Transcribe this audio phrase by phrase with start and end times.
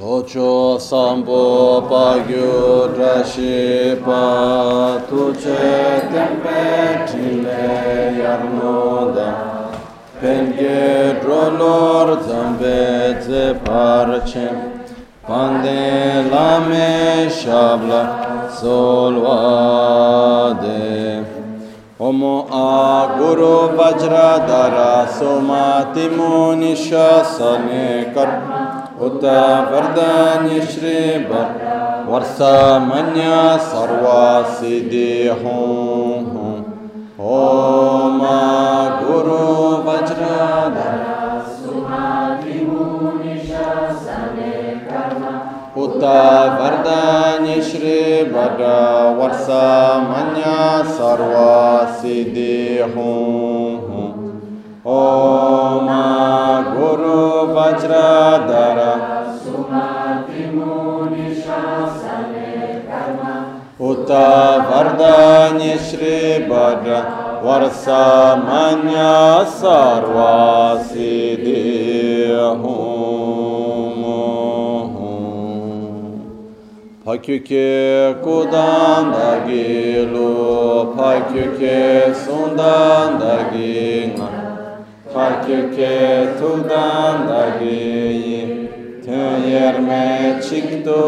[0.00, 5.62] locho sambo pagyo drashi pa tuche
[6.12, 6.62] tempe
[7.06, 7.66] trile
[8.22, 9.30] yarnoda
[10.20, 12.80] penge drolor zambe
[13.26, 14.48] ze parche
[15.26, 15.82] pande
[16.30, 16.90] lame
[17.40, 18.02] shabla
[18.60, 19.78] solvade
[22.00, 28.30] Omo a Guru Vajradhara Somati Munisha Sane Kar
[29.05, 29.23] उत
[29.71, 30.99] वरदान्य श्री
[32.09, 36.33] वर्षा मन्या सर्वा सिद्धि हों
[37.33, 38.19] ओम
[38.99, 39.41] गुरु
[39.87, 41.01] वज्रधर
[45.83, 46.03] उत
[46.59, 47.99] वरदान्य श्री
[48.31, 48.59] वर
[49.19, 49.63] वर्षा
[50.09, 50.57] मन्या
[50.89, 51.53] सर्वा
[52.01, 53.73] सिद्धि हों
[54.93, 55.89] ओम
[56.73, 57.19] गुरु
[57.55, 58.76] वज्रधर
[64.07, 64.11] उत
[64.67, 66.17] वरदान्य श्री
[66.49, 66.85] वर
[67.45, 68.99] वर्षामन्य
[69.59, 70.35] सर्वा
[70.89, 71.63] सिद्धि
[77.05, 84.29] Pakyuke kudan dagi lu, pakyuke sundan dagi nga,
[85.13, 91.03] pakyuke tudan dagi ten yerme chikto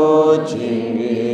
[0.45, 1.25] chingi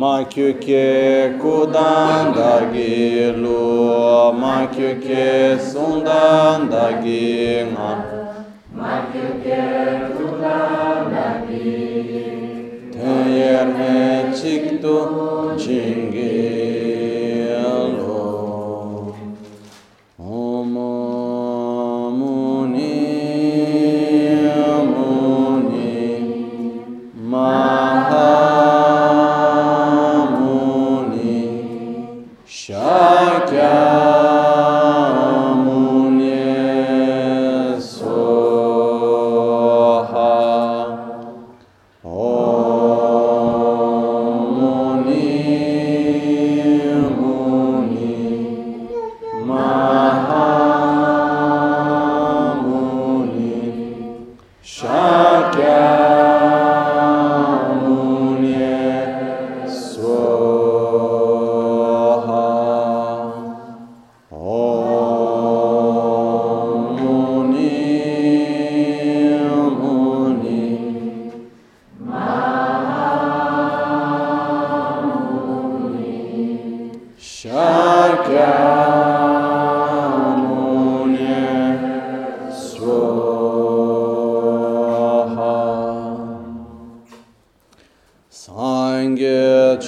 [0.00, 0.06] Lo.
[0.06, 7.92] Makyuke kudan dagi lu, makyuke sundan dagi nga,
[8.74, 9.62] makyuke
[10.16, 12.00] tudan dagi
[13.30, 14.96] yerme chikto
[15.58, 16.99] chingelo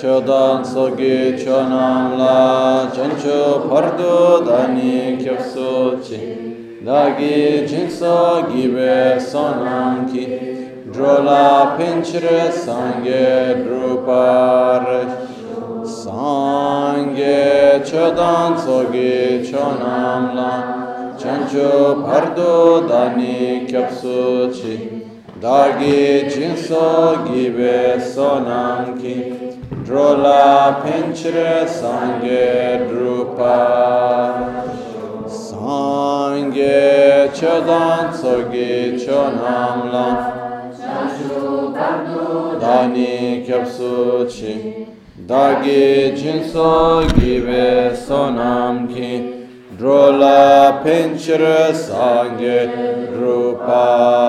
[0.02, 6.18] chodan sogi chonam la chancho pardo dani kyapso chi.
[6.84, 10.24] Dagi jinso gibe sonam ki.
[10.92, 14.84] Drola pinchre sangye drupar
[15.84, 24.74] Sangye chodan sogi chonam la chancho pardo dani kyapso chi.
[25.40, 29.31] Dagi jinso gibe sonam ki
[29.92, 33.60] drola pinchre sangye drupa.
[35.28, 38.72] Sangye chodan sogi
[39.02, 40.08] chonam la
[42.58, 43.94] dani kyapso
[44.32, 44.54] chi.
[45.28, 45.84] Dagi
[46.16, 46.72] jinso
[47.16, 47.68] gibe
[48.06, 49.12] sonam ki
[49.76, 50.40] drola
[50.82, 52.58] pinchre sangye
[53.20, 54.22] ruparasho.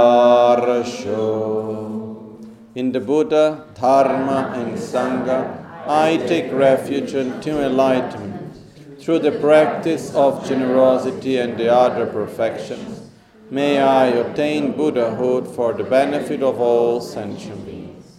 [2.75, 8.55] In the Buddha, Dharma and Sangha, I take refuge unto enlightenment
[8.99, 13.11] through the practice of generosity and the other perfections.
[13.51, 18.17] May I obtain Buddhahood for the benefit of all sentient beings.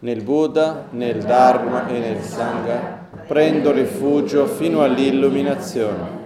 [0.00, 6.24] Nel Buddha, nel Dharma e nel Sangha prendo rifugio fino all'illuminazione.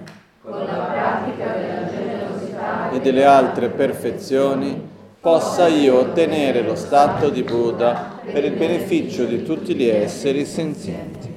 [2.93, 4.90] E delle altre perfezioni
[5.21, 11.30] possa io ottenere lo stato di Buddha per il beneficio di tutti gli esseri senzienti.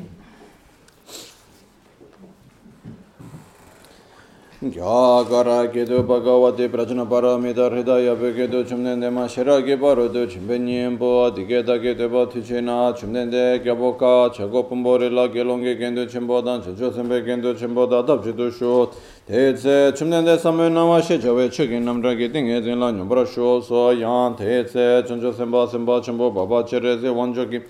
[4.71, 11.09] gyāgārā kētū bhagavati prajna parāmita hridāya pē kētū chumden dēmā shirā kē pārūtū chimpe nyēmbu
[11.25, 16.63] adhikētā kētū bā tīchēnā chumden dē kia bōkā chakō pōmbō rīlā kēlōngi kēntū chimpo dāng
[16.63, 18.95] chachō sēmbē kēntū chimpo dā tāp chitū shūt
[19.27, 23.99] tēcē chumden dē samē nāmā shē chawē chakī namrā kē tīngē tīnglā nyambrā shū sō
[23.99, 27.65] yāng tēcē chanchō sēmbā sēmbā chimpo bābā chērē sē wānchō kī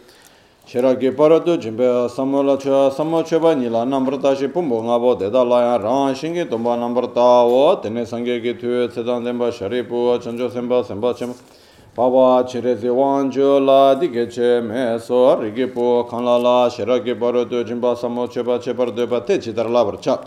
[0.65, 6.15] Shiraki paradu jimbe samula cha samu cheba nila nambrata shi pumbu ngabo deda laya rang
[6.15, 7.75] shingi tumba nambrata wo.
[7.81, 11.35] Tene sangye ki tuye tsetan zemba sharipu chancho semba semba chema
[11.93, 16.07] Baba chirezi wanju la dike che me so rigi pu.
[16.09, 20.17] Kanla la shiraki paradu jimba samu cheba chebar dupa te chidar labar cha.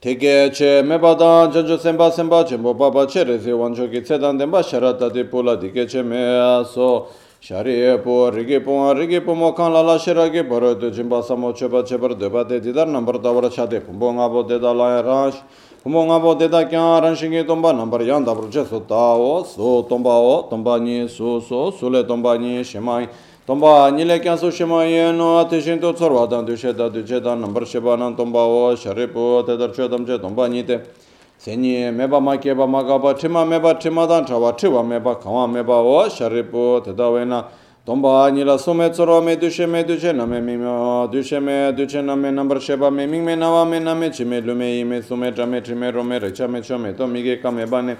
[0.00, 5.24] Teke che me mebadan janjo semba semba chembo baba chirezi wanju ki tsetan sharata di
[5.24, 7.08] pula dike che me so.
[7.40, 11.86] Shariye po rigi po rigi po mokan la la shiragi poro tu jimba samo chepa
[11.86, 15.38] chepar dheba de didar nambar dabar chade pumbo nga po deda la e ransh
[15.84, 19.86] pumbo nga po deda kya ranshingi tomba nambar yan dabar che su ta o su
[19.88, 23.08] tomba o tomba ni su su su le tomba ni shimai
[23.46, 26.74] tomba ni le kya su shimai e no ati shin tu tsorwa dan du she
[26.74, 30.18] da du che dan nambar sheba nan tomba o shari po tedar che dam che
[30.18, 31.06] tomba ni te.
[31.38, 35.74] Senyi meba ma keba ma kaba tima meba tima dan chawa chiwa meba kawa meba
[35.74, 37.44] o sharipu teta wena.
[37.86, 42.60] Tomba nila sume tsoro me dushe me dushe name mimyo dushe me dushe name nambar
[42.60, 46.60] sheba me mingme nawa me name chime lume ime sume chame chime rome recha me
[46.60, 47.96] chome to mige kame bane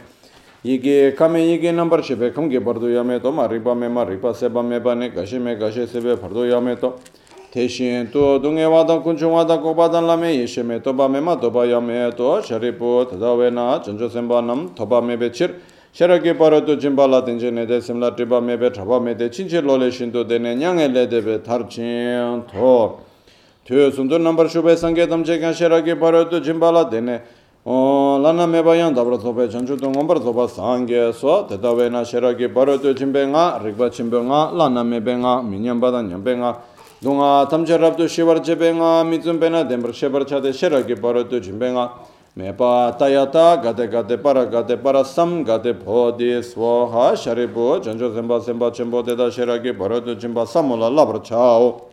[0.64, 4.62] Ige kame ige nambar shebe kamge bardo yame to ma riba me ma riba seba
[4.62, 6.98] me bane gashi me gashi sebe bardo yame to.
[7.50, 11.80] Teshin tu dungi wada kunchung wada kubadan lame ishi me toba me ma toba ya
[11.80, 15.54] me to sharipu tadawe na chancho semba nam toba me be bechir
[15.94, 19.30] sharaki paro tu jimba la tenche ne de simla triba me be traba me de
[19.30, 23.00] chinche lole shinto dene nyange le de be thar chin to.
[23.64, 27.22] Tu sundu nambar shubhe sange tamche kan sharaki paro tu jimba la de dene
[27.64, 32.52] lana me ba bayan dabra tobe chancho tu ngombar toba sange so tadawe na sharaki
[32.52, 36.76] paro tu jimbe nga rikba chimbe nga lana me be nga minyamba da nyambe nga.
[37.02, 41.94] 동아 탐절랍도 시버 제뱅아 미쯤베나 덴버 시버 차데 셔라게 바로도 짐뱅아
[42.34, 48.72] 메바 타야타 가데 가데 파라 가데 파라 삼 가데 보디 스와하 샤리보 전조 셈바 셈바
[48.72, 51.88] 쳔보데다 셔라게 바로도 짐바 삼몰라 라브차오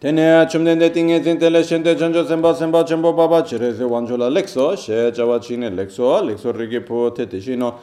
[0.00, 5.70] 테네 춤된데 띵에 띵텔레 셴데 전조 셈바 셈바 쳔보 바바 지레세 완조라 렉소 셰 자와치네
[5.70, 7.74] 렉소 렉소 리게 포테 데시노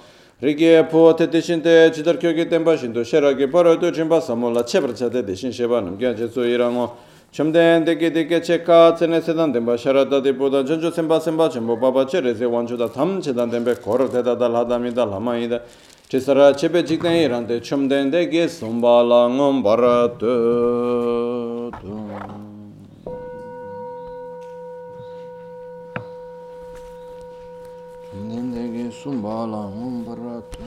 [0.44, 4.64] Rikye po te deshin te chidar kyoge tenpa shinto sherage paro to chenpa samo la
[4.64, 6.92] chebar chate deshin sheba namkyan che tsu irango.
[7.32, 11.78] Chumden deke deke che ka tsene sedan tenpa sharata de poda janjo senpa senpa chenpo
[11.78, 15.62] papa che reze wancho da tam chedan tenpe koro te da ladami da lama ida.
[16.10, 22.53] Chisara chepe chikten irante chumden deke sumba la ngom bara tu tu.
[28.34, 30.58] ज़िंदगी संभाला हूँ बरात।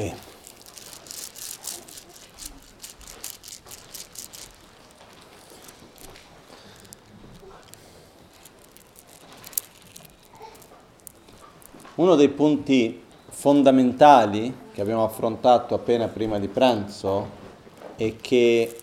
[0.00, 0.14] Ok.
[11.96, 17.38] Uno dei punti fondamentali che abbiamo affrontato appena prima di pranzo
[17.96, 18.80] e che,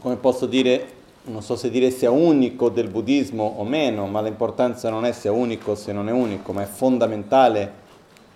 [0.00, 0.94] come posso dire,
[1.24, 5.30] non so se dire sia unico del buddismo o meno, ma l'importanza non è sia
[5.30, 7.86] unico se non è unico, ma è fondamentale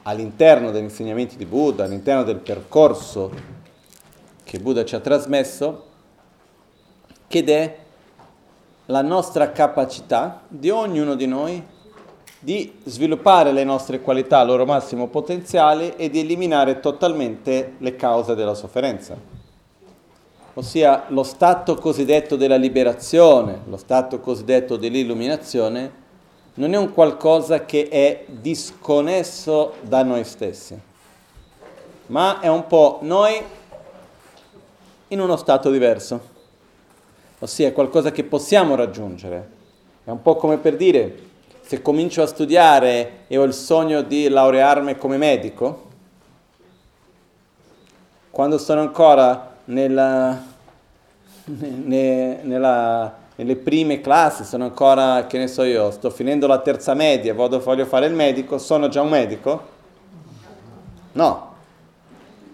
[0.03, 3.31] all'interno degli insegnamenti di Buddha, all'interno del percorso
[4.43, 5.87] che Buddha ci ha trasmesso,
[7.29, 7.77] ed è
[8.87, 11.63] la nostra capacità di ognuno di noi
[12.39, 18.35] di sviluppare le nostre qualità al loro massimo potenziale e di eliminare totalmente le cause
[18.35, 19.17] della sofferenza.
[20.55, 26.01] Ossia lo stato cosiddetto della liberazione, lo stato cosiddetto dell'illuminazione,
[26.55, 30.79] non è un qualcosa che è disconnesso da noi stessi,
[32.07, 33.43] ma è un po' noi
[35.09, 36.21] in uno stato diverso,
[37.39, 39.61] ossia è qualcosa che possiamo raggiungere.
[40.05, 41.31] È un po' come per dire,
[41.63, 45.91] se comincio a studiare e ho il sogno di laurearmi come medico,
[48.31, 50.43] quando sono ancora nella,
[51.45, 56.95] ne, nella, nelle prime classi, sono ancora, che ne so io, sto finendo la terza
[56.95, 59.63] media, vado, voglio fare il medico, sono già un medico?
[61.13, 61.51] No.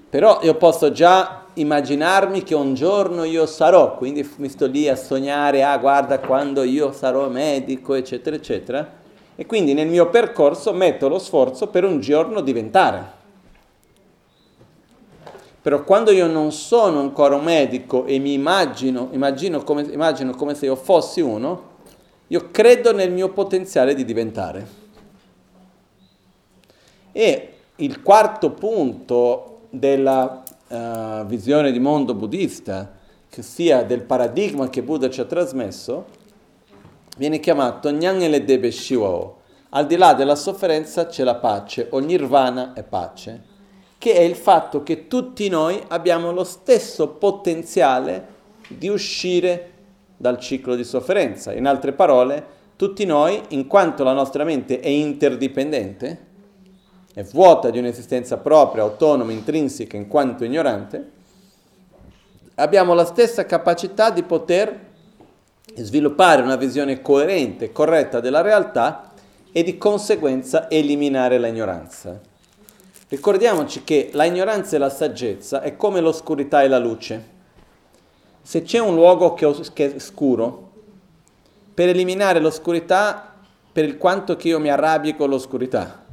[0.09, 4.97] Però io posso già immaginarmi che un giorno io sarò, quindi mi sto lì a
[4.97, 8.97] sognare, ah guarda quando io sarò medico, eccetera, eccetera.
[9.37, 13.16] E quindi nel mio percorso metto lo sforzo per un giorno diventare.
[15.68, 20.54] Però quando io non sono ancora un medico e mi immagino, immagino come, immagino come
[20.54, 21.62] se io fossi uno,
[22.28, 24.66] io credo nel mio potenziale di diventare.
[27.12, 32.90] E il quarto punto della uh, visione di mondo buddista,
[33.28, 36.06] che sia del paradigma che Buddha ci ha trasmesso,
[37.18, 39.37] viene chiamato Nyanele Debe Shiwao.
[39.68, 43.56] Al di là della sofferenza c'è la pace, o nirvana è pace,
[43.99, 48.37] che è il fatto che tutti noi abbiamo lo stesso potenziale
[48.69, 49.73] di uscire
[50.17, 51.52] dal ciclo di sofferenza.
[51.52, 56.26] In altre parole, tutti noi, in quanto la nostra mente è interdipendente,
[57.12, 61.11] è vuota di un'esistenza propria, autonoma, intrinseca, in quanto ignorante,
[62.55, 64.87] abbiamo la stessa capacità di poter
[65.75, 69.12] sviluppare una visione coerente, corretta della realtà
[69.50, 72.21] e di conseguenza eliminare l'ignoranza.
[73.10, 77.36] Ricordiamoci che la ignoranza e la saggezza è come l'oscurità e la luce.
[78.42, 80.70] Se c'è un luogo che è scuro,
[81.72, 83.34] per eliminare l'oscurità,
[83.72, 86.04] per il quanto che io mi arrabbi con l'oscurità,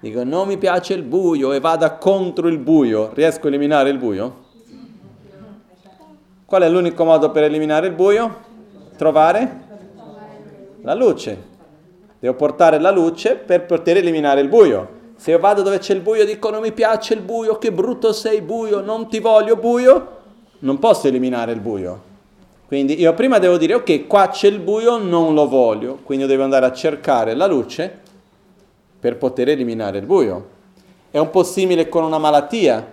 [0.00, 3.96] dico non mi piace il buio e vada contro il buio, riesco a eliminare il
[3.96, 4.44] buio?
[6.44, 8.40] Qual è l'unico modo per eliminare il buio?
[8.98, 9.60] Trovare
[10.82, 11.42] la luce.
[12.18, 15.00] Devo portare la luce per poter eliminare il buio.
[15.22, 17.70] Se io vado dove c'è il buio e dico non mi piace il buio, che
[17.70, 20.18] brutto sei buio, non ti voglio buio,
[20.58, 22.02] non posso eliminare il buio.
[22.66, 26.42] Quindi io prima devo dire ok, qua c'è il buio, non lo voglio, quindi devo
[26.42, 28.00] andare a cercare la luce
[28.98, 30.48] per poter eliminare il buio.
[31.12, 32.84] È un po' simile con una malattia.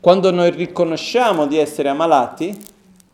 [0.00, 2.60] Quando noi riconosciamo di essere ammalati,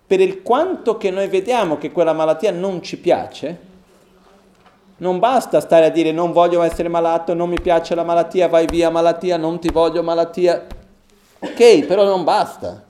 [0.06, 3.67] per il quanto che noi vediamo che quella malattia non ci piace,
[4.98, 8.66] non basta stare a dire non voglio essere malato, non mi piace la malattia, vai
[8.66, 10.66] via malattia, non ti voglio malattia.
[11.40, 12.84] Ok, però non basta.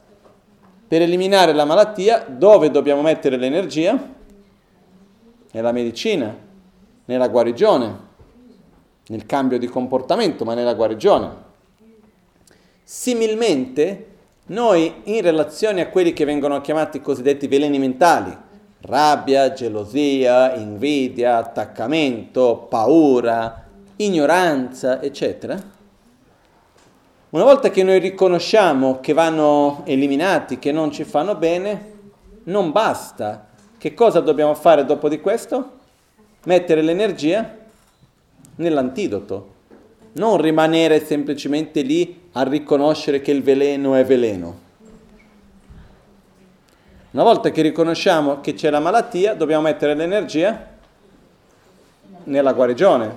[0.89, 4.17] Per eliminare la malattia, dove dobbiamo mettere l'energia?
[5.51, 6.35] Nella medicina,
[7.05, 8.07] nella guarigione
[9.09, 11.47] nel cambio di comportamento, ma nella guarigione.
[12.83, 14.07] Similmente,
[14.47, 18.37] noi in relazione a quelli che vengono chiamati cosiddetti veleni mentali,
[18.81, 23.67] rabbia, gelosia, invidia, attaccamento, paura,
[23.97, 25.77] ignoranza, eccetera,
[27.31, 31.93] una volta che noi riconosciamo che vanno eliminati, che non ci fanno bene,
[32.45, 33.49] non basta.
[33.77, 35.73] Che cosa dobbiamo fare dopo di questo?
[36.45, 37.55] Mettere l'energia
[38.57, 39.57] nell'antidoto.
[40.13, 44.67] Non rimanere semplicemente lì a riconoscere che il veleno è veleno.
[47.19, 50.69] Una volta che riconosciamo che c'è la malattia, dobbiamo mettere l'energia
[52.23, 53.17] nella guarigione.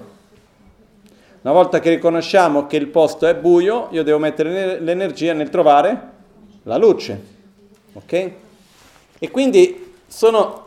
[1.41, 6.01] Una volta che riconosciamo che il posto è buio, io devo mettere l'energia nel trovare
[6.63, 7.23] la luce.
[7.93, 8.31] Ok?
[9.19, 10.65] E quindi sono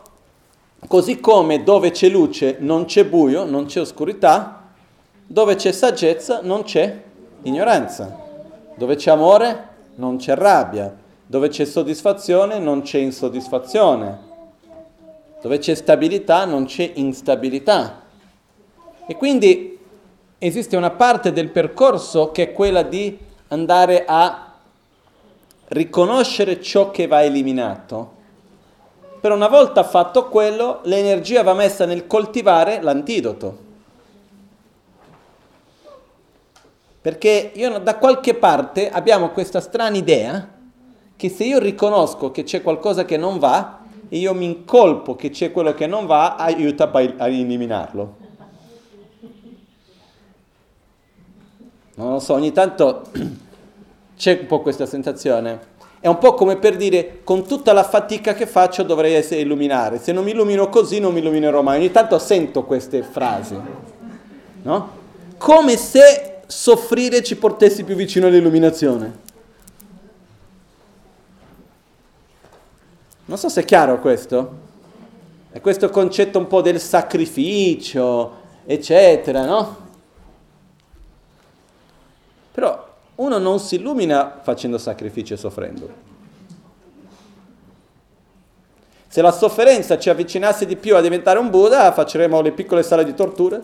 [0.87, 4.69] così come dove c'è luce non c'è buio, non c'è oscurità,
[5.27, 7.01] dove c'è saggezza non c'è
[7.41, 8.17] ignoranza.
[8.77, 11.03] Dove c'è amore non c'è rabbia.
[11.27, 14.19] Dove c'è soddisfazione non c'è insoddisfazione.
[15.41, 18.03] Dove c'è stabilità non c'è instabilità.
[19.07, 19.77] E quindi
[20.37, 23.17] esiste una parte del percorso che è quella di
[23.47, 24.53] andare a
[25.69, 28.13] riconoscere ciò che va eliminato.
[29.19, 33.63] Per una volta fatto quello, l'energia va messa nel coltivare l'antidoto.
[37.01, 40.53] Perché io, da qualche parte abbiamo questa strana idea
[41.15, 45.29] che se io riconosco che c'è qualcosa che non va e io mi incolpo che
[45.29, 48.23] c'è quello che non va, aiuta a eliminarlo.
[51.95, 53.03] Non lo so, ogni tanto
[54.17, 55.73] c'è un po' questa sensazione.
[55.99, 59.97] È un po' come per dire, con tutta la fatica che faccio dovrei essere illuminare.
[59.97, 61.79] Se non mi illumino così non mi illuminerò mai.
[61.79, 63.59] Ogni tanto sento queste frasi,
[64.61, 64.89] no?
[65.37, 69.23] Come se soffrire ci portassi più vicino all'illuminazione.
[73.25, 74.63] Non so se è chiaro questo.
[75.51, 78.33] È questo concetto un po' del sacrificio,
[78.65, 79.77] eccetera, no?
[82.51, 85.89] Però uno non si illumina facendo sacrifici e soffrendo.
[89.07, 93.05] Se la sofferenza ci avvicinasse di più a diventare un Buddha, facceremo le piccole sale
[93.05, 93.61] di tortura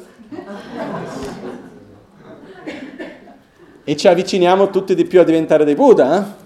[3.83, 6.17] e ci avviciniamo tutti di più a diventare dei Buddha.
[6.17, 6.40] Eh?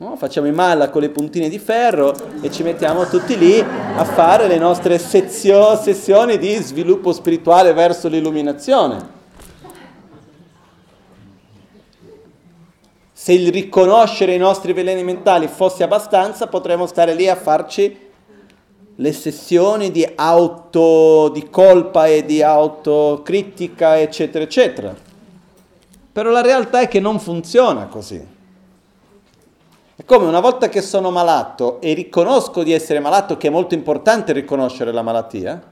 [0.00, 0.16] No?
[0.16, 4.46] Facciamo i malla con le puntine di ferro e ci mettiamo tutti lì a fare
[4.46, 9.18] le nostre sezio- sessioni di sviluppo spirituale verso l'illuminazione.
[13.12, 17.94] Se il riconoscere i nostri veleni mentali fosse abbastanza, potremmo stare lì a farci
[18.94, 24.96] le sessioni di auto, di colpa e di autocritica, eccetera, eccetera.
[26.10, 28.38] Però la realtà è che non funziona così.
[30.00, 33.74] È come una volta che sono malato e riconosco di essere malato, che è molto
[33.74, 35.62] importante riconoscere la malattia,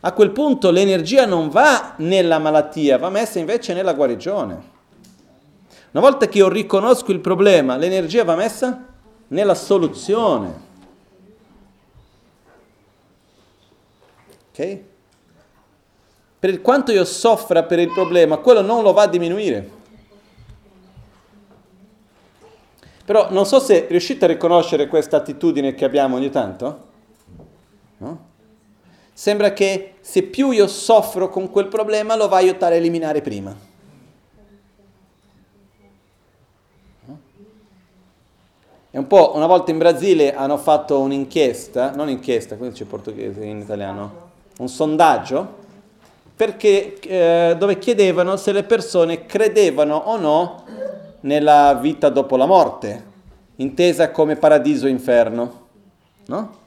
[0.00, 4.62] a quel punto l'energia non va nella malattia, va messa invece nella guarigione.
[5.92, 8.84] Una volta che io riconosco il problema, l'energia va messa
[9.28, 10.60] nella soluzione.
[14.50, 14.78] Ok?
[16.38, 19.80] Per quanto io soffra per il problema, quello non lo va a diminuire.
[23.12, 26.78] Però non so se riuscite a riconoscere questa attitudine che abbiamo ogni tanto.
[27.98, 28.18] No?
[29.12, 33.20] Sembra che se più io soffro con quel problema lo va a aiutare a eliminare
[33.20, 33.54] prima.
[37.04, 37.18] No?
[38.90, 42.88] È un po', una volta in Brasile hanno fatto un'inchiesta, non inchiesta, come dice in
[42.88, 44.30] portoghese in italiano?
[44.56, 45.60] Un sondaggio
[46.34, 50.64] perché, eh, dove chiedevano se le persone credevano o no
[51.22, 53.04] nella vita dopo la morte,
[53.56, 55.60] intesa come paradiso e inferno.
[56.26, 56.60] No?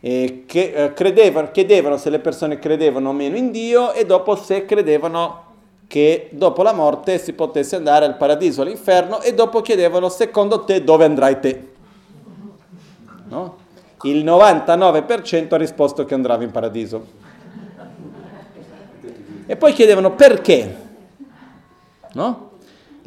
[0.00, 4.36] E che, eh, credevano, chiedevano se le persone credevano o meno in Dio e dopo
[4.36, 5.46] se credevano
[5.88, 10.64] che dopo la morte si potesse andare al paradiso o all'inferno e dopo chiedevano secondo
[10.64, 11.72] te dove andrai te.
[13.28, 13.56] No?
[14.02, 17.06] Il 99% ha risposto che andava in paradiso.
[19.46, 20.76] E poi chiedevano perché.
[22.12, 22.47] No?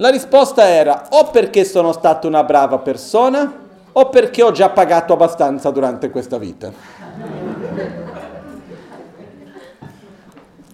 [0.01, 3.59] La risposta era o perché sono stata una brava persona
[3.91, 6.71] o perché ho già pagato abbastanza durante questa vita.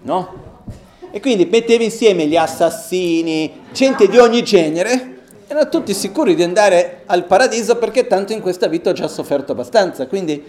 [0.03, 0.45] No?
[1.11, 7.01] E quindi mettevi insieme gli assassini, gente di ogni genere, erano tutti sicuri di andare
[7.07, 10.07] al paradiso perché tanto in questa vita ho già sofferto abbastanza.
[10.07, 10.41] Quindi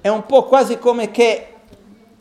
[0.00, 1.57] è un po' quasi come che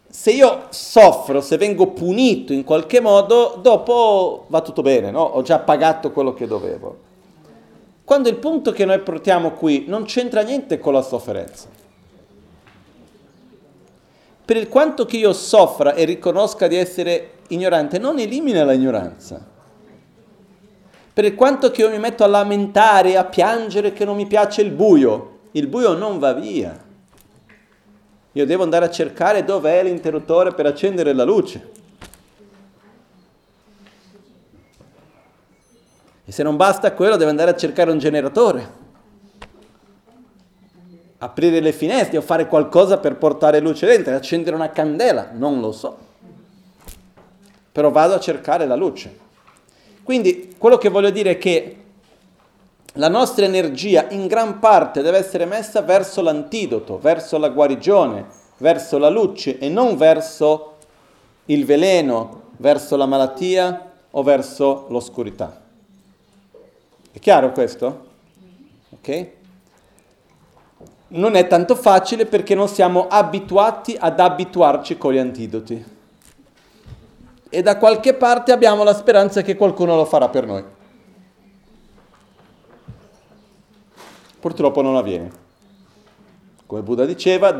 [0.10, 5.22] se io soffro, se vengo punito in qualche modo, dopo va tutto bene, no?
[5.22, 7.06] Ho già pagato quello che dovevo.
[8.04, 11.67] Quando il punto che noi portiamo qui non c'entra niente con la sofferenza.
[14.46, 19.46] Per il quanto che io soffra e riconosca di essere ignorante, non elimina l'ignoranza.
[21.13, 24.62] Per il quanto che io mi metto a lamentare, a piangere che non mi piace
[24.62, 26.86] il buio, il buio non va via.
[28.38, 31.71] Io devo andare a cercare dov'è l'interruttore per accendere la luce.
[36.23, 38.86] E se non basta quello, devo andare a cercare un generatore.
[41.17, 45.71] Aprire le finestre o fare qualcosa per portare luce dentro, accendere una candela, non lo
[45.71, 45.97] so.
[47.71, 49.17] Però vado a cercare la luce.
[50.04, 51.86] Quindi quello che voglio dire è che
[52.93, 58.26] la nostra energia in gran parte deve essere messa verso l'antidoto, verso la guarigione,
[58.58, 60.76] verso la luce e non verso
[61.45, 65.62] il veleno, verso la malattia o verso l'oscurità.
[67.12, 68.06] È chiaro questo?
[68.91, 69.28] Ok?
[71.10, 75.95] Non è tanto facile perché non siamo abituati ad abituarci con gli antidoti.
[77.50, 80.63] E da qualche parte abbiamo la speranza che qualcuno lo farà per noi.
[84.39, 85.45] Purtroppo non avviene.
[86.65, 87.56] Come Buddha diceva.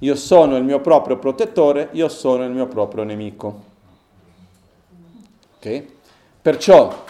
[0.00, 3.62] Io sono il mio proprio protettore, io sono il mio proprio nemico.
[5.56, 5.84] Ok?
[6.42, 7.04] Perciò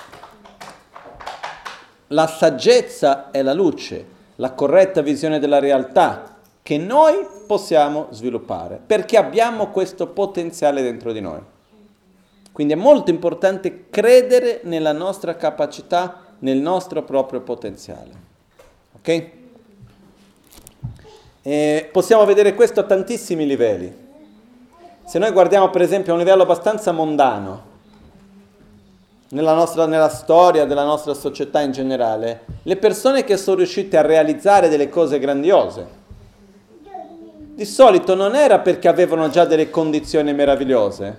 [2.09, 9.17] la saggezza è la luce, la corretta visione della realtà che noi possiamo sviluppare, perché
[9.17, 11.41] abbiamo questo potenziale dentro di noi.
[12.53, 18.11] Quindi è molto importante credere nella nostra capacità nel nostro proprio potenziale.
[18.97, 19.31] Ok?
[21.43, 24.05] E possiamo vedere questo a tantissimi livelli.
[25.05, 27.75] Se noi guardiamo per esempio a un livello abbastanza mondano,
[29.29, 34.03] nella, nostra, nella storia della nostra società in generale, le persone che sono riuscite a
[34.03, 35.87] realizzare delle cose grandiose,
[37.55, 41.19] di solito non era perché avevano già delle condizioni meravigliose,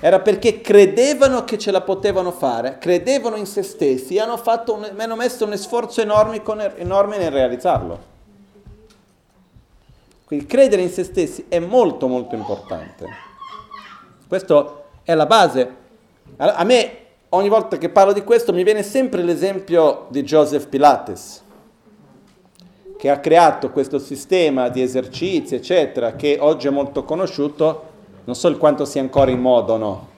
[0.00, 4.92] era perché credevano che ce la potevano fare, credevano in se stessi e hanno, un,
[4.96, 8.16] hanno messo un sforzo enorme, con, enorme nel realizzarlo.
[10.24, 13.06] Quindi credere in se stessi è molto molto importante.
[14.28, 15.74] Questo è la base.
[16.36, 16.98] A me
[17.30, 21.42] ogni volta che parlo di questo mi viene sempre l'esempio di Joseph Pilates
[22.98, 27.87] che ha creato questo sistema di esercizi, eccetera, che oggi è molto conosciuto,
[28.28, 30.08] non so il quanto sia ancora in moda o no.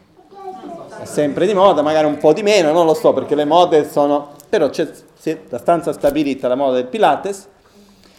[1.00, 3.88] È sempre di moda, magari un po' di meno, non lo so, perché le mode
[3.88, 4.32] sono...
[4.48, 7.46] però c'è si è abbastanza stabilita la moda del Pilates.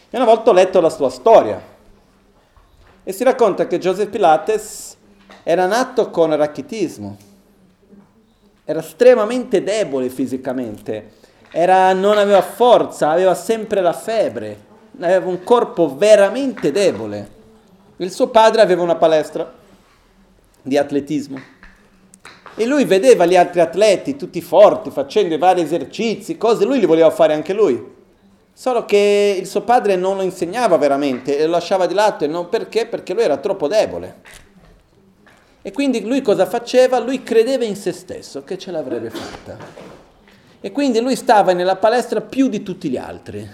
[0.10, 1.62] E una volta ho letto la sua storia.
[3.04, 4.95] E si racconta che Joseph Pilates
[5.43, 7.17] era nato con rachitismo.
[8.63, 11.19] Era estremamente debole fisicamente
[11.51, 14.58] era, non aveva forza, aveva sempre la febbre,
[15.01, 17.39] aveva un corpo veramente debole.
[17.97, 19.60] Il suo padre aveva una palestra
[20.62, 21.60] di atletismo
[22.56, 26.86] e lui vedeva gli altri atleti tutti forti, facendo i vari esercizi, cose, lui li
[26.86, 28.00] voleva fare anche lui.
[28.54, 32.28] Solo che il suo padre non lo insegnava veramente e lo lasciava di lato e
[32.28, 32.86] non perché?
[32.86, 34.21] Perché lui era troppo debole.
[35.62, 37.00] E quindi lui cosa faceva?
[37.00, 39.58] Lui credeva in se stesso che ce l'avrebbe fatta.
[40.60, 43.50] E quindi lui stava nella palestra più di tutti gli altri.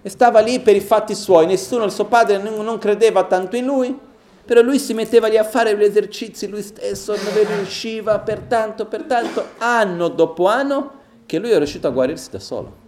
[0.00, 3.64] E stava lì per i fatti suoi, nessuno, il suo padre non credeva tanto in
[3.64, 3.98] lui,
[4.44, 8.86] però lui si metteva lì a fare gli esercizi lui stesso, non riusciva per tanto,
[8.86, 10.92] per tanto, anno dopo anno,
[11.24, 12.82] che lui è riuscito a guarirsi da solo.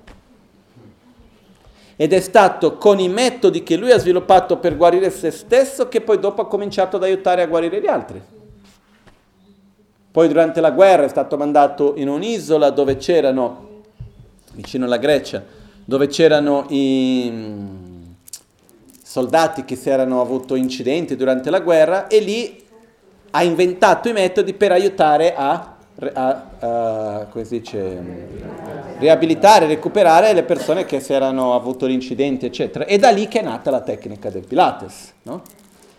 [1.96, 6.02] Ed è stato con i metodi che lui ha sviluppato per guarire se stesso che
[6.02, 8.22] poi dopo ha cominciato ad aiutare a guarire gli altri.
[10.10, 13.82] Poi durante la guerra è stato mandato in un'isola dove c'erano,
[14.52, 15.42] vicino alla Grecia,
[15.84, 17.85] dove c'erano i
[19.16, 22.62] soldati che si erano avuto incidenti durante la guerra e lì
[23.30, 25.76] ha inventato i metodi per aiutare a,
[26.12, 28.02] a, a dice,
[28.98, 32.84] riabilitare, recuperare le persone che si erano avuto gli incidenti, eccetera.
[32.84, 35.42] E da lì che è nata la tecnica del Pilates, no?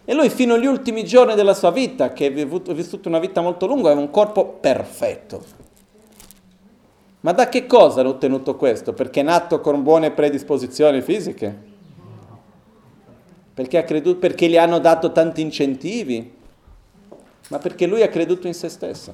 [0.05, 3.65] E lui fino agli ultimi giorni della sua vita, che ha vissuto una vita molto
[3.65, 5.43] lunga, aveva un corpo perfetto.
[7.21, 8.93] Ma da che cosa ha ottenuto questo?
[8.93, 11.75] Perché è nato con buone predisposizioni fisiche?
[13.57, 16.31] Perché, creduto, perché gli hanno dato tanti incentivi?
[17.47, 19.11] Ma perché lui ha creduto in se stesso.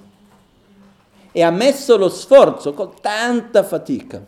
[1.31, 4.21] E ha messo lo sforzo con tanta fatica.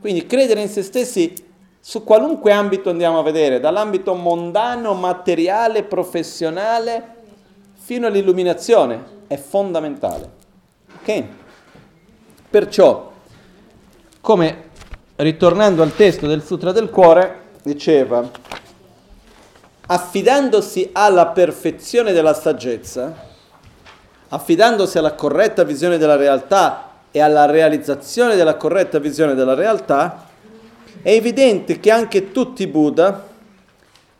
[0.00, 1.34] Quindi credere in se stessi
[1.80, 7.16] su qualunque ambito andiamo a vedere, dall'ambito mondano, materiale, professionale,
[7.80, 10.30] fino all'illuminazione, è fondamentale.
[11.00, 11.24] Ok?
[12.48, 13.10] Perciò,
[14.20, 14.68] come
[15.16, 18.28] ritornando al testo del Sutra del Cuore, diceva,
[19.86, 23.28] affidandosi alla perfezione della saggezza,
[24.28, 30.26] affidandosi alla corretta visione della realtà e alla realizzazione della corretta visione della realtà,
[31.02, 33.26] è evidente che anche tutti i Buddha,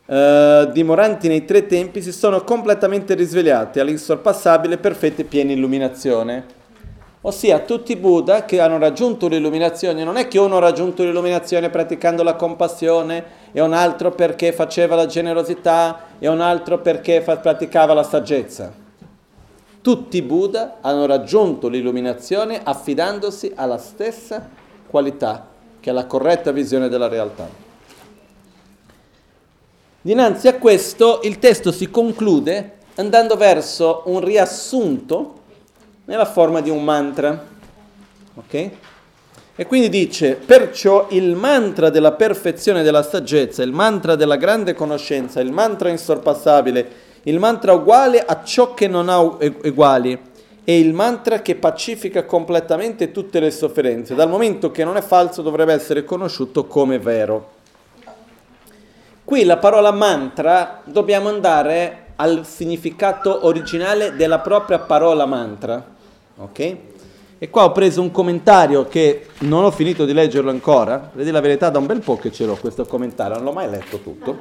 [0.07, 6.59] eh, dimoranti nei tre tempi, si sono completamente risvegliati all'insorpassabile perfetta e piena illuminazione.
[7.23, 11.69] Ossia, tutti i Buddha che hanno raggiunto l'illuminazione, non è che uno ha raggiunto l'illuminazione
[11.69, 17.37] praticando la compassione, e un altro perché faceva la generosità, e un altro perché fa-
[17.37, 18.73] praticava la saggezza.
[19.83, 24.49] Tutti i Buddha hanno raggiunto l'illuminazione affidandosi alla stessa
[24.87, 25.49] qualità
[25.81, 27.49] che è la corretta visione della realtà.
[30.03, 35.40] Dinanzi a questo il testo si conclude andando verso un riassunto
[36.11, 37.41] nella forma di un mantra.
[38.35, 38.71] Ok?
[39.55, 45.39] E quindi dice, perciò il mantra della perfezione della saggezza, il mantra della grande conoscenza,
[45.39, 46.91] il mantra insorpassabile,
[47.25, 50.19] il mantra uguale a ciò che non ha uguali,
[50.65, 54.17] è il mantra che pacifica completamente tutte le sofferenze.
[54.17, 57.59] Dal momento che non è falso dovrebbe essere conosciuto come vero.
[59.23, 65.99] Qui la parola mantra dobbiamo andare al significato originale della propria parola mantra.
[66.41, 66.77] Ok?
[67.39, 71.41] E qua ho preso un commentario che non ho finito di leggerlo ancora, vedi la
[71.41, 74.39] verità da un bel po' che ce l'ho questo commentario, non l'ho mai letto tutto.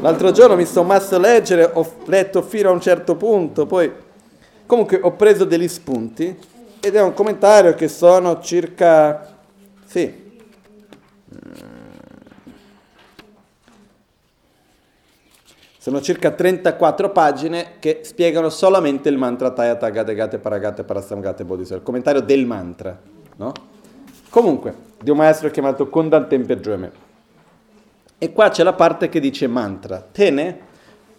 [0.00, 3.90] L'altro giorno mi sono messo a leggere, ho letto fino a un certo punto, poi
[4.68, 6.36] Comunque ho preso degli spunti
[6.78, 9.38] ed è un commentario che sono circa...
[9.86, 10.26] sì.
[15.88, 21.78] Sono circa 34 pagine che spiegano solamente il mantra Tayata Gate Gate Paragate Parasamgate Bodhisattva,
[21.78, 23.00] il commentario del mantra,
[23.36, 23.52] no?
[24.28, 26.92] Comunque, di un maestro chiamato Kundan Tempe Jome.
[28.18, 30.06] E qua c'è la parte che dice mantra.
[30.12, 30.58] Tene,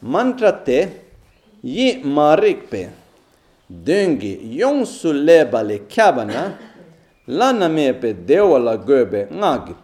[0.01, 1.05] mantra te,
[1.61, 2.93] yi marikpe,
[3.65, 6.57] dengi yong su leba le kyabana,
[7.23, 9.75] lana mepe dewala gobe ngagi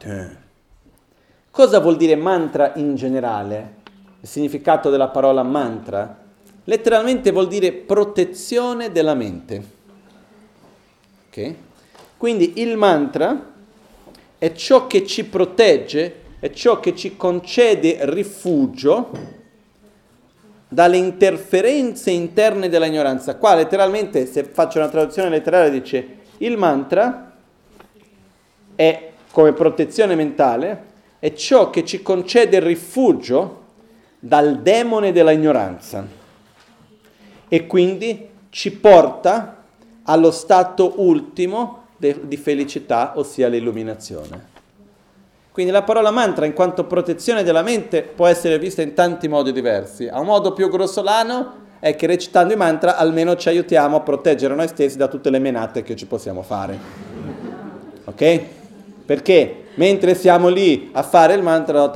[1.50, 3.75] Cosa vuol dire mantra in generale?
[4.26, 6.18] Il significato della parola mantra?
[6.64, 9.64] Letteralmente vuol dire protezione della mente.
[11.28, 11.54] Ok?
[12.18, 13.54] Quindi il mantra
[14.40, 19.12] è ciò che ci protegge, è ciò che ci concede rifugio
[20.70, 23.36] dalle interferenze interne dell'ignoranza.
[23.36, 26.08] Qua letteralmente, se faccio una traduzione letterale, dice
[26.40, 27.32] il mantra
[28.74, 30.86] è come protezione mentale,
[31.20, 33.62] è ciò che ci concede rifugio
[34.26, 36.04] dal demone della ignoranza
[37.48, 39.58] e quindi ci porta
[40.02, 44.54] allo stato ultimo de- di felicità, ossia l'illuminazione.
[45.52, 49.52] Quindi la parola mantra in quanto protezione della mente può essere vista in tanti modi
[49.52, 50.08] diversi.
[50.08, 54.56] A un modo più grossolano è che recitando i mantra almeno ci aiutiamo a proteggere
[54.56, 56.78] noi stessi da tutte le menate che ci possiamo fare.
[58.06, 58.65] Ok?
[59.06, 61.92] Perché mentre siamo lì a fare il mantra,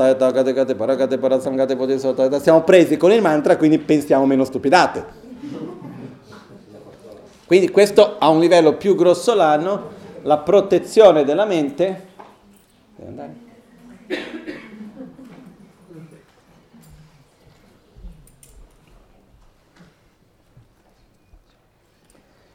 [2.40, 5.06] siamo presi con il mantra, quindi pensiamo meno stupidate.
[7.48, 9.90] Quindi questo a un livello più grossolano,
[10.22, 12.08] la protezione della mente.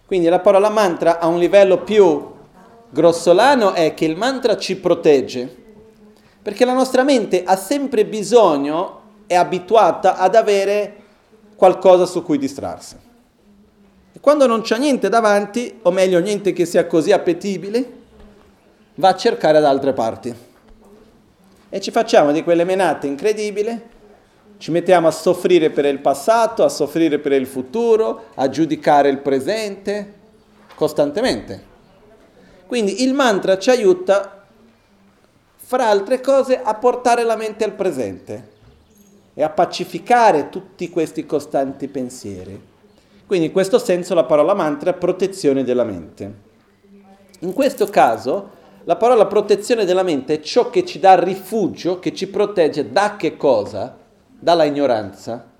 [0.06, 2.33] Quindi la parola mantra a un livello più
[2.94, 5.52] grossolano è che il mantra ci protegge,
[6.40, 10.94] perché la nostra mente ha sempre bisogno, è abituata ad avere
[11.56, 12.96] qualcosa su cui distrarsi.
[14.12, 17.92] E quando non c'è niente davanti, o meglio niente che sia così appetibile,
[18.94, 20.32] va a cercare da altre parti.
[21.68, 23.82] E ci facciamo di quelle menate incredibili,
[24.58, 29.18] ci mettiamo a soffrire per il passato, a soffrire per il futuro, a giudicare il
[29.18, 30.14] presente,
[30.76, 31.72] costantemente.
[32.66, 34.44] Quindi il mantra ci aiuta,
[35.56, 38.52] fra altre cose, a portare la mente al presente
[39.34, 42.72] e a pacificare tutti questi costanti pensieri.
[43.26, 46.34] Quindi in questo senso la parola mantra è protezione della mente.
[47.40, 48.50] In questo caso
[48.84, 53.16] la parola protezione della mente è ciò che ci dà rifugio, che ci protegge da
[53.16, 53.96] che cosa?
[54.38, 55.52] Dalla ignoranza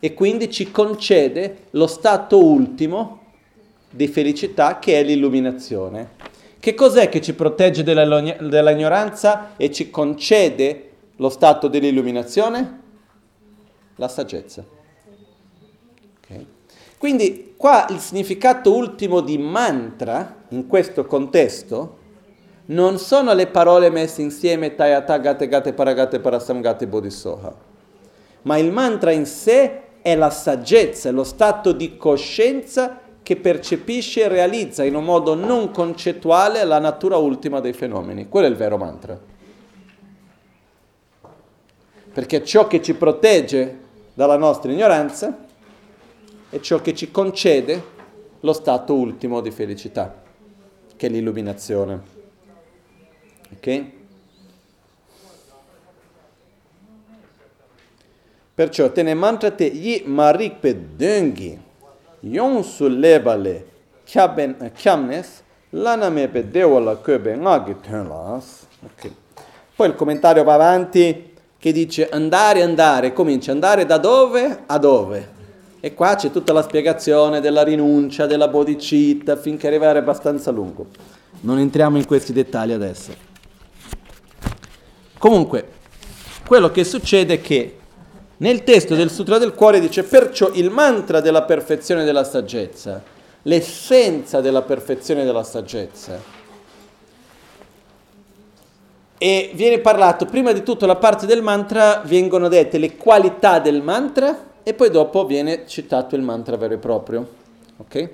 [0.00, 3.17] e quindi ci concede lo stato ultimo
[3.90, 6.16] di felicità che è l'illuminazione.
[6.60, 12.80] Che cos'è che ci protegge della, dell'ignoranza e ci concede lo stato dell'illuminazione?
[13.96, 14.64] La saggezza.
[16.22, 16.46] Okay.
[16.98, 21.96] Quindi qua il significato ultimo di mantra in questo contesto
[22.66, 27.54] non sono le parole messe insieme Tayata Gate Gate Paragate Parasamgate Bodhisoha,
[28.42, 34.22] ma il mantra in sé è la saggezza, è lo stato di coscienza che percepisce
[34.22, 38.26] e realizza in un modo non concettuale la natura ultima dei fenomeni.
[38.26, 39.20] Quello è il vero mantra.
[42.10, 43.80] Perché ciò che ci protegge
[44.14, 45.44] dalla nostra ignoranza
[46.48, 47.82] è ciò che ci concede
[48.40, 50.22] lo stato ultimo di felicità,
[50.96, 52.00] che è l'illuminazione.
[53.52, 53.84] Ok?
[58.54, 61.66] Perciò te ne mantrate yi marikpe döngi,
[62.30, 63.66] yon su lebale
[64.04, 68.66] chiamnes, laname pe dewala köbe ngagi tönlas.
[68.84, 69.10] Ok.
[69.76, 75.36] Poi il commentario va avanti che dice andare, andare, comincia andare da dove a dove?
[75.80, 80.86] E qua c'è tutta la spiegazione della rinuncia, della bodhicitta, finché arrivare abbastanza lungo.
[81.40, 83.12] Non entriamo in questi dettagli adesso.
[85.18, 85.68] Comunque,
[86.46, 87.77] quello che succede è che
[88.38, 93.02] nel testo del Sutra del Cuore dice perciò il mantra della perfezione della saggezza,
[93.42, 96.36] l'essenza della perfezione della saggezza.
[99.20, 103.82] E viene parlato, prima di tutto la parte del mantra, vengono dette le qualità del
[103.82, 107.28] mantra e poi dopo viene citato il mantra vero e proprio.
[107.78, 108.10] Ok?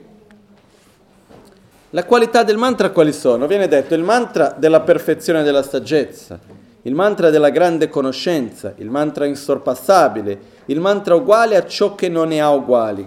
[1.91, 3.47] La qualità del mantra quali sono?
[3.47, 6.41] Viene detto il mantra della perfezione della saggezza,
[6.87, 12.29] il mantra della grande conoscenza, il mantra insorpassabile, il mantra uguale a ciò che non
[12.29, 13.07] ne ha uguali,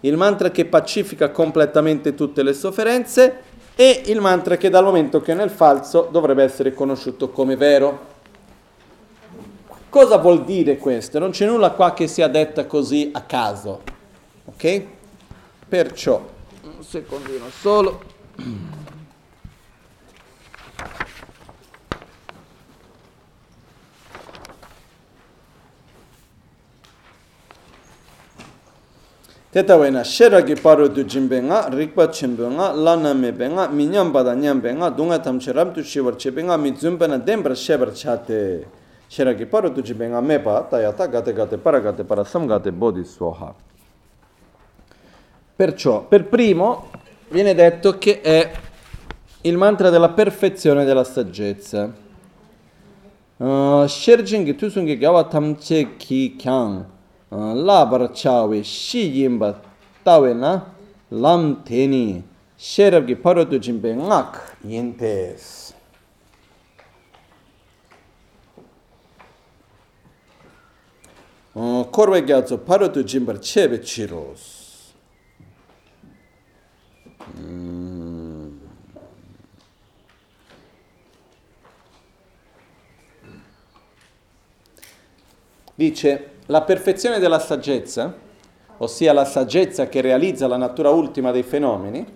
[0.00, 3.42] il mantra che pacifica completamente tutte le sofferenze
[3.74, 8.16] e il mantra che dal momento che è nel falso dovrebbe essere conosciuto come vero.
[9.90, 11.18] Cosa vuol dire questo?
[11.18, 13.82] Non c'è nulla qua che sia detta così a caso.
[14.46, 14.82] Ok?
[15.68, 16.26] Perciò,
[16.62, 18.00] un secondino solo.
[29.50, 34.22] Teta wena, sheragi paru du jimbe nga, rikpa chimbe nga, lana mebe nga, mi nyamba
[34.22, 38.66] da nyambe nga, dunga tamche ramtu shivar chebe nga, mi zumbe na dembra shebar chate.
[39.08, 43.04] Sheragi paru du jimbe nga meba, tayata gate gate para gate para sam gate bodhi
[43.04, 43.54] swaha.
[45.56, 46.90] Perciò, per primo,
[47.30, 48.52] viene detto che è
[49.40, 51.90] il mantra della perfezione della saggezza.
[53.38, 56.84] Uh, Sherjingi tusungi gawa tamche ki kyang,
[57.36, 59.60] labar chawe shi yimba
[60.04, 60.62] tawe na
[61.10, 62.22] lam teni
[62.58, 65.74] sherabgi parotu jimbe ngak yintes.
[71.54, 74.92] Uh, korwe gyatso parotu jimbar chebe chiros.
[77.34, 77.98] Hmm.
[85.78, 88.14] Dice, la perfezione della saggezza,
[88.78, 92.06] ossia la saggezza che realizza la natura ultima dei fenomeni,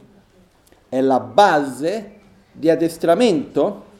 [0.88, 3.90] è la base di addestramento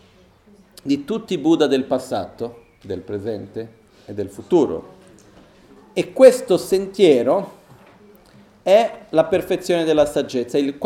[0.83, 5.01] di tutti i Buddha del passato, del presente e del futuro.
[5.93, 7.61] E questo sentiero
[8.63, 10.57] è la perfezione della saggezza.
[10.57, 10.79] Il,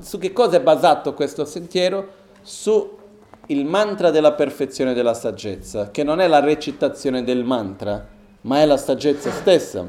[0.00, 2.08] su che cosa è basato questo sentiero?
[2.42, 2.98] Su
[3.46, 8.64] il mantra della perfezione della saggezza, che non è la recitazione del mantra, ma è
[8.64, 9.86] la saggezza stessa.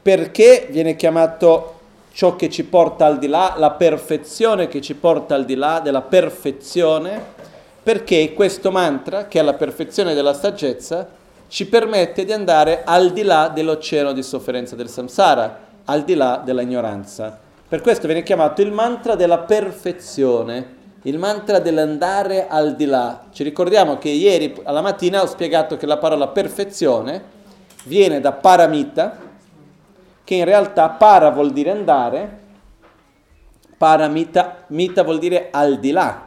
[0.00, 1.74] Perché viene chiamato
[2.12, 5.80] ciò che ci porta al di là, la perfezione che ci porta al di là
[5.80, 7.36] della perfezione?
[7.82, 11.08] Perché questo mantra, che è la perfezione della saggezza,
[11.48, 16.40] ci permette di andare al di là dell'oceano di sofferenza del samsara, al di là
[16.44, 17.38] dell'ignoranza.
[17.68, 23.26] Per questo viene chiamato il mantra della perfezione il mantra dell'andare al di là.
[23.30, 27.36] Ci ricordiamo che ieri alla mattina ho spiegato che la parola perfezione
[27.84, 29.18] viene da paramita,
[30.24, 32.38] che in realtà para vuol dire andare,
[33.76, 36.26] paramita mita vuol dire al di là.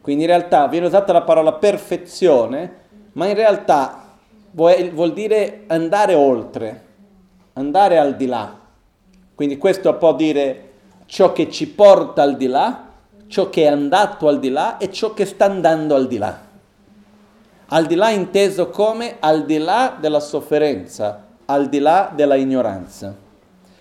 [0.00, 2.76] Quindi in realtà viene usata la parola perfezione,
[3.12, 4.16] ma in realtà
[4.52, 6.84] vuol dire andare oltre,
[7.54, 8.58] andare al di là.
[9.34, 10.68] Quindi questo può dire
[11.06, 12.89] ciò che ci porta al di là,
[13.30, 16.36] ciò che è andato al di là e ciò che sta andando al di là.
[17.66, 23.14] Al di là inteso come al di là della sofferenza, al di là della ignoranza.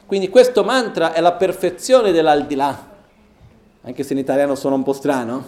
[0.05, 2.77] Quindi questo mantra è la perfezione dell'al di là,
[3.81, 5.43] anche se in italiano suona un po' strano.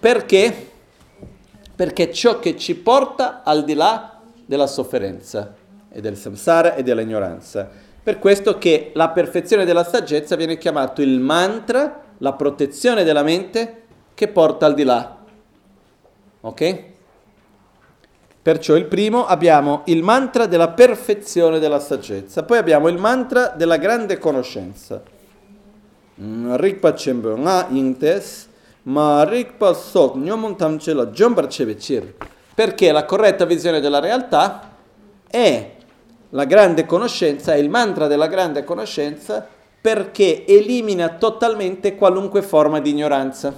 [0.00, 0.70] Perché?
[1.76, 5.54] Perché ciò che ci porta al di là della sofferenza
[5.90, 7.68] e del samsara e dell'ignoranza.
[8.02, 13.82] Per questo che la perfezione della saggezza viene chiamato il mantra la protezione della mente
[14.14, 15.18] che porta al di là.
[16.40, 16.82] Ok?
[18.40, 23.76] Perciò il primo abbiamo il mantra della perfezione della saggezza, poi abbiamo il mantra della
[23.76, 25.02] grande conoscenza.
[26.16, 28.48] Rikpa chembo nga intes,
[28.84, 32.14] ma rikpa sok nyomun tamche la jombar chebechir.
[32.54, 34.70] Perché la corretta visione della realtà
[35.28, 35.70] è
[36.30, 39.48] la grande conoscenza, è il mantra della grande conoscenza
[39.84, 43.52] perché elimina totalmente qualunque forma di ignoranza.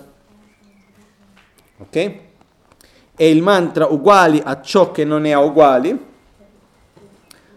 [1.78, 2.14] Ok?
[3.14, 5.96] E il mantra uguali a ciò che non è uguali.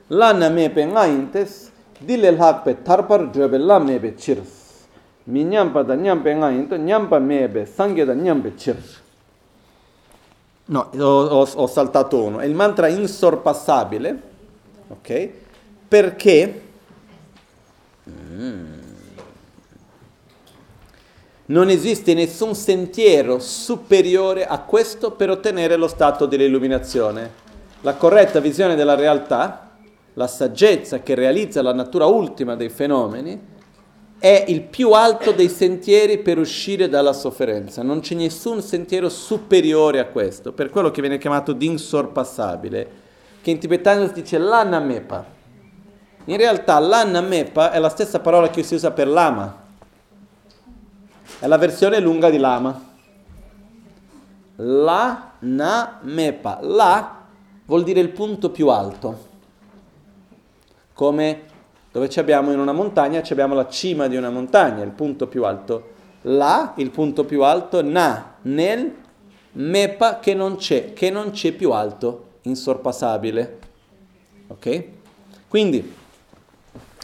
[0.10, 4.86] Lana mepe ngaintes, dile l'hakpe tarpar jobe la mepe chirs.
[5.24, 9.02] Mi nyampa da nyampe ngainto, nyampa mebe, sanghe da nyampe chirs.
[10.66, 12.38] No, ho, ho, ho saltato uno.
[12.38, 14.22] È il mantra insorpassabile,
[14.90, 15.30] ok?
[15.88, 16.68] Perché
[21.50, 27.48] non esiste nessun sentiero superiore a questo per ottenere lo stato dell'illuminazione.
[27.82, 29.72] La corretta visione della realtà,
[30.14, 33.58] la saggezza che realizza la natura ultima dei fenomeni,
[34.20, 37.82] è il più alto dei sentieri per uscire dalla sofferenza.
[37.82, 42.92] Non c'è nessun sentiero superiore a questo, per quello che viene chiamato d'insorpassabile,
[43.42, 45.38] che in tibetano si dice l'anamepa.
[46.30, 49.68] In realtà l'anamepa è la stessa parola che si usa per lama
[51.40, 52.88] è la versione lunga di lama.
[54.58, 56.60] La na mepa.
[56.62, 57.26] La
[57.66, 59.28] vuol dire il punto più alto.
[60.94, 61.44] Come
[61.92, 65.28] dove ci abbiamo in una montagna, ci abbiamo la cima di una montagna, il punto
[65.28, 65.98] più alto.
[66.24, 68.94] La, il punto più alto, na, nel,
[69.54, 73.60] mepa che non c'è, che non c'è più alto, insorpassabile.
[74.48, 74.84] Ok?
[75.48, 75.96] Quindi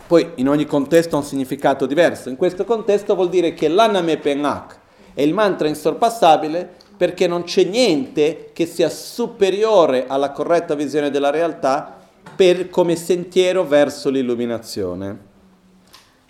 [0.08, 2.30] poi in ogni contesto ha un significato diverso.
[2.30, 4.78] In questo contesto vuol dire che l'aname penak
[5.14, 11.30] è il mantra insorpassabile perché non c'è niente che sia superiore alla corretta visione della
[11.30, 11.98] realtà
[12.36, 15.34] per, come sentiero verso l'illuminazione.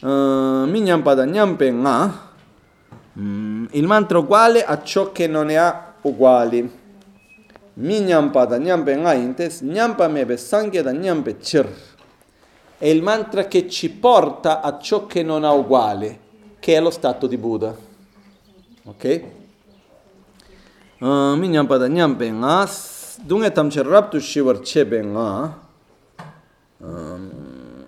[0.01, 2.29] Uh, Mignampada Nyampenga,
[3.19, 6.83] mm, il mantra uguale a ciò che non ne ha uguali.
[7.73, 11.67] Mignampada Nyampenga intes, Nyampamebe Sangheda Nyampe Chir.
[12.77, 16.19] È il mantra che ci porta a ciò che non ha uguale,
[16.59, 17.75] che è lo stato di Buddha.
[18.83, 19.23] Ok?
[20.99, 22.69] Uh, Mignampada Nyampenga,
[23.21, 25.63] dunque tamche raptu shivar chebenga.
[26.77, 27.85] Um,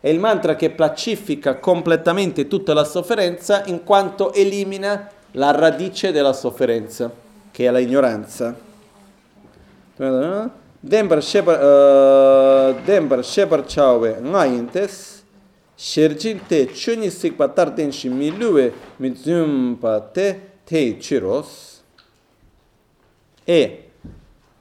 [0.00, 6.32] è il mantra che pacifica completamente tutta la sofferenza in quanto elimina la radice della
[6.32, 7.10] sofferenza,
[7.50, 8.54] che è l'ignoranza.
[10.86, 11.20] Dembar
[13.24, 15.24] Shepar Chauve Ngayintes
[15.74, 21.82] Shirjin te chuni sikpa tarten shi milue mizumpa te te chiros
[23.44, 23.90] e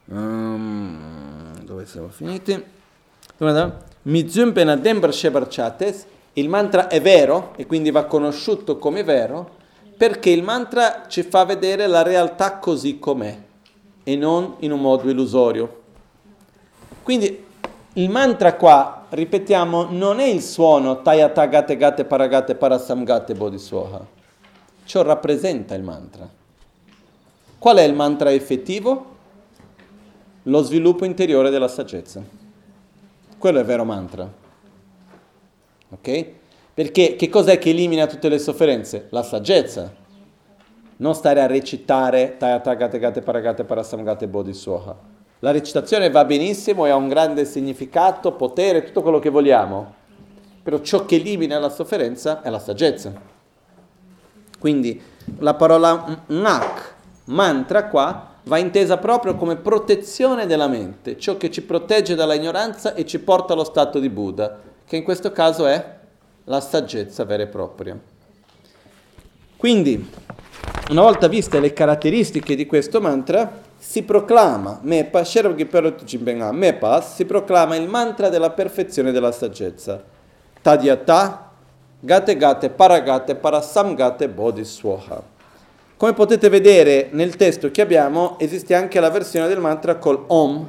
[0.06, 2.64] um, dove siamo finiti?
[4.04, 9.58] Mizumpena Dembra Shevarchates, il mantra è vero e quindi va conosciuto come vero
[9.96, 13.38] perché il mantra ci fa vedere la realtà così com'è
[14.04, 15.84] e non in un modo illusorio.
[17.06, 17.46] Quindi
[17.94, 24.06] il mantra qua, ripetiamo, non è il suono Tayata Gate Gate Paragate Parasamgate Bodhisoha.
[24.84, 26.28] Ciò rappresenta il mantra.
[27.58, 29.14] Qual è il mantra effettivo?
[30.48, 32.22] lo sviluppo interiore della saggezza.
[33.38, 34.32] Quello è il vero mantra.
[35.90, 36.26] Ok?
[36.74, 39.08] Perché che cos'è che elimina tutte le sofferenze?
[39.10, 39.94] La saggezza.
[40.98, 45.14] Non stare a recitare Tayatagate Gate Paragate Parasamgate Bodhisoha.
[45.40, 49.94] La recitazione va benissimo e ha un grande significato, potere, tutto quello che vogliamo.
[50.64, 53.14] Però ciò che elimina la sofferenza è la saggezza.
[54.58, 55.00] Quindi
[55.40, 61.64] la parola nak, mantra qua, va intesa proprio come protezione della mente, ciò che ci
[61.64, 65.94] protegge dalla ignoranza e ci porta allo stato di Buddha, che in questo caso è
[66.46, 68.00] la saggezza vera e propria.
[69.58, 70.10] Quindi,
[70.90, 75.24] una volta viste le caratteristiche di questo mantra, si proclama, Mepa,
[76.52, 80.04] Mepa, si proclama il mantra della perfezione della saggezza.
[80.60, 81.52] Tadyata,
[82.00, 85.22] Gate Gate, Paragate, Parasamgate, Bodhiswaha.
[85.98, 90.68] Come potete vedere nel testo che abbiamo esiste anche la versione del mantra col Om.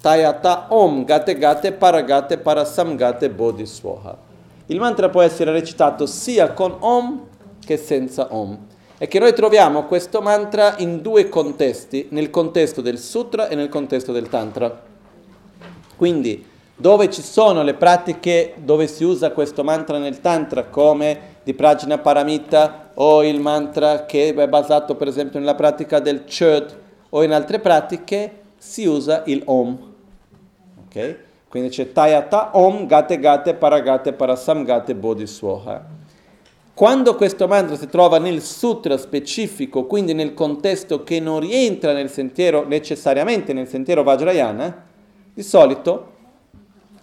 [0.00, 4.18] Tayata Om Gate Gate Paragate Parasamgate Bodhiswaha.
[4.66, 7.26] Il mantra può essere recitato sia con Om
[7.64, 8.72] che senza Om.
[8.96, 13.68] E che noi troviamo questo mantra in due contesti, nel contesto del Sutra e nel
[13.68, 14.82] contesto del Tantra.
[15.96, 16.44] Quindi,
[16.76, 21.98] dove ci sono le pratiche dove si usa questo mantra nel Tantra come di Prajna
[21.98, 26.76] Paramita o il mantra che è basato per esempio nella pratica del Chöd
[27.10, 29.92] o in altre pratiche si usa il Om.
[30.86, 31.16] Ok?
[31.48, 35.84] Quindi c'è Tayata Om Gate Gate Paragate Parasamgate Bodhiswaha.
[36.74, 42.10] Quando questo mantra si trova nel sutra specifico, quindi nel contesto che non rientra nel
[42.10, 44.84] sentiero necessariamente nel sentiero Vajrayana,
[45.32, 46.12] di solito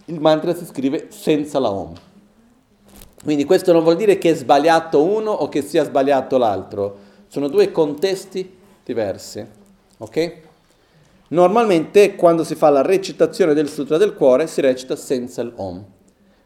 [0.05, 1.93] il mantra si scrive senza la Om.
[3.23, 6.97] Quindi questo non vuol dire che è sbagliato uno o che sia sbagliato l'altro,
[7.27, 9.45] sono due contesti diversi.
[9.99, 10.33] Ok?
[11.29, 15.85] Normalmente quando si fa la recitazione del Sutra del Cuore si recita senza il Om.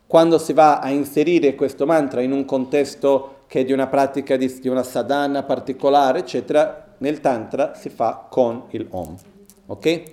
[0.08, 4.38] Quando si va a inserire questo mantra in un contesto che è di una pratica
[4.38, 9.16] di, di una sadhana particolare, eccetera, nel Tantra si fa con il Om.
[9.68, 10.04] Ok?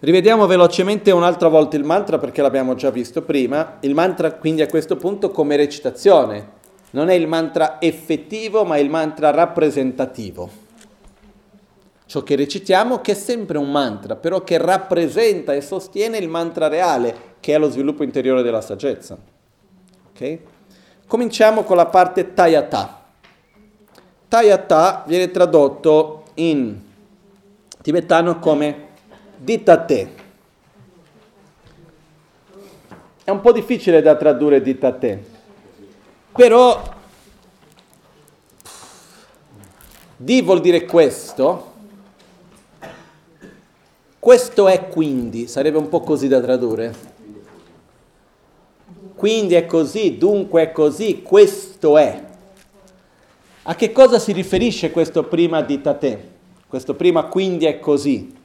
[0.00, 3.78] Rivediamo velocemente un'altra volta il mantra perché l'abbiamo già visto prima.
[3.80, 6.62] Il mantra quindi a questo punto come recitazione.
[6.90, 10.63] Non è il mantra effettivo ma il mantra rappresentativo.
[12.06, 16.68] Ciò che recitiamo che è sempre un mantra, però che rappresenta e sostiene il mantra
[16.68, 19.16] reale, che è lo sviluppo interiore della saggezza.
[20.10, 20.40] Okay?
[21.06, 23.02] Cominciamo con la parte Tayata.
[24.28, 26.78] Tayata viene tradotto in
[27.80, 28.88] tibetano come
[29.36, 30.22] dita te.
[33.22, 35.22] È un po' difficile da tradurre dita te,
[36.32, 36.82] però
[40.16, 41.73] di vuol dire questo,
[44.24, 47.12] questo è quindi, sarebbe un po' così da tradurre.
[49.14, 52.24] Quindi è così, dunque è così, questo è.
[53.64, 56.32] A che cosa si riferisce questo prima dita te?
[56.66, 58.42] Questo prima quindi è così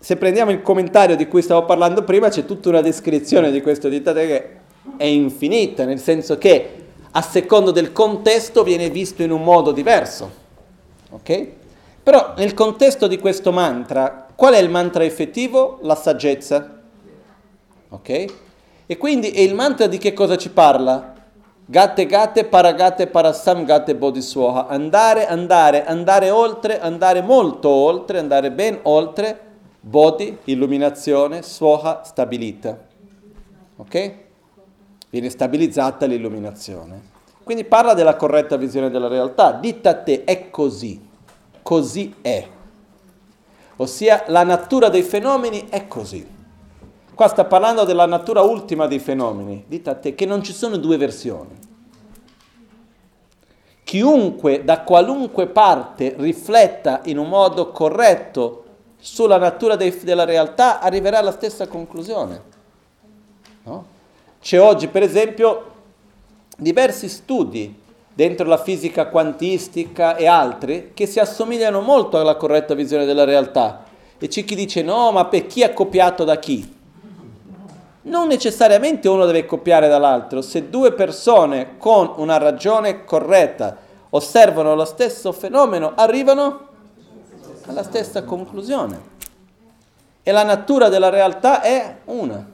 [0.00, 3.88] se prendiamo il commentario di cui stavo parlando prima, c'è tutta una descrizione di questo
[3.88, 4.50] dittatore che
[4.96, 6.70] è infinita, nel senso che
[7.10, 10.30] a secondo del contesto viene visto in un modo diverso.
[11.10, 11.57] Ok?
[12.08, 15.78] Però nel contesto di questo mantra, qual è il mantra effettivo?
[15.82, 16.80] La saggezza.
[17.90, 18.24] Ok?
[18.86, 21.12] E quindi e il mantra di che cosa ci parla?
[21.66, 24.68] Gatte gatte paragate parasam gatte bodhiswaha.
[24.68, 29.40] Andare, andare, andare oltre, andare molto oltre, andare ben oltre.
[29.78, 32.86] Bodhi, illuminazione, swaha, stabilita.
[33.76, 34.14] Ok?
[35.10, 37.02] Viene stabilizzata l'illuminazione.
[37.44, 39.52] Quindi parla della corretta visione della realtà.
[39.52, 41.07] Ditta a te, è così.
[41.68, 42.48] Così è.
[43.76, 46.26] Ossia, la natura dei fenomeni è così.
[47.14, 49.64] Qua sta parlando della natura ultima dei fenomeni.
[49.68, 51.58] Dite a te che non ci sono due versioni.
[53.84, 58.64] Chiunque da qualunque parte rifletta in un modo corretto
[58.98, 62.42] sulla natura dei, della realtà arriverà alla stessa conclusione.
[63.64, 63.84] No?
[64.40, 65.70] C'è oggi, per esempio,
[66.56, 67.78] diversi studi
[68.18, 73.84] dentro la fisica quantistica e altri che si assomigliano molto alla corretta visione della realtà.
[74.18, 76.74] E c'è chi dice no, ma per chi è copiato da chi?
[78.08, 80.42] non necessariamente uno deve copiare dall'altro.
[80.42, 83.76] Se due persone con una ragione corretta
[84.10, 86.66] osservano lo stesso fenomeno, arrivano
[87.66, 89.16] alla stessa conclusione.
[90.24, 92.46] E la natura della realtà è una.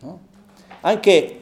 [0.00, 0.20] No?
[0.82, 1.40] Anche,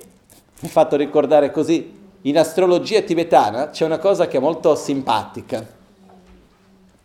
[0.60, 5.66] mi ha fatto ricordare così, in astrologia tibetana c'è una cosa che è molto simpatica,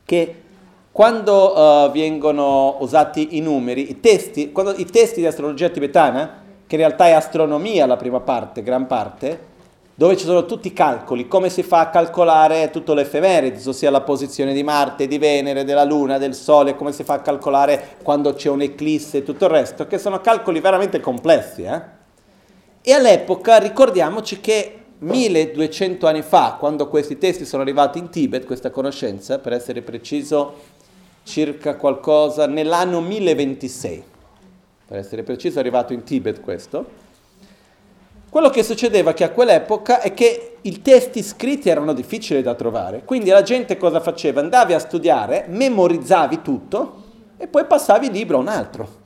[0.03, 0.41] che
[0.91, 6.75] quando uh, vengono usati i numeri, i testi, quando, i testi di astrologia tibetana, che
[6.75, 9.53] in realtà è astronomia la prima parte, gran parte,
[9.93, 14.01] dove ci sono tutti i calcoli, come si fa a calcolare tutto l'effemeride, ossia la
[14.01, 18.33] posizione di Marte, di Venere, della Luna, del Sole, come si fa a calcolare quando
[18.33, 21.63] c'è un'eclisse e tutto il resto, che sono calcoli veramente complessi.
[21.63, 21.81] Eh?
[22.87, 28.69] E all'epoca ricordiamoci che 1200 anni fa, quando questi testi sono arrivati in Tibet, questa
[28.69, 30.53] conoscenza, per essere preciso
[31.23, 34.03] circa qualcosa nell'anno 1026,
[34.85, 36.85] per essere preciso è arrivato in Tibet questo.
[38.29, 43.01] Quello che succedeva che a quell'epoca è che i testi scritti erano difficili da trovare,
[43.03, 44.41] quindi la gente cosa faceva?
[44.41, 47.03] Andavi a studiare, memorizzavi tutto
[47.35, 49.03] e poi passavi il libro a un altro.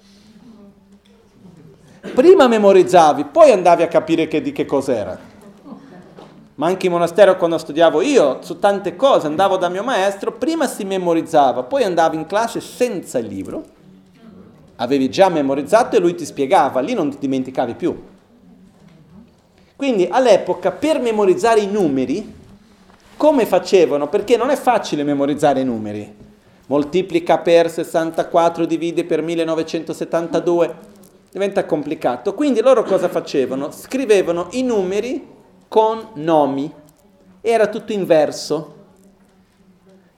[2.14, 5.30] Prima memorizzavi, poi andavi a capire che, di che cos'era
[6.60, 10.68] ma anche in monastero quando studiavo io, su tante cose, andavo da mio maestro, prima
[10.68, 13.64] si memorizzava, poi andavo in classe senza il libro,
[14.76, 17.98] avevi già memorizzato e lui ti spiegava, lì non ti dimenticavi più.
[19.74, 22.36] Quindi all'epoca per memorizzare i numeri,
[23.16, 24.10] come facevano?
[24.10, 26.14] Perché non è facile memorizzare i numeri.
[26.66, 30.76] Moltiplica per 64, divide per 1972,
[31.32, 32.34] diventa complicato.
[32.34, 33.72] Quindi loro cosa facevano?
[33.72, 35.28] Scrivevano i numeri
[35.68, 36.72] con nomi.
[37.42, 38.76] Era tutto inverso.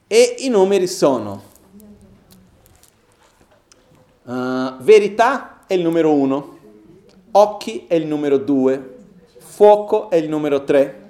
[0.08, 1.50] E i numeri sono
[4.24, 6.58] uh, verità è il numero 1,
[7.32, 8.96] occhi è il numero 2,
[9.38, 11.10] fuoco è il numero 3,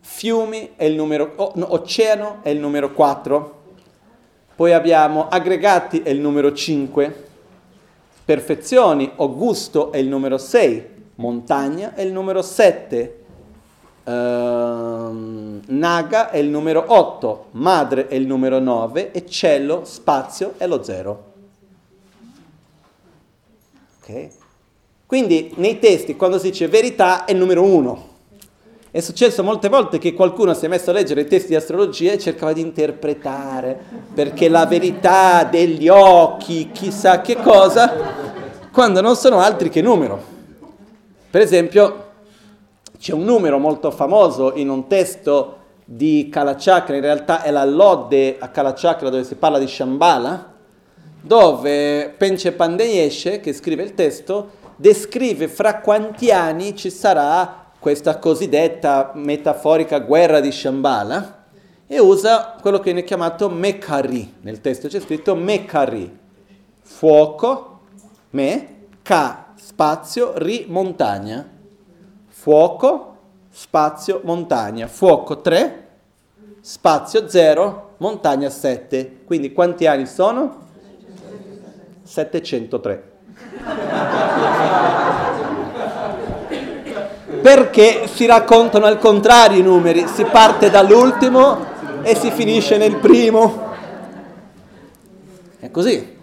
[0.00, 3.60] fiumi è il numero, oh, no, oceano è il numero 4,
[4.54, 7.30] poi abbiamo aggregati è il numero 5,
[8.24, 13.24] perfezioni o gusto è il numero 6, montagna è il numero 7,
[14.04, 14.10] uh,
[15.66, 20.82] naga è il numero 8, madre è il numero 9 e cielo, spazio è lo
[20.82, 21.30] 0.
[24.00, 24.30] Okay?
[25.06, 28.10] Quindi nei testi quando si dice verità è il numero 1.
[28.94, 32.12] È successo molte volte che qualcuno si è messo a leggere i testi di astrologia
[32.12, 33.74] e cercava di interpretare,
[34.12, 37.90] perché la verità degli occhi, chissà che cosa,
[38.70, 40.22] quando non sono altri che numero.
[41.30, 42.08] Per esempio,
[42.98, 48.36] c'è un numero molto famoso in un testo di Kalachakra, in realtà è la lode
[48.38, 50.52] a Kalachakra dove si parla di Shambhala,
[51.18, 59.10] dove Penche Pandeyeshe, che scrive il testo, descrive fra quanti anni ci sarà questa cosiddetta
[59.14, 61.46] metaforica guerra di Shambhala
[61.88, 64.34] e usa quello che viene chiamato Mekari.
[64.42, 66.16] Nel testo c'è scritto Mekari,
[66.80, 67.80] fuoco,
[68.30, 71.44] me, ka, spazio, ri, montagna.
[72.28, 73.16] Fuoco,
[73.50, 74.86] spazio, montagna.
[74.86, 75.88] Fuoco 3,
[76.60, 79.24] spazio 0, montagna 7.
[79.24, 80.68] Quindi quanti anni sono?
[82.04, 83.10] 703.
[87.42, 91.58] Perché si raccontano al contrario i numeri, si parte dall'ultimo
[92.02, 93.70] e si finisce nel primo.
[95.58, 96.16] È così,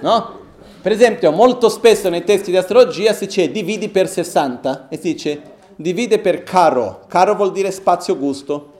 [0.00, 0.36] no?
[0.80, 5.12] Per esempio, molto spesso nei testi di astrologia si dice dividi per 60 e si
[5.12, 5.42] dice
[5.74, 7.04] divide per caro.
[7.08, 8.74] Caro vuol dire spazio gusto.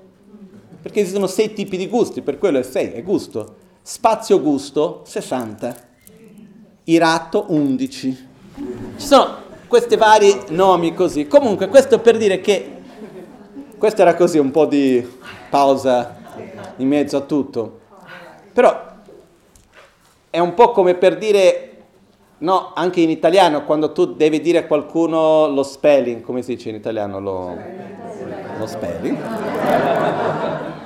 [0.81, 3.57] perché esistono sei tipi di gusti, per quello è sei, è gusto.
[3.83, 5.77] Spazio gusto 60,
[6.85, 8.27] irato 11.
[8.97, 11.27] Ci sono questi vari nomi così.
[11.27, 12.77] Comunque questo per dire che
[13.77, 15.07] questo era così un po' di
[15.49, 16.17] pausa
[16.77, 17.81] in mezzo a tutto.
[18.53, 18.87] Però
[20.31, 21.69] è un po' come per dire
[22.41, 26.69] No, anche in italiano, quando tu devi dire a qualcuno lo spelling, come si dice
[26.69, 27.19] in italiano?
[27.19, 27.57] Lo,
[28.57, 29.19] lo spelling.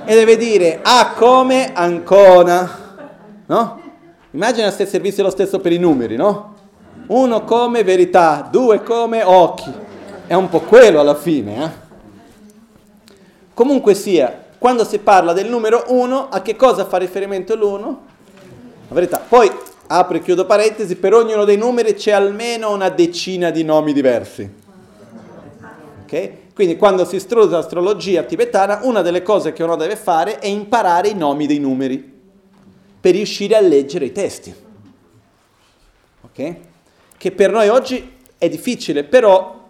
[0.03, 2.95] E deve dire A come Ancona,
[3.45, 3.81] no?
[4.31, 6.52] Immagina se servisse lo stesso per i numeri, no?
[7.07, 9.71] Uno come verità, due come occhi.
[10.25, 11.81] È un po' quello alla fine, eh?
[13.53, 17.81] Comunque sia, quando si parla del numero 1, a che cosa fa riferimento l'1?
[18.87, 19.17] La verità.
[19.19, 19.51] Poi
[19.87, 24.49] apro e chiudo parentesi, per ognuno dei numeri c'è almeno una decina di nomi diversi.
[26.03, 26.31] Ok?
[26.53, 31.09] Quindi quando si studia l'astrologia tibetana, una delle cose che uno deve fare è imparare
[31.09, 32.11] i nomi dei numeri
[32.99, 34.55] per riuscire a leggere i testi.
[36.21, 36.55] Ok?
[37.23, 39.65] Che per noi oggi è difficile, però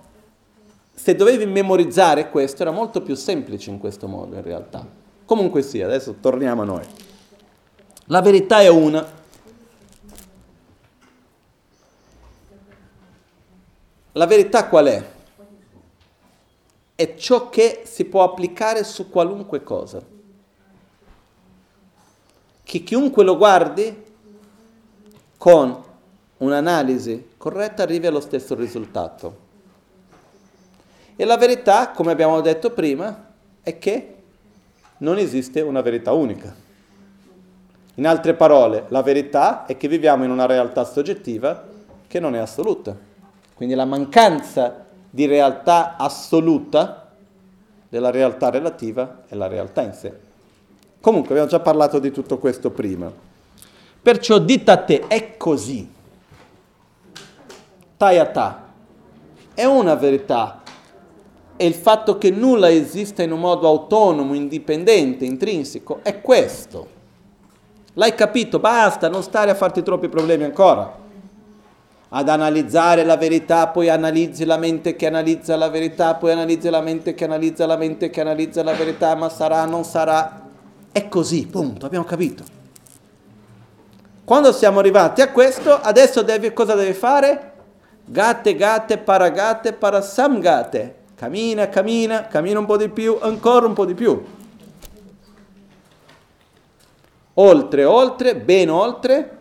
[0.91, 4.84] se dovevi memorizzare questo era molto più semplice in questo modo in realtà.
[5.24, 6.84] Comunque sia, adesso torniamo a noi.
[8.06, 9.08] La verità è una,
[14.14, 15.12] La verità qual è?
[16.95, 20.01] È ciò che si può applicare su qualunque cosa.
[22.64, 24.06] Che chiunque lo guardi
[25.38, 25.91] con
[26.43, 29.51] un'analisi corretta arrivi allo stesso risultato.
[31.15, 33.31] E la verità, come abbiamo detto prima,
[33.61, 34.15] è che
[34.97, 36.53] non esiste una verità unica.
[37.95, 41.63] In altre parole, la verità è che viviamo in una realtà soggettiva
[42.07, 42.95] che non è assoluta.
[43.53, 47.11] Quindi la mancanza di realtà assoluta
[47.87, 50.11] della realtà relativa è la realtà in sé.
[50.99, 53.11] Comunque abbiamo già parlato di tutto questo prima.
[54.01, 55.87] Perciò dita a te, è così.
[58.04, 58.64] Tayata
[59.54, 60.62] è una verità.
[61.56, 66.88] E il fatto che nulla esista in un modo autonomo, indipendente, intrinseco, è questo.
[67.93, 68.60] L'hai capito?
[68.60, 70.99] Basta, non stare a farti troppi problemi ancora
[72.16, 76.82] ad analizzare la verità, poi analizzi la mente che analizza la verità, poi analizzi la
[76.82, 80.41] mente che analizza la mente che analizza la verità, ma sarà, non sarà.
[80.91, 82.43] È così, punto, abbiamo capito.
[84.26, 87.53] Quando siamo arrivati a questo, adesso devi, cosa devi fare?
[88.06, 90.95] Gatte, gatte, paragate, parasamgate.
[91.16, 94.24] Cammina, cammina, cammina un po' di più, ancora un po' di più.
[97.36, 99.38] Oltre, oltre, ben oltre.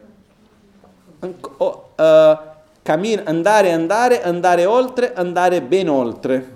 [1.21, 2.51] Anco, uh,
[2.83, 6.53] Cammin- andare, andare, andare oltre, andare ben oltre.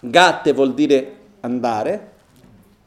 [0.00, 2.12] Gatte vuol dire andare,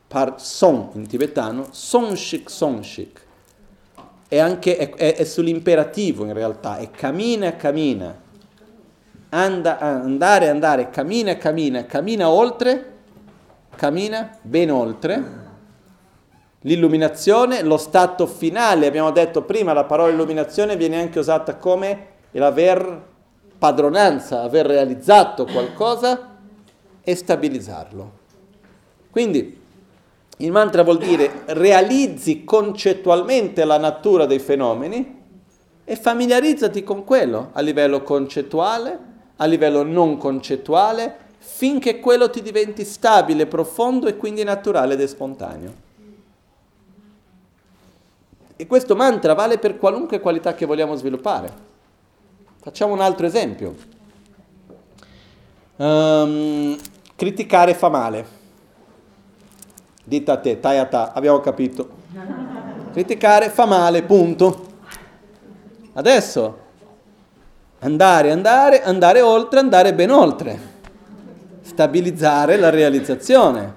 [0.08, 3.27] par son in tibetano, sonshik, sonshik.
[4.28, 8.26] È anche è, è, è sull'imperativo in realtà, è cammina, cammina.
[9.30, 12.94] Anda, andare, andare, cammina, cammina, cammina oltre,
[13.76, 15.46] cammina ben oltre.
[16.62, 23.06] L'illuminazione, lo stato finale, abbiamo detto prima, la parola illuminazione viene anche usata come l'aver
[23.58, 26.36] padronanza, aver realizzato qualcosa
[27.02, 28.12] e stabilizzarlo.
[29.10, 29.62] Quindi
[30.38, 35.16] il mantra vuol dire realizzi concettualmente la natura dei fenomeni
[35.84, 39.00] e familiarizzati con quello a livello concettuale,
[39.38, 45.86] a livello non concettuale, finché quello ti diventi stabile, profondo e quindi naturale ed spontaneo.
[48.56, 51.66] E questo mantra vale per qualunque qualità che vogliamo sviluppare.
[52.62, 53.76] Facciamo un altro esempio.
[55.78, 56.76] Um,
[57.16, 58.37] criticare fa male.
[60.08, 61.90] Dita a te, tai a ta, abbiamo capito.
[62.94, 64.68] Criticare fa male, punto.
[65.96, 66.58] Adesso
[67.80, 70.60] andare, andare, andare oltre, andare ben oltre.
[71.60, 73.74] Stabilizzare la realizzazione.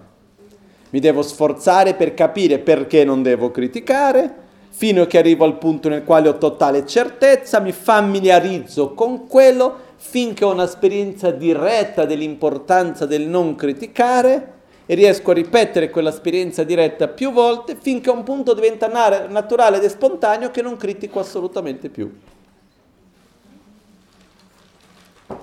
[0.91, 4.33] Mi devo sforzare per capire perché non devo criticare,
[4.69, 9.79] fino a che arrivo al punto nel quale ho totale certezza, mi familiarizzo con quello
[9.97, 14.59] finché ho un'esperienza diretta dell'importanza del non criticare
[14.91, 18.89] e riesco a ripetere quell'esperienza diretta più volte finché a un punto diventa
[19.29, 22.13] naturale ed spontaneo che non critico assolutamente più.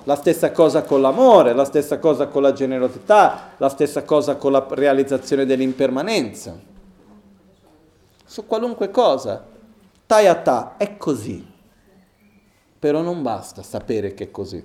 [0.04, 4.52] La stessa cosa con l'amore, la stessa cosa con la generosità, la stessa cosa con
[4.52, 6.60] la realizzazione dell'impermanenza
[8.26, 9.46] su qualunque cosa.
[10.06, 11.50] Tayata è così,
[12.78, 14.62] però non basta sapere che è così.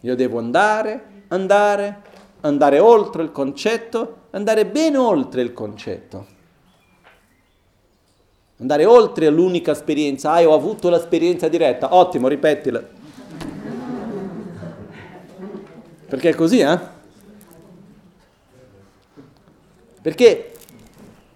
[0.00, 2.12] Io devo andare, andare,
[2.44, 6.32] andare oltre il concetto, andare ben oltre il concetto.
[8.58, 10.32] Andare oltre l'unica esperienza.
[10.32, 11.94] Ah, ho avuto l'esperienza diretta.
[11.94, 12.82] Ottimo, ripetila.
[16.06, 16.78] Perché è così, eh?
[20.00, 20.52] Perché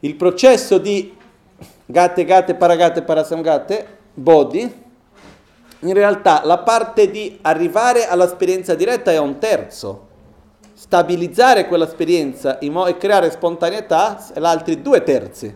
[0.00, 1.16] il processo di
[1.86, 4.86] gatte, gatte, paragate, parasamgate, body,
[5.80, 10.07] in realtà la parte di arrivare all'esperienza diretta è un terzo.
[10.78, 15.52] Stabilizzare quell'esperienza e creare spontaneità è l'altri due terzi.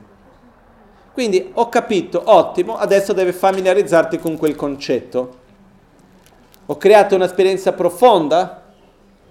[1.12, 5.36] Quindi ho capito, ottimo, adesso devi familiarizzarti con quel concetto.
[6.66, 8.62] Ho creato un'esperienza profonda?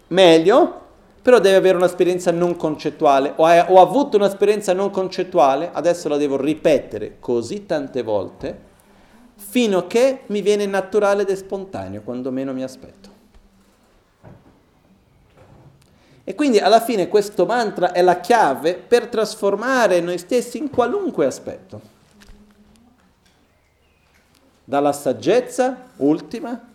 [0.07, 0.79] Meglio,
[1.21, 3.33] però deve avere un'esperienza non concettuale.
[3.35, 8.69] Ho, ho avuto un'esperienza non concettuale, adesso la devo ripetere così tante volte
[9.35, 13.20] fino a che mi viene naturale ed spontaneo, quando meno mi aspetto.
[16.31, 21.25] E quindi alla fine questo mantra è la chiave per trasformare noi stessi in qualunque
[21.25, 21.81] aspetto.
[24.63, 26.69] Dalla saggezza ultima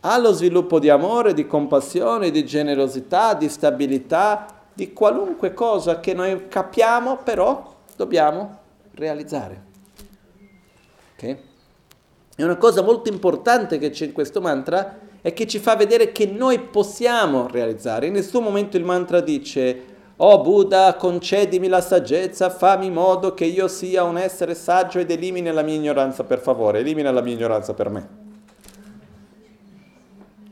[0.00, 6.48] allo sviluppo di amore, di compassione, di generosità, di stabilità, di qualunque cosa che noi
[6.48, 8.58] capiamo, però dobbiamo
[8.96, 9.62] realizzare.
[11.14, 11.38] Okay?
[12.36, 16.10] E una cosa molto importante che c'è in questo mantra è che ci fa vedere
[16.10, 18.06] che noi possiamo realizzare.
[18.06, 19.82] In nessun momento il mantra dice,
[20.16, 25.10] oh Buddha, concedimi la saggezza, fammi in modo che io sia un essere saggio ed
[25.10, 28.08] elimini la mia ignoranza per favore, elimina la mia ignoranza per me.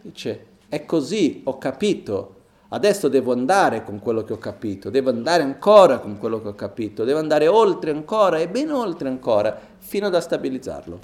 [0.03, 2.35] Dice, è così, ho capito,
[2.69, 6.55] adesso devo andare con quello che ho capito, devo andare ancora con quello che ho
[6.55, 10.99] capito, devo andare oltre ancora e ben oltre ancora, fino ad stabilizzarlo.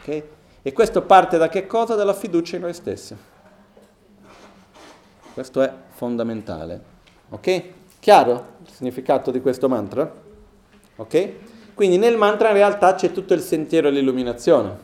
[0.00, 0.33] Ok?
[0.66, 1.94] E questo parte da che cosa?
[1.94, 3.14] Dalla fiducia in noi stessi.
[5.34, 6.82] Questo è fondamentale.
[7.28, 7.62] Ok?
[8.00, 10.10] Chiaro il significato di questo mantra?
[10.96, 11.32] Ok?
[11.74, 14.78] Quindi nel mantra in realtà c'è tutto il sentiero dell'illuminazione.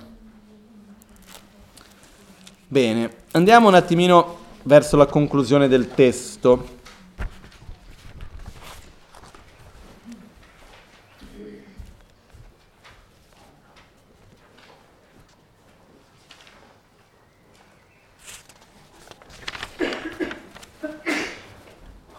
[2.67, 6.80] Bene, andiamo un attimino verso la conclusione del testo.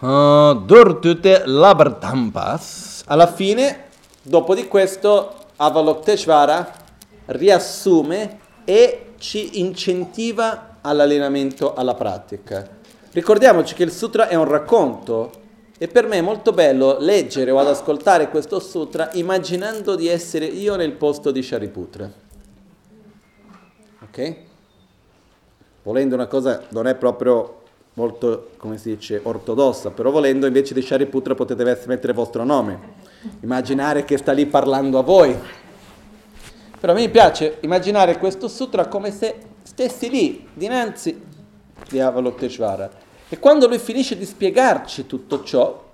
[0.02, 3.04] Uh, Durtute Labartampas.
[3.06, 3.84] Alla fine,
[4.20, 6.72] dopo di questo, Avalokteshvara
[7.26, 12.68] riassume e ci incentiva all'allenamento, alla pratica.
[13.12, 15.30] Ricordiamoci che il sutra è un racconto
[15.78, 20.46] e per me è molto bello leggere o ad ascoltare questo sutra immaginando di essere
[20.46, 22.10] io nel posto di Shariputra.
[24.02, 24.36] Ok?
[25.84, 27.61] Volendo una cosa non è proprio
[27.94, 32.78] molto, come si dice, ortodossa, però volendo invece di Shariputra potete mettere il vostro nome,
[33.40, 35.36] immaginare che sta lì parlando a voi.
[36.80, 41.20] Però me piace immaginare questo sutra come se stessi lì, dinanzi
[41.88, 42.90] di Avalokiteshvara.
[43.28, 45.90] E quando lui finisce di spiegarci tutto ciò,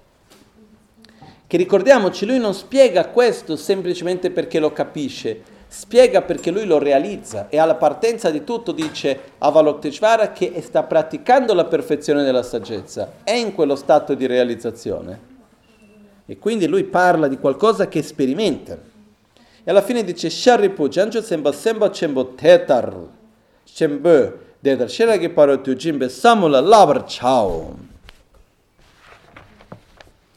[1.47, 7.49] che ricordiamoci, lui non spiega questo semplicemente perché lo capisce, spiega perché lui lo realizza
[7.49, 13.33] e alla partenza di tutto dice Avalokiteshvara che sta praticando la perfezione della saggezza, è
[13.33, 15.37] in quello stato di realizzazione.
[16.27, 18.77] E quindi lui parla di qualcosa che sperimenta.
[19.65, 22.95] E alla fine dice Sharipu Janjo Semba Semba Chembo Tetar
[23.65, 27.77] Chembo Dedar Sheragi Parotu Jimbe Samula Labar Chao.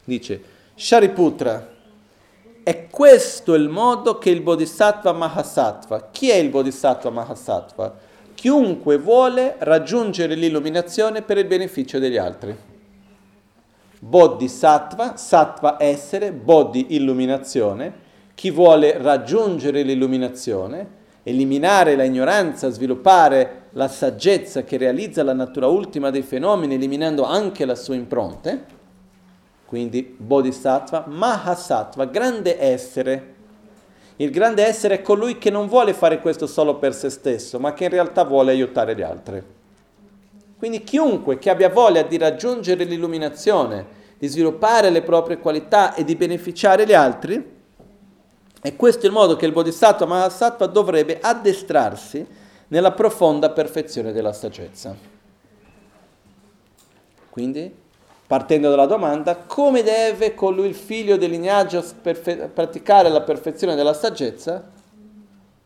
[0.04, 0.44] Dice
[0.76, 1.70] Shariputra
[2.64, 7.96] è questo il modo che il Bodhisattva Mahasattva, chi è il Bodhisattva Mahasattva?
[8.36, 12.56] Chiunque vuole raggiungere l'illuminazione per il beneficio degli altri.
[14.00, 17.94] Bodhisattva, sattva essere, bodhi illuminazione,
[18.34, 26.10] chi vuole raggiungere l'illuminazione, eliminare la ignoranza, sviluppare la saggezza che realizza la natura ultima
[26.10, 28.80] dei fenomeni, eliminando anche la sua impronta,
[29.72, 33.36] quindi Bodhisattva, Mahasattva, grande essere.
[34.18, 37.72] Il grande essere è colui che non vuole fare questo solo per se stesso, ma
[37.72, 39.42] che in realtà vuole aiutare gli altri.
[40.58, 43.86] Quindi chiunque che abbia voglia di raggiungere l'illuminazione,
[44.18, 47.52] di sviluppare le proprie qualità e di beneficiare gli altri,
[48.62, 52.28] è questo il modo che il Bodhisattva Mahasattva dovrebbe addestrarsi
[52.68, 54.94] nella profonda perfezione della saggezza.
[57.30, 57.81] Quindi
[58.32, 63.94] partendo dalla domanda come deve colui il figlio del lignaggio perfe- praticare la perfezione della
[63.94, 64.64] saggezza?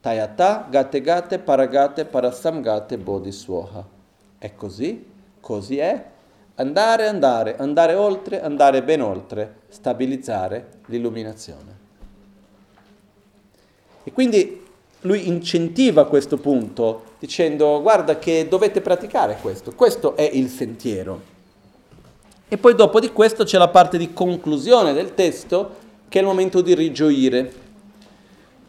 [0.01, 3.85] Tayata, gate gate, paragate, parasamgate, bodhi suoha.
[4.39, 5.05] È così
[5.39, 6.03] così è,
[6.55, 11.77] andare, andare, andare oltre, andare ben oltre, stabilizzare l'illuminazione.
[14.03, 14.65] E quindi
[15.01, 21.34] lui incentiva questo punto dicendo guarda che dovete praticare questo, questo è il sentiero.
[22.47, 25.75] E poi dopo di questo c'è la parte di conclusione del testo
[26.07, 27.51] che è il momento di rigioire.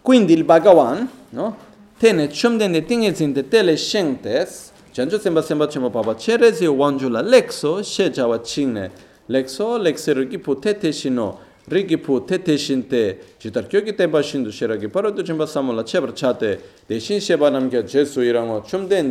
[0.01, 1.57] Quindi il Bhagavan, no?
[1.99, 8.41] Tene chumdene tingezinte tele shengtes, janjo semba semba chemo papa cherezi wanjula lexo she jawa
[8.41, 8.91] chingne
[9.27, 15.23] lexo lexero ki putete shino rigi putete shinte jitar kyo ki temba shindu sheragi parodo
[15.23, 19.11] chemba samola chebar chate deshin sheba namkya jesu irango chumden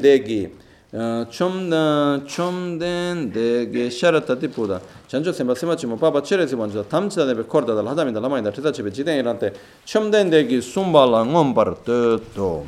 [0.96, 6.48] degi chom chom den de ge sharata ti puda chanjo semba sema chimo papa chere
[6.48, 10.10] si manjo tamcha de korda dal hadami dal mai da tita chebe jiden irante chom
[10.10, 12.66] den de ge sumbala ngombar to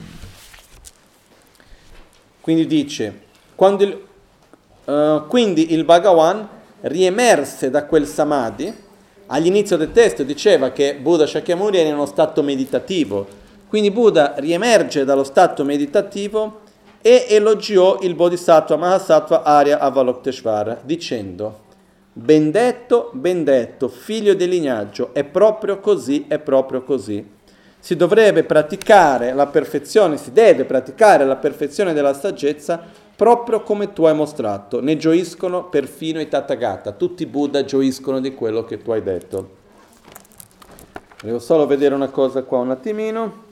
[2.41, 3.25] quindi dice
[3.55, 3.97] quando il,
[4.85, 6.47] uh, quindi il Bhagavan
[6.81, 8.73] riemerse da quel samadhi
[9.27, 13.27] all'inizio del testo diceva che Buddha Shakyamuni era in uno stato meditativo.
[13.67, 16.61] Quindi Buddha riemerge dallo stato meditativo
[17.01, 21.65] e elogiò il Bodhisattva Mahasattva Arya Avalokiteshvara dicendo
[22.17, 27.35] ben detto, ben detto, figlio del lignaggio, è proprio così, è proprio così.
[27.79, 32.83] Si dovrebbe praticare la perfezione, si deve praticare la perfezione della saggezza
[33.15, 34.81] proprio come tu hai mostrato.
[34.81, 39.55] Ne gioiscono perfino i Tathagata, tutti i Buddha gioiscono di quello che tu hai detto.
[41.21, 43.45] Devo solo vedere una cosa qua un attimino.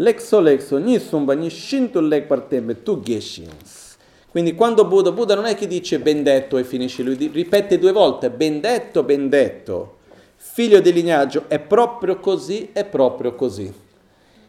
[0.00, 3.96] Lexo lexo, ni sumba, ni shinto leg partembe, tu geshins.
[4.30, 7.90] Quindi quando Buddha, Buddha non è che dice ben detto e finisce lui, ripete due
[7.90, 9.96] volte, ben detto, ben detto.
[10.36, 13.72] Figlio di lignaggio è proprio così, è proprio così.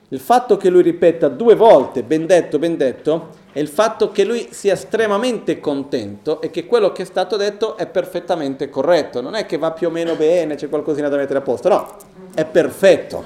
[0.10, 4.26] Il fatto che lui ripeta due volte ben detto, ben detto, è il fatto che
[4.26, 9.20] lui sia estremamente contento e che quello che è stato detto è perfettamente corretto.
[9.20, 11.96] Non è che va più o meno bene, c'è qualcosina da mettere a posto, no,
[12.36, 13.24] è perfetto.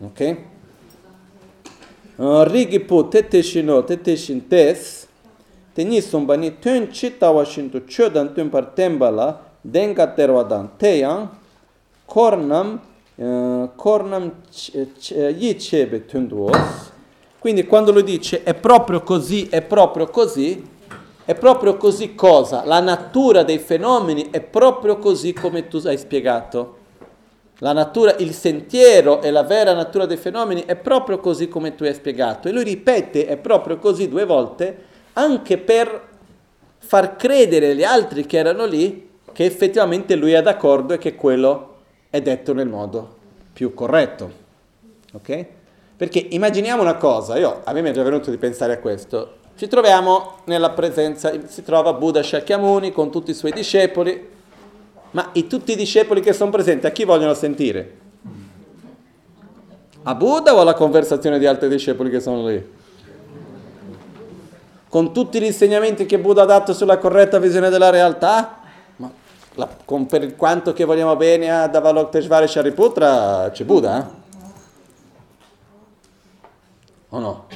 [0.00, 0.36] Ok?
[2.18, 5.04] Rigi pu tete shino tete shin tes.
[5.76, 11.28] Teni sombani tuen chitawa shinto chodan tuen par tembala denga terwadan teyang
[12.06, 12.80] kornam
[13.76, 14.32] kornam
[15.38, 16.92] yi chebe tunduos
[17.38, 20.64] quindi quando lui dice è proprio così è proprio così
[21.26, 22.64] è proprio così cosa?
[22.64, 26.76] La natura dei fenomeni è proprio così come tu hai spiegato
[27.58, 31.84] la natura, il sentiero e la vera natura dei fenomeni è proprio così come tu
[31.84, 32.48] hai spiegato.
[32.48, 34.84] E lui ripete, è proprio così due volte,
[35.14, 36.08] anche per
[36.78, 41.74] far credere agli altri che erano lì che effettivamente lui è d'accordo e che quello
[42.10, 43.16] è detto nel modo
[43.52, 44.44] più corretto.
[45.12, 45.46] Ok?
[45.96, 49.36] Perché immaginiamo una cosa, io, a me mi è già venuto di pensare a questo.
[49.56, 54.34] Ci troviamo nella presenza, si trova Buddha Shakyamuni con tutti i suoi discepoli,
[55.16, 58.04] ma i, tutti i discepoli che sono presenti, a chi vogliono sentire?
[60.02, 62.74] A Buddha o alla conversazione di altri discepoli che sono lì?
[64.90, 68.58] Con tutti gli insegnamenti che Buddha ha dato sulla corretta visione della realtà?
[68.96, 69.10] Ma
[69.54, 73.98] la, con, per quanto che vogliamo bene ad Avalokiteshvara e Shariputra, c'è Buddha?
[73.98, 74.04] Eh?
[77.08, 77.46] O no?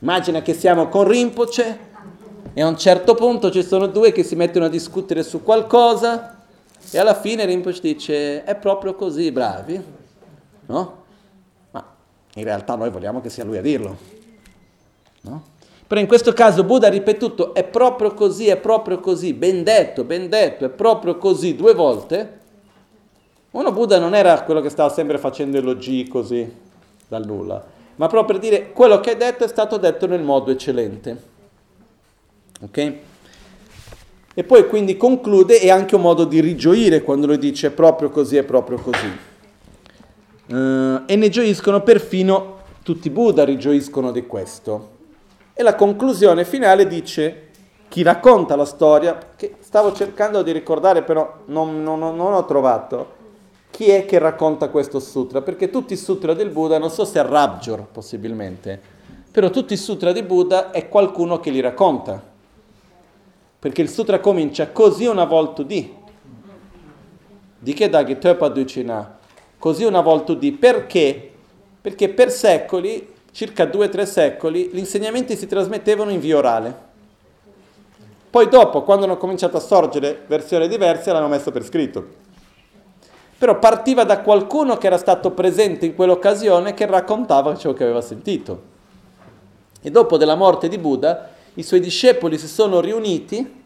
[0.00, 1.78] Immagina che siamo con Rinpoche
[2.52, 6.35] e a un certo punto ci sono due che si mettono a discutere su qualcosa
[6.90, 9.82] e alla fine Rinpoche dice, è proprio così, bravi,
[10.66, 11.04] no?
[11.70, 11.84] Ma
[12.34, 13.96] in realtà noi vogliamo che sia lui a dirlo,
[15.22, 15.54] no?
[15.86, 20.02] Però in questo caso Buddha ha ripetuto, è proprio così, è proprio così, ben detto,
[20.02, 22.40] ben detto, è proprio così due volte.
[23.52, 26.52] Uno Buddha non era quello che stava sempre facendo elogi così,
[27.06, 27.64] dal nulla,
[27.96, 31.34] ma proprio per dire, quello che è detto è stato detto nel modo eccellente.
[32.62, 32.94] Ok?
[34.38, 38.36] E poi quindi conclude è anche un modo di rigioire quando lui dice proprio così
[38.36, 39.10] è proprio così.
[40.48, 44.90] Uh, e ne gioiscono perfino tutti i Buddha rigioiscono di questo.
[45.54, 47.48] E la conclusione finale dice
[47.88, 53.14] chi racconta la storia, che stavo cercando di ricordare però non, non, non ho trovato,
[53.70, 55.40] chi è che racconta questo sutra?
[55.40, 58.78] Perché tutti i sutra del Buddha, non so se è Rabjor possibilmente,
[59.30, 62.34] però tutti i sutra di Buddha è qualcuno che li racconta
[63.66, 65.92] perché il sutra comincia così una volta di.
[67.58, 69.18] Di che da tepa ducina?
[69.58, 70.52] Così una volta di.
[70.52, 71.32] Perché?
[71.80, 76.78] Perché per secoli, circa due o tre secoli, gli insegnamenti si trasmettevano in via orale.
[78.30, 82.06] Poi dopo, quando hanno cominciato a sorgere versioni diverse, l'hanno messo per scritto.
[83.36, 88.00] Però partiva da qualcuno che era stato presente in quell'occasione che raccontava ciò che aveva
[88.00, 88.62] sentito.
[89.82, 93.64] E dopo della morte di Buddha, i suoi discepoli si sono riuniti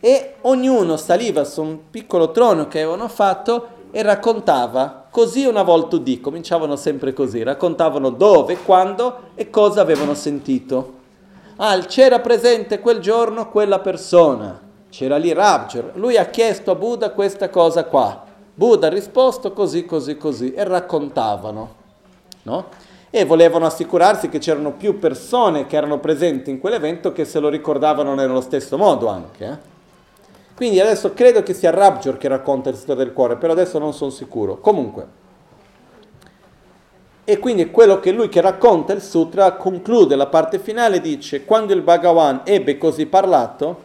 [0.00, 5.96] e ognuno saliva su un piccolo trono che avevano fatto e raccontava, così una volta
[5.96, 11.02] udì, cominciavano sempre così, raccontavano dove, quando e cosa avevano sentito.
[11.56, 14.60] Ah, c'era presente quel giorno quella persona,
[14.90, 19.84] c'era lì Rabger, lui ha chiesto a Buddha questa cosa qua, Buddha ha risposto così,
[19.84, 21.74] così, così e raccontavano,
[22.42, 22.66] no?
[23.16, 27.48] E volevano assicurarsi che c'erano più persone che erano presenti in quell'evento che se lo
[27.48, 29.44] ricordavano nello stesso modo anche.
[29.44, 29.56] Eh?
[30.56, 33.92] Quindi adesso credo che sia Rabjor che racconta il segreto del cuore, però adesso non
[33.92, 34.58] sono sicuro.
[34.58, 35.06] Comunque.
[37.22, 41.72] E quindi quello che lui che racconta il sutra conclude la parte finale, dice, quando
[41.72, 43.82] il Bhagavan ebbe così parlato,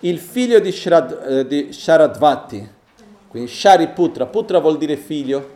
[0.00, 2.66] il figlio di, Sharad, eh, di Sharadvati,
[3.28, 5.50] quindi Shariputra, Putra vuol dire figlio,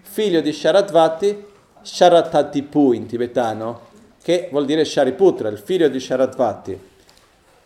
[0.00, 1.50] figlio di Sharadvati,
[1.82, 3.80] Sharatatipu in tibetano,
[4.22, 6.90] che vuol dire Shariputra, il figlio di Sharadvati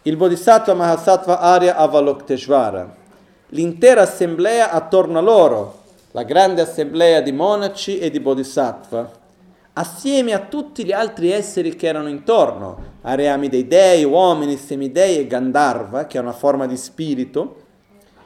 [0.06, 2.94] il Bodhisattva Mahasattva Arya Avalokteshvara,
[3.48, 5.80] l'intera assemblea attorno a loro,
[6.12, 9.10] la grande assemblea di monaci e di Bodhisattva,
[9.72, 15.26] assieme a tutti gli altri esseri che erano intorno, areami dei dei, uomini, semidei e
[15.26, 17.62] Gandharva, che è una forma di spirito,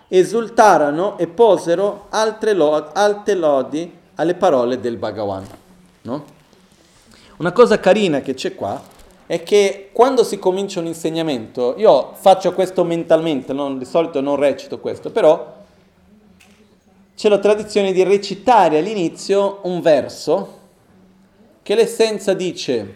[0.09, 5.60] esultarono e posero alte, lo- alte lodi alle parole del Bhagavan.
[6.03, 6.25] No?
[7.39, 8.83] Una cosa carina che c'è qua
[9.27, 14.37] è che quando si comincia un insegnamento, io faccio questo mentalmente, non, di solito non
[14.37, 15.59] recito questo, però
[17.15, 20.59] c'è la tradizione di recitare all'inizio un verso
[21.63, 22.95] che l'essenza dice,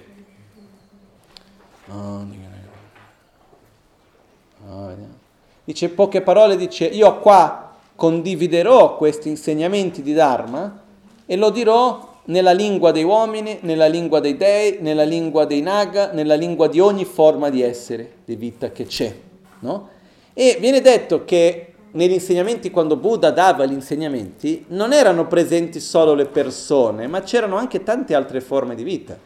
[5.63, 10.81] dice poche parole, dice io qua condividerò questi insegnamenti di Dharma
[11.27, 16.13] e lo dirò nella lingua dei uomini, nella lingua dei dei, nella lingua dei naga,
[16.13, 19.15] nella lingua di ogni forma di essere, di vita che c'è.
[19.61, 19.89] No?
[20.33, 26.15] E viene detto che negli insegnamenti, quando Buddha dava gli insegnamenti, non erano presenti solo
[26.15, 29.17] le persone, ma c'erano anche tante altre forme di vita.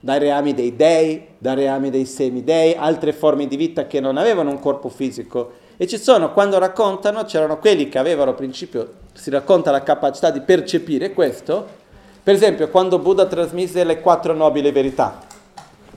[0.00, 4.50] Dai reami dei dei, dai reami dei semidei, altre forme di vita che non avevano
[4.50, 5.52] un corpo fisico.
[5.76, 10.30] E ci sono, quando raccontano, c'erano quelli che avevano, a principio, si racconta la capacità
[10.30, 11.82] di percepire questo,
[12.24, 15.20] per esempio, quando Buddha trasmise le quattro nobili verità,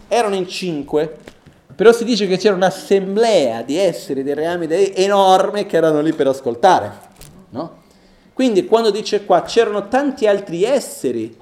[0.09, 1.17] erano in cinque,
[1.73, 6.11] però si dice che c'era un'assemblea di esseri, di reami dei enorme che erano lì
[6.11, 6.91] per ascoltare.
[7.51, 7.83] No?
[8.33, 11.33] Quindi quando dice qua c'erano tanti altri esseri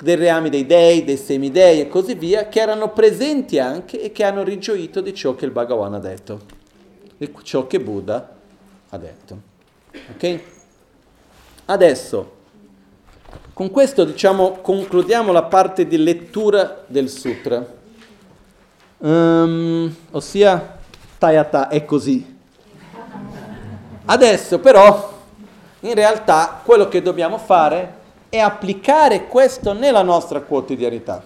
[0.00, 4.22] dei reami dei dei, dei semidei e così via, che erano presenti anche e che
[4.22, 6.42] hanno rigioito di ciò che il Bhagavan ha detto,
[7.16, 8.36] di ciò che Buddha
[8.88, 9.40] ha detto.
[10.14, 10.40] Ok?
[11.64, 12.36] Adesso
[13.58, 17.66] con questo diciamo concludiamo la parte di lettura del sutra,
[18.98, 20.78] um, ossia
[21.18, 22.38] Tayata è così.
[24.04, 25.12] Adesso però
[25.80, 27.94] in realtà quello che dobbiamo fare
[28.28, 31.20] è applicare questo nella nostra quotidianità.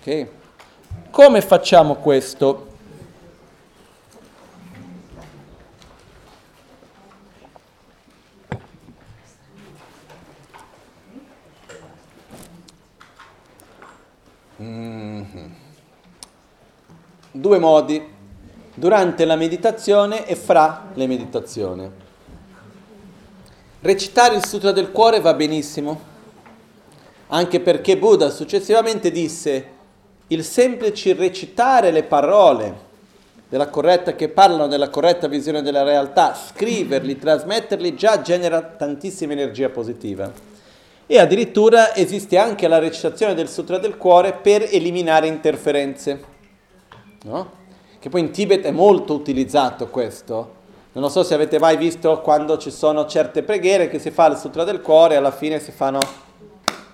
[0.00, 0.28] Okay?
[1.08, 2.66] Come facciamo questo?
[14.60, 15.50] Mm-hmm.
[17.30, 18.02] Due modi,
[18.74, 21.90] durante la meditazione e fra le meditazioni.
[23.80, 26.00] Recitare il Sutra del Cuore va benissimo,
[27.28, 29.76] anche perché Buddha successivamente disse
[30.28, 32.86] il semplice recitare le parole
[33.70, 40.30] corretta, che parlano della corretta visione della realtà, scriverli, trasmetterli, già genera tantissima energia positiva.
[41.10, 46.22] E addirittura esiste anche la recitazione del Sutra del Cuore per eliminare interferenze.
[47.22, 47.50] No?
[47.98, 50.56] Che poi in Tibet è molto utilizzato questo.
[50.92, 54.36] Non so se avete mai visto quando ci sono certe preghiere che si fa il
[54.36, 56.00] Sutra del Cuore e alla fine si fanno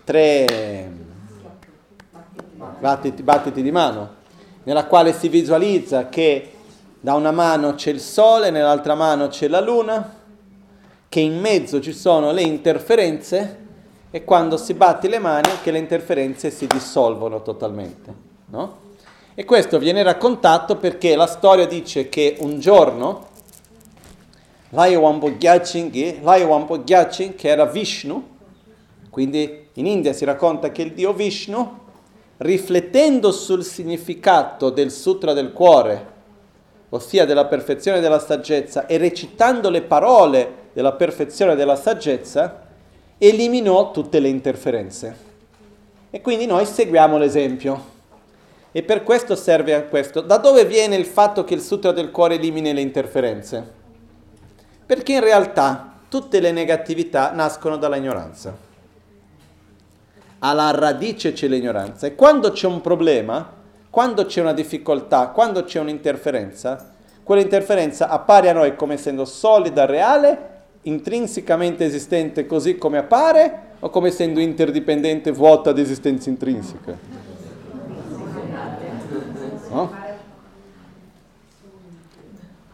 [0.04, 0.92] tre
[2.78, 4.14] battiti, battiti di mano,
[4.62, 6.52] nella quale si visualizza che
[7.00, 10.20] da una mano c'è il sole, nell'altra mano c'è la luna,
[11.08, 13.62] che in mezzo ci sono le interferenze
[14.14, 18.14] e quando si batti le mani anche le interferenze si dissolvono totalmente.
[18.46, 18.76] No?
[19.34, 23.26] E questo viene raccontato perché la storia dice che un giorno
[24.68, 28.36] Lai Wampo Gyachin, che era Vishnu,
[29.10, 31.78] quindi in India si racconta che il dio Vishnu,
[32.36, 36.06] riflettendo sul significato del Sutra del Cuore,
[36.90, 42.62] ossia della perfezione della saggezza, e recitando le parole della perfezione della saggezza,
[43.18, 45.16] eliminò tutte le interferenze.
[46.10, 47.92] E quindi noi seguiamo l'esempio.
[48.70, 50.20] E per questo serve a questo.
[50.20, 53.72] Da dove viene il fatto che il sutra del cuore elimini le interferenze?
[54.86, 58.56] Perché in realtà tutte le negatività nascono dalla ignoranza.
[60.40, 63.50] Alla radice c'è l'ignoranza e quando c'è un problema,
[63.90, 66.92] quando c'è una difficoltà, quando c'è un'interferenza,
[67.22, 70.53] quell'interferenza appare a noi come essendo solida, reale,
[70.84, 76.96] intrinsecamente esistente così come appare o come essendo interdipendente, vuota di esistenza intrinseca?
[79.70, 79.92] No?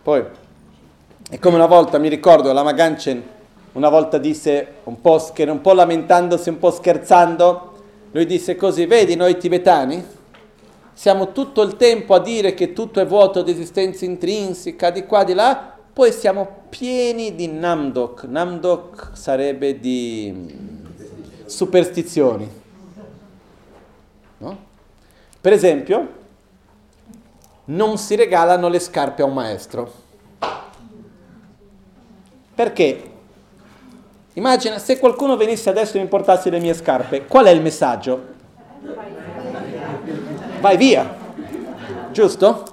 [0.03, 0.25] Poi,
[1.29, 3.23] è come una volta, mi ricordo, la Maganchen
[3.73, 7.73] una volta disse, un po, scher- un po' lamentandosi, un po' scherzando,
[8.11, 10.05] lui disse così, vedi noi tibetani?
[10.93, 15.23] Siamo tutto il tempo a dire che tutto è vuoto di esistenza intrinseca, di qua,
[15.23, 18.25] di là, poi siamo pieni di Namdok.
[18.25, 20.49] Namdok sarebbe di
[21.45, 22.51] superstizioni.
[24.39, 24.59] No?
[25.39, 26.09] Per esempio,
[27.67, 29.93] non si regalano le scarpe a un maestro.
[32.55, 33.11] Perché?
[34.33, 38.25] Immagina se qualcuno venisse adesso e mi portasse le mie scarpe, qual è il messaggio?
[40.61, 41.15] Vai via,
[42.11, 42.70] giusto?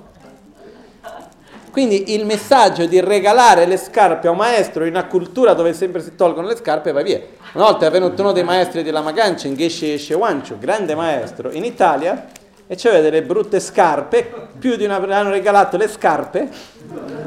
[1.77, 6.01] Quindi il messaggio di regalare le scarpe a un maestro in una cultura dove sempre
[6.01, 7.21] si tolgono le scarpe va via.
[7.53, 12.29] Una volta è venuto uno dei maestri della Magancia, Geshe Shewanchu, grande maestro, in Italia
[12.65, 16.49] e c'aveva delle brutte scarpe, più di una hanno regalato le scarpe.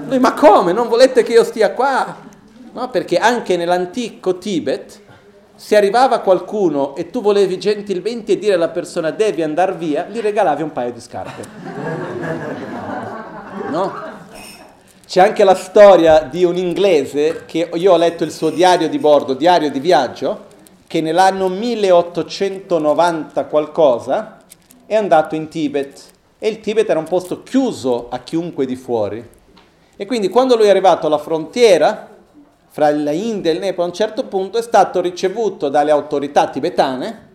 [0.08, 0.72] Lui, ma come?
[0.72, 2.16] Non volete che io stia qua?
[2.72, 4.98] No, perché anche nell'antico Tibet,
[5.54, 10.62] se arrivava qualcuno e tu volevi gentilmente dire alla persona devi andare via, gli regalavi
[10.64, 11.46] un paio di scarpe.
[13.70, 14.09] No?
[15.10, 19.00] C'è anche la storia di un inglese che io ho letto il suo diario di
[19.00, 20.44] bordo, diario di viaggio,
[20.86, 24.36] che nell'anno 1890 qualcosa
[24.86, 26.00] è andato in Tibet
[26.38, 29.28] e il Tibet era un posto chiuso a chiunque di fuori.
[29.96, 32.08] E quindi quando lui è arrivato alla frontiera
[32.68, 36.46] fra la India e il Nepal, a un certo punto è stato ricevuto dalle autorità
[36.50, 37.29] tibetane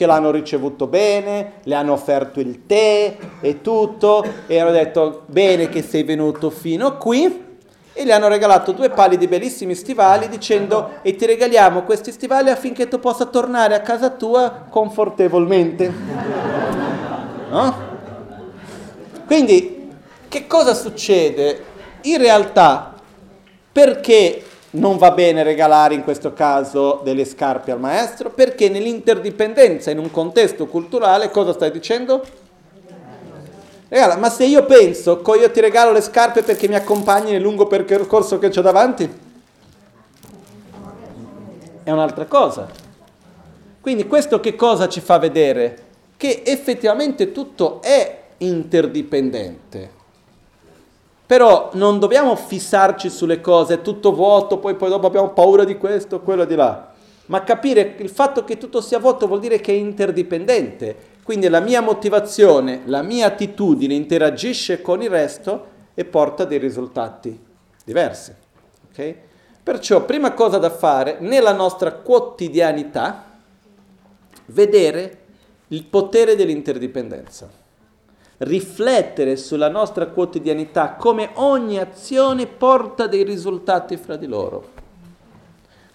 [0.00, 5.68] che l'hanno ricevuto bene, le hanno offerto il tè e tutto, e hanno detto bene
[5.68, 7.48] che sei venuto fino qui,
[7.92, 12.48] e gli hanno regalato due pali di bellissimi stivali dicendo e ti regaliamo questi stivali
[12.48, 15.92] affinché tu possa tornare a casa tua confortevolmente.
[17.50, 17.74] No?
[19.26, 19.90] Quindi,
[20.28, 21.64] che cosa succede?
[22.02, 22.94] In realtà,
[23.72, 29.98] perché non va bene regalare in questo caso delle scarpe al maestro perché nell'interdipendenza in
[29.98, 32.24] un contesto culturale cosa stai dicendo?
[33.88, 37.42] Regala, ma se io penso che io ti regalo le scarpe perché mi accompagni nel
[37.42, 39.12] lungo percorso che ho davanti,
[41.82, 42.68] è un'altra cosa.
[43.80, 45.88] Quindi questo che cosa ci fa vedere?
[46.16, 49.98] Che effettivamente tutto è interdipendente.
[51.30, 55.78] Però non dobbiamo fissarci sulle cose, è tutto vuoto, poi, poi dopo abbiamo paura di
[55.78, 56.90] questo, quello di là.
[57.26, 60.96] Ma capire il fatto che tutto sia vuoto vuol dire che è interdipendente.
[61.22, 67.38] Quindi la mia motivazione, la mia attitudine interagisce con il resto e porta dei risultati
[67.84, 68.34] diversi.
[68.90, 69.14] Okay?
[69.62, 73.38] Perciò, prima cosa da fare nella nostra quotidianità,
[74.46, 75.18] vedere
[75.68, 77.59] il potere dell'interdipendenza
[78.40, 84.78] riflettere sulla nostra quotidianità come ogni azione porta dei risultati fra di loro.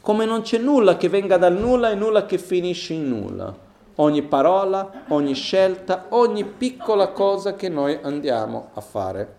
[0.02, 3.64] Come non c'è nulla che venga dal nulla e nulla che finisce in nulla.
[3.96, 9.36] Ogni parola, ogni scelta, ogni piccola cosa che noi andiamo a fare.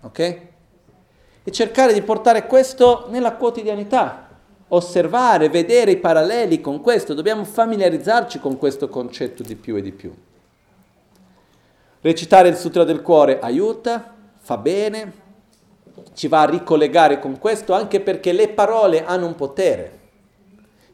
[0.00, 0.18] Ok?
[1.44, 4.30] E cercare di portare questo nella quotidianità,
[4.68, 9.92] osservare, vedere i paralleli con questo, dobbiamo familiarizzarci con questo concetto di più e di
[9.92, 10.12] più.
[12.04, 15.12] Recitare il Sutra del Cuore aiuta, fa bene,
[16.12, 20.00] ci va a ricollegare con questo anche perché le parole hanno un potere.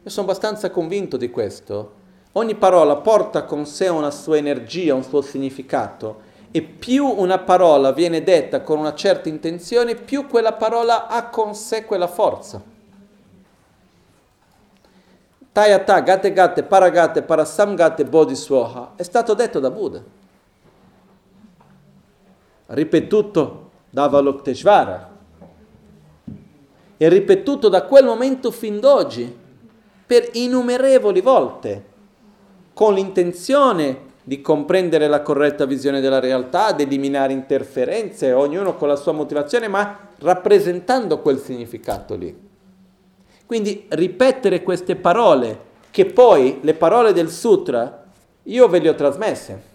[0.01, 1.95] Io sono abbastanza convinto di questo.
[2.31, 7.91] Ogni parola porta con sé una sua energia, un suo significato e più una parola
[7.91, 12.63] viene detta con una certa intenzione, più quella parola ha con sé quella forza.
[15.51, 20.19] Tayata, gate gate, paragate, parasamgate, bodhiswaha è stato detto da Buddha
[22.71, 25.09] ripetuto da Avalokiteshvara
[26.97, 29.37] e ripetuto da quel momento fin d'oggi
[30.05, 31.85] per innumerevoli volte
[32.73, 38.95] con l'intenzione di comprendere la corretta visione della realtà, di eliminare interferenze, ognuno con la
[38.95, 42.49] sua motivazione, ma rappresentando quel significato lì.
[43.45, 48.05] Quindi ripetere queste parole, che poi le parole del sutra
[48.43, 49.69] io ve le ho trasmesse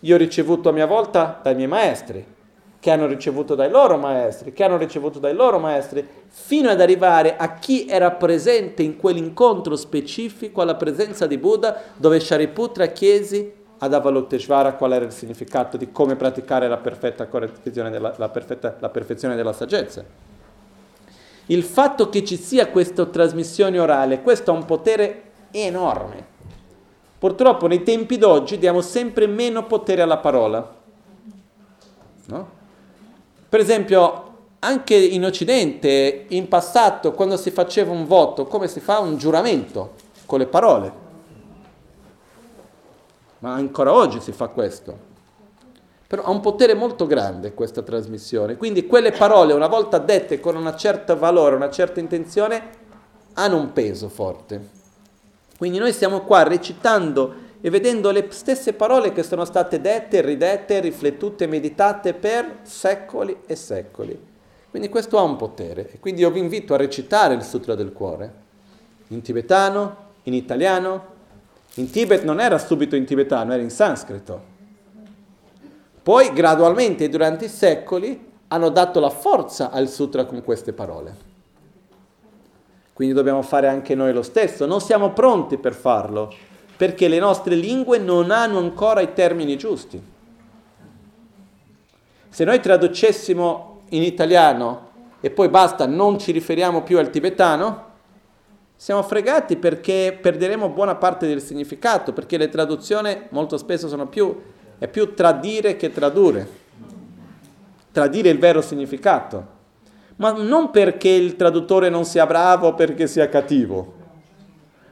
[0.00, 2.24] io ho ricevuto a mia volta dai miei maestri,
[2.80, 7.36] che hanno ricevuto dai loro maestri, che hanno ricevuto dai loro maestri, fino ad arrivare
[7.36, 13.52] a chi era presente in quell'incontro specifico alla presenza di Buddha, dove Shariputra chiesi
[13.82, 18.88] ad Avalokiteshvara qual era il significato di come praticare la perfetta, della, la perfetta, la
[18.88, 20.02] perfezione della saggezza.
[21.46, 26.29] Il fatto che ci sia questa trasmissione orale, questo ha un potere enorme.
[27.20, 30.74] Purtroppo nei tempi d'oggi diamo sempre meno potere alla parola.
[32.24, 32.48] No?
[33.46, 39.00] Per esempio, anche in Occidente, in passato, quando si faceva un voto, come si fa
[39.00, 39.96] un giuramento?
[40.24, 40.92] Con le parole.
[43.40, 45.08] Ma ancora oggi si fa questo.
[46.06, 48.56] Però ha un potere molto grande questa trasmissione.
[48.56, 52.70] Quindi quelle parole, una volta dette con un certo valore, una certa intenzione,
[53.34, 54.79] hanno un peso forte.
[55.60, 60.80] Quindi noi stiamo qua recitando e vedendo le stesse parole che sono state dette, ridette,
[60.80, 64.18] riflettute, meditate per secoli e secoli.
[64.70, 67.92] Quindi questo ha un potere e quindi io vi invito a recitare il Sutra del
[67.92, 68.32] Cuore,
[69.08, 71.04] in tibetano, in italiano.
[71.74, 74.42] In Tibet non era subito in tibetano, era in sanscrito.
[76.02, 81.29] Poi gradualmente durante i secoli hanno dato la forza al sutra con queste parole.
[83.00, 84.66] Quindi dobbiamo fare anche noi lo stesso.
[84.66, 86.30] Non siamo pronti per farlo,
[86.76, 89.98] perché le nostre lingue non hanno ancora i termini giusti.
[92.28, 94.90] Se noi traducessimo in italiano
[95.22, 97.84] e poi basta, non ci riferiamo più al tibetano,
[98.76, 104.42] siamo fregati perché perderemo buona parte del significato, perché le traduzioni molto spesso sono più,
[104.76, 106.46] è più tradire che tradurre,
[107.92, 109.59] tradire il vero significato,
[110.20, 113.94] ma non perché il traduttore non sia bravo o perché sia cattivo,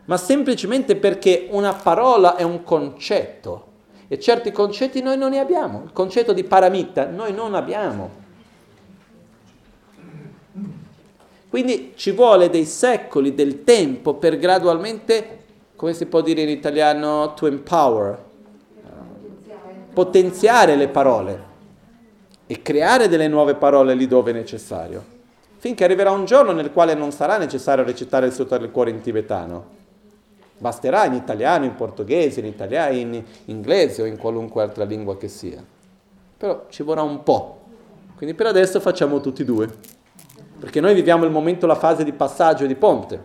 [0.06, 3.66] ma semplicemente perché una parola è un concetto
[4.08, 5.82] e certi concetti noi non ne abbiamo.
[5.84, 8.26] Il concetto di paramita noi non abbiamo.
[11.50, 15.44] Quindi ci vuole dei secoli del tempo per gradualmente,
[15.76, 18.18] come si può dire in italiano, to empower,
[19.92, 21.44] potenziare le parole
[22.46, 25.16] e creare delle nuove parole lì dove è necessario.
[25.58, 29.00] Finché arriverà un giorno nel quale non sarà necessario recitare il Sutra del Cuore in
[29.00, 29.76] tibetano,
[30.58, 35.28] Basterà in italiano, in portoghese, in italiano, in inglese o in qualunque altra lingua che
[35.28, 35.64] sia.
[36.36, 37.60] Però ci vorrà un po'.
[38.16, 39.72] Quindi per adesso facciamo tutti e due.
[40.58, 43.22] Perché noi viviamo il momento, la fase di passaggio di ponte.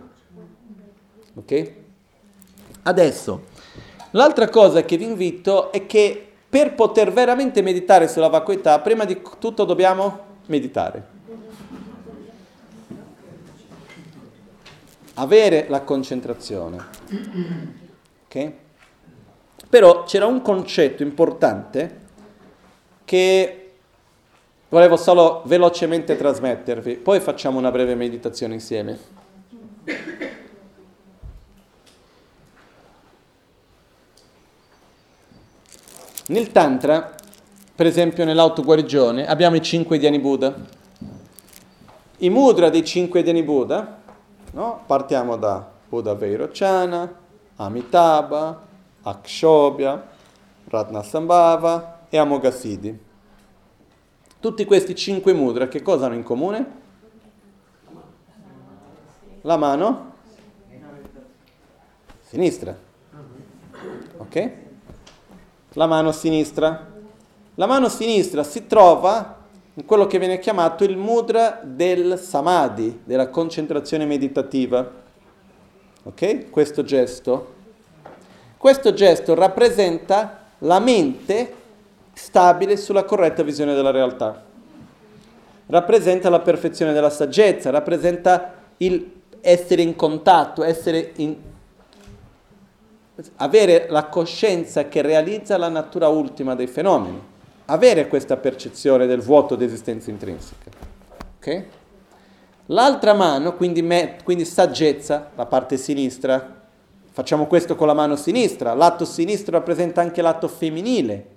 [1.34, 1.72] Ok?
[2.84, 3.44] Adesso,
[4.12, 9.20] l'altra cosa che vi invito è che per poter veramente meditare sulla vacuità, prima di
[9.40, 11.13] tutto dobbiamo meditare.
[15.16, 16.78] Avere la concentrazione.
[18.26, 18.52] Ok?
[19.70, 22.02] Però c'era un concetto importante
[23.06, 23.72] che
[24.70, 28.98] volevo solo velocemente trasmettervi, poi facciamo una breve meditazione insieme.
[36.26, 37.16] Nel Tantra,
[37.76, 40.56] per esempio nell'autoguarigione, abbiamo i cinque Dhyani Buddha.
[42.18, 44.03] I mudra dei cinque Dhyani Buddha
[44.54, 44.84] No?
[44.86, 47.12] Partiamo da Buddha Vairochana,
[47.56, 48.62] Amitabha,
[49.02, 50.08] Akshobhya,
[50.68, 53.00] Ratnasambhava e Amoghasiddhi.
[54.40, 56.82] Tutti questi cinque mudra che cosa hanno in comune?
[59.42, 60.14] La mano
[62.22, 62.76] sinistra.
[64.18, 64.52] Ok?
[65.74, 66.92] La mano sinistra.
[67.56, 69.33] La mano sinistra si trova
[69.86, 74.88] quello che viene chiamato il mudra del samadhi, della concentrazione meditativa.
[76.04, 76.50] Ok?
[76.52, 77.54] Questo gesto.
[78.58, 81.56] Questo gesto rappresenta la mente
[82.14, 84.44] stabile sulla corretta visione della realtà.
[85.66, 91.36] Rappresenta la perfezione della saggezza, rappresenta il essere in contatto, essere in,
[93.38, 97.32] avere la coscienza che realizza la natura ultima dei fenomeni
[97.66, 100.70] avere questa percezione del vuoto di esistenza intrinseca.
[101.38, 101.66] Okay?
[102.68, 106.62] L'altra mano, quindi, me, quindi saggezza, la parte sinistra,
[107.12, 111.28] facciamo questo con la mano sinistra, l'atto sinistro rappresenta anche l'atto femminile,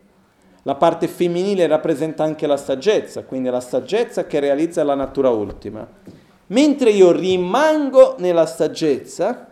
[0.63, 5.87] la parte femminile rappresenta anche la saggezza, quindi la saggezza che realizza la natura ultima.
[6.49, 9.49] Mentre io rimango nella saggezza,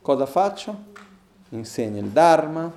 [0.00, 0.92] cosa faccio?
[1.50, 2.70] Insegno il Dharma,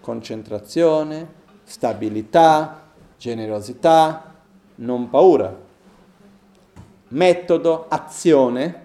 [0.00, 1.26] concentrazione,
[1.62, 2.83] stabilità,
[3.16, 4.34] generosità,
[4.76, 5.62] non paura.
[7.08, 8.84] Metodo, azione,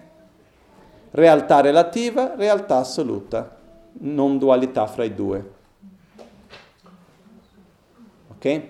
[1.10, 3.56] realtà relativa, realtà assoluta,
[3.92, 5.50] non dualità fra i due.
[8.36, 8.62] Ok?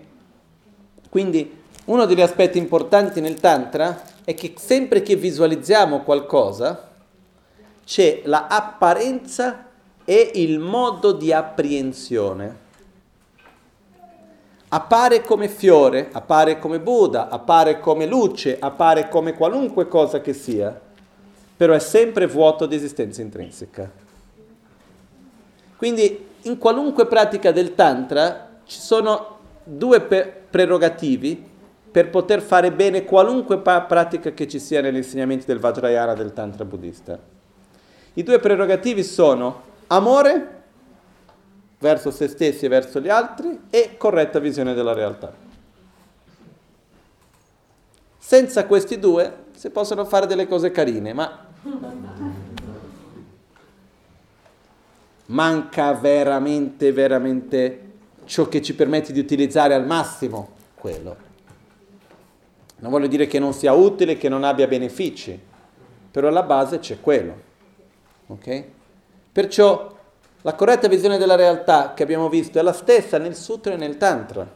[1.11, 6.89] Quindi uno degli aspetti importanti nel Tantra è che sempre che visualizziamo qualcosa
[7.85, 9.67] c'è la apparenza
[10.05, 12.60] e il modo di apprehensione.
[14.73, 20.81] Appare come fiore, appare come Buddha, appare come luce, appare come qualunque cosa che sia,
[21.57, 23.91] però è sempre vuoto di esistenza intrinseca.
[25.77, 31.49] Quindi in qualunque pratica del Tantra ci sono due prerogativi
[31.91, 36.65] per poter fare bene qualunque pratica che ci sia negli insegnamenti del Vajrayana del Tantra
[36.65, 37.19] buddista.
[38.15, 40.60] I due prerogativi sono amore
[41.81, 45.33] verso se stessi e verso gli altri e corretta visione della realtà.
[48.19, 51.47] Senza questi due si possono fare delle cose carine, ma
[55.27, 57.89] manca veramente, veramente
[58.25, 61.29] ciò che ci permette di utilizzare al massimo quello.
[62.77, 65.39] Non voglio dire che non sia utile, che non abbia benefici,
[66.11, 67.49] però alla base c'è quello.
[68.27, 68.65] Ok?
[69.33, 69.99] Perciò
[70.43, 73.99] la corretta visione della realtà che abbiamo visto è la stessa nel Sutra e nel
[73.99, 74.47] Tantra.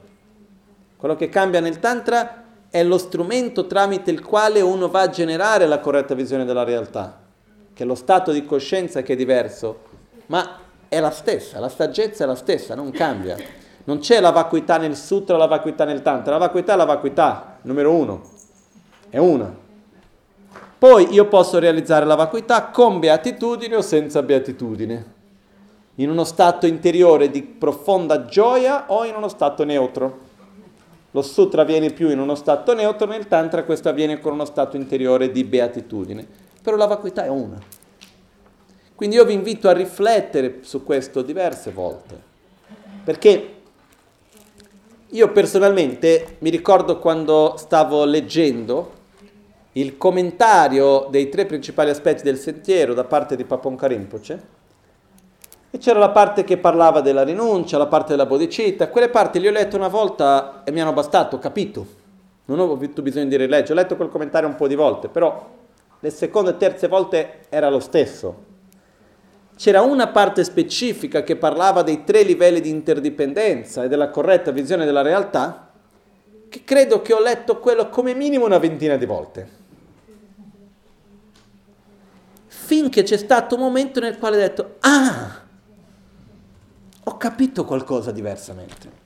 [0.96, 5.66] Quello che cambia nel Tantra è lo strumento tramite il quale uno va a generare
[5.66, 7.20] la corretta visione della realtà,
[7.72, 9.80] che è lo stato di coscienza che è diverso,
[10.26, 10.58] ma
[10.88, 13.36] è la stessa, la saggezza è la stessa, non cambia.
[13.84, 17.58] Non c'è la vacuità nel sutra, la vacuità nel tantra, la vacuità è la vacuità,
[17.62, 18.22] numero uno,
[19.10, 19.54] è una.
[20.78, 25.13] Poi io posso realizzare la vacuità con beatitudine o senza beatitudine,
[25.96, 30.32] in uno stato interiore di profonda gioia o in uno stato neutro.
[31.12, 34.76] Lo sutra avviene più in uno stato neutro, nel tantra questo avviene con uno stato
[34.76, 36.26] interiore di beatitudine,
[36.60, 37.60] però la vacuità è una.
[38.96, 42.20] Quindi io vi invito a riflettere su questo diverse volte,
[43.04, 43.54] perché
[45.06, 49.02] io personalmente mi ricordo quando stavo leggendo
[49.72, 54.53] il commentario dei tre principali aspetti del sentiero da parte di Papon Rinpoche
[55.74, 59.48] e c'era la parte che parlava della rinuncia, la parte della bodhicitta, quelle parti le
[59.48, 61.84] ho lette una volta e mi hanno bastato, ho capito,
[62.44, 65.50] non ho avuto bisogno di rileggere, ho letto quel commentario un po' di volte, però
[65.98, 68.44] le seconde e terze volte era lo stesso.
[69.56, 74.84] C'era una parte specifica che parlava dei tre livelli di interdipendenza e della corretta visione
[74.84, 75.72] della realtà,
[76.48, 79.48] che credo che ho letto quello come minimo una ventina di volte.
[82.46, 85.42] Finché c'è stato un momento nel quale ho detto, ah,
[87.04, 89.02] ho capito qualcosa diversamente.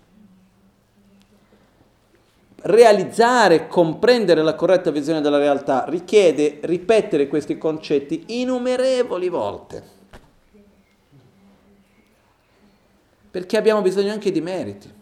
[2.60, 9.96] Realizzare, comprendere la corretta visione della realtà richiede ripetere questi concetti innumerevoli volte.
[13.30, 14.96] perché abbiamo bisogno anche di meriti.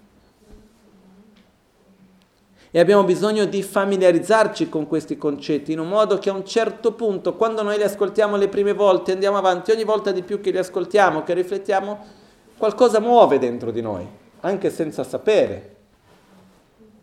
[2.70, 6.92] E abbiamo bisogno di familiarizzarci con questi concetti in un modo che a un certo
[6.92, 10.50] punto, quando noi li ascoltiamo le prime volte, andiamo avanti, ogni volta di più che
[10.50, 12.24] li ascoltiamo, che riflettiamo,
[12.56, 14.06] qualcosa muove dentro di noi,
[14.40, 15.74] anche senza sapere.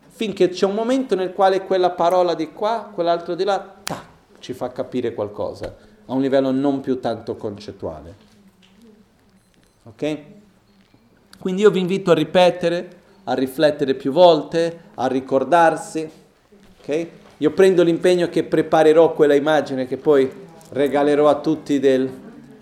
[0.08, 4.04] Finché c'è un momento nel quale quella parola di qua, quell'altro di là, tac,
[4.38, 5.74] ci fa capire qualcosa,
[6.06, 8.32] a un livello non più tanto concettuale.
[9.84, 10.18] Ok?
[11.38, 16.08] Quindi io vi invito a ripetere, a riflettere più volte, a ricordarsi.
[16.80, 17.10] Okay?
[17.38, 20.30] Io prendo l'impegno che preparerò quella immagine che poi
[20.70, 22.08] regalerò a tutti del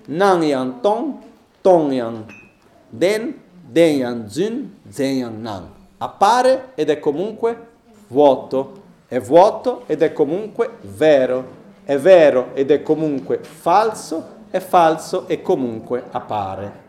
[0.06, 1.14] Nan Yan Tong,
[1.60, 2.40] Tong Yan
[2.94, 3.40] Den,
[3.70, 5.70] Den Yan Zun, Zen Yan Nan.
[5.96, 7.68] Appare ed è comunque
[8.08, 15.26] vuoto, è vuoto ed è comunque vero, è vero ed è comunque falso, è falso
[15.26, 16.80] e comunque appare.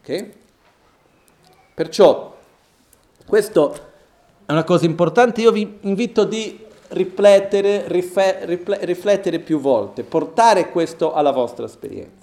[0.00, 0.28] Ok?
[1.74, 2.36] Perciò
[3.26, 3.74] questo
[4.44, 11.32] è una cosa importante, io vi invito di riflettere, riflettere più volte, portare questo alla
[11.32, 12.15] vostra esperienza.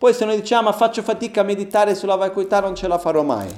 [0.00, 3.22] Poi se noi diciamo ma faccio fatica a meditare sulla vacuità non ce la farò
[3.22, 3.50] mai,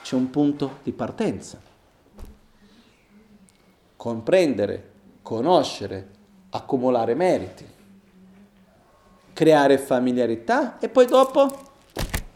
[0.00, 1.60] c'è un punto di partenza.
[3.96, 4.90] Comprendere,
[5.22, 6.08] conoscere,
[6.50, 7.66] accumulare meriti,
[9.32, 11.50] creare familiarità e poi dopo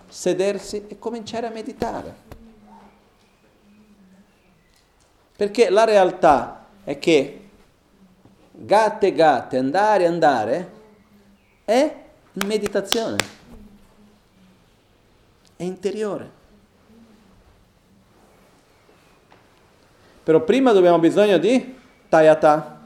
[0.09, 2.14] sedersi e cominciare a meditare.
[5.36, 7.48] Perché la realtà è che
[8.51, 10.72] gatte gatte, andare andare,
[11.64, 11.99] è
[12.32, 13.16] meditazione,
[15.57, 16.39] è interiore.
[20.23, 21.77] Però prima dobbiamo bisogno di
[22.09, 22.78] tayata.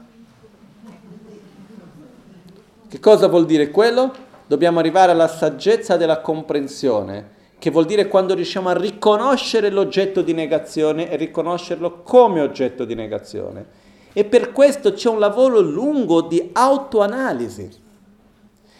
[2.87, 4.23] Che cosa vuol dire quello?
[4.47, 10.33] dobbiamo arrivare alla saggezza della comprensione che vuol dire quando riusciamo a riconoscere l'oggetto di
[10.33, 13.83] negazione e riconoscerlo come oggetto di negazione.
[14.13, 17.67] E per questo c'è un lavoro lungo di autoanalisi,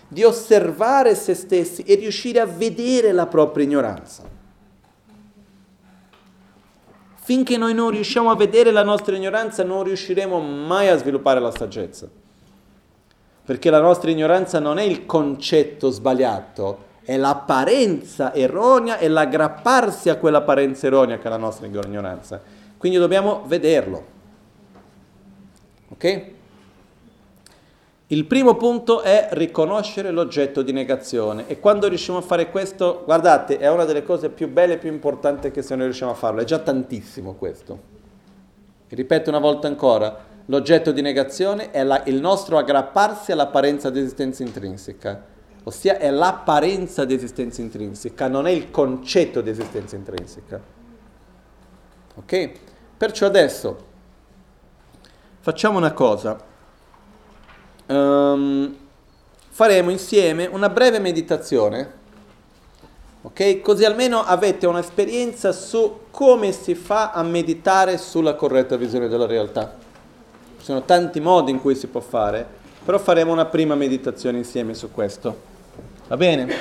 [0.07, 4.23] di osservare se stessi e riuscire a vedere la propria ignoranza.
[7.15, 11.51] Finché noi non riusciamo a vedere la nostra ignoranza non riusciremo mai a sviluppare la
[11.51, 12.07] saggezza.
[13.43, 20.17] Perché la nostra ignoranza non è il concetto sbagliato, è l'apparenza erronea e l'aggrapparsi a
[20.17, 22.41] quell'apparenza erronea che è la nostra ignoranza.
[22.77, 24.05] Quindi dobbiamo vederlo.
[25.89, 26.33] Ok?
[28.07, 33.57] Il primo punto è riconoscere l'oggetto di negazione e quando riusciamo a fare questo, guardate,
[33.57, 36.41] è una delle cose più belle e più importanti che se noi riusciamo a farlo,
[36.41, 37.93] è già tantissimo questo.
[38.87, 44.43] Ripeto una volta ancora, l'oggetto di negazione è la, il nostro aggrapparsi all'apparenza di esistenza
[44.43, 45.25] intrinseca,
[45.63, 50.61] ossia è l'apparenza di esistenza intrinseca, non è il concetto di esistenza intrinseca.
[52.17, 52.51] Ok?
[52.97, 53.77] Perciò adesso
[55.39, 56.53] facciamo una cosa.
[57.87, 58.75] Um,
[59.49, 61.91] faremo insieme una breve meditazione,
[63.21, 63.61] ok?
[63.61, 69.75] Così almeno avete un'esperienza su come si fa a meditare sulla corretta visione della realtà.
[70.57, 72.45] Ci sono tanti modi in cui si può fare,
[72.83, 75.53] però faremo una prima meditazione insieme su questo.
[76.07, 76.53] Va bene?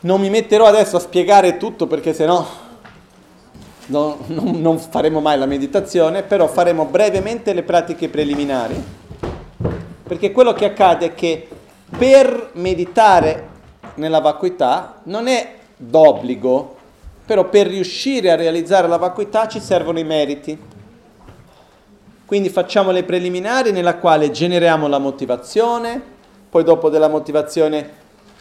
[0.00, 2.46] Non mi metterò adesso a spiegare tutto perché sennò
[3.90, 4.16] non,
[4.60, 8.82] non, faremo mai la meditazione, però faremo brevemente le pratiche preliminari,
[10.04, 11.48] perché quello che accade è che
[11.96, 13.48] per meditare
[13.94, 16.76] nella vacuità non è d'obbligo,
[17.26, 20.58] però per riuscire a realizzare la vacuità ci servono i meriti.
[22.24, 26.00] Quindi facciamo le preliminari nella quale generiamo la motivazione,
[26.48, 27.98] poi dopo della motivazione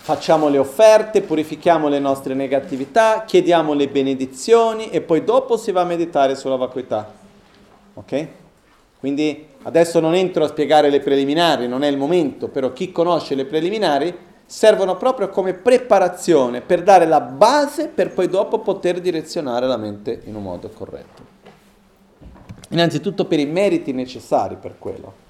[0.09, 5.81] facciamo le offerte, purifichiamo le nostre negatività, chiediamo le benedizioni e poi dopo si va
[5.81, 7.13] a meditare sulla vacuità.
[7.93, 8.27] Ok?
[8.99, 13.35] Quindi adesso non entro a spiegare le preliminari, non è il momento, però chi conosce
[13.35, 14.11] le preliminari
[14.47, 20.23] servono proprio come preparazione per dare la base per poi dopo poter direzionare la mente
[20.25, 21.21] in un modo corretto.
[22.69, 25.28] Innanzitutto per i meriti necessari per quello.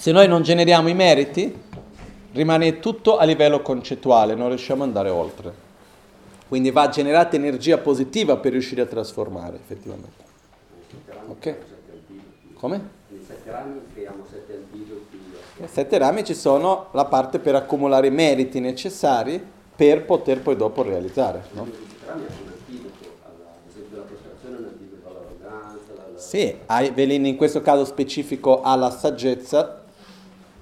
[0.00, 1.54] Se noi non generiamo i meriti,
[2.32, 5.52] rimane tutto a livello concettuale, non riusciamo ad andare oltre.
[6.48, 10.24] Quindi va generata energia positiva per riuscire a trasformare effettivamente.
[11.28, 11.54] Ok?
[12.54, 12.88] Come?
[13.26, 15.20] Sette rami creiamo sette antidoti.
[15.58, 19.38] Nei sette rami ci sono la parte per accumulare i meriti necessari
[19.76, 21.44] per poter poi dopo realizzare.
[21.52, 21.66] No?
[21.66, 25.92] I sette rami sono un antidoto, alla, ad esempio la prostrazione è un antidoto all'arroganza.
[25.92, 26.18] Alla...
[26.18, 29.79] Sì, in questo caso specifico alla saggezza,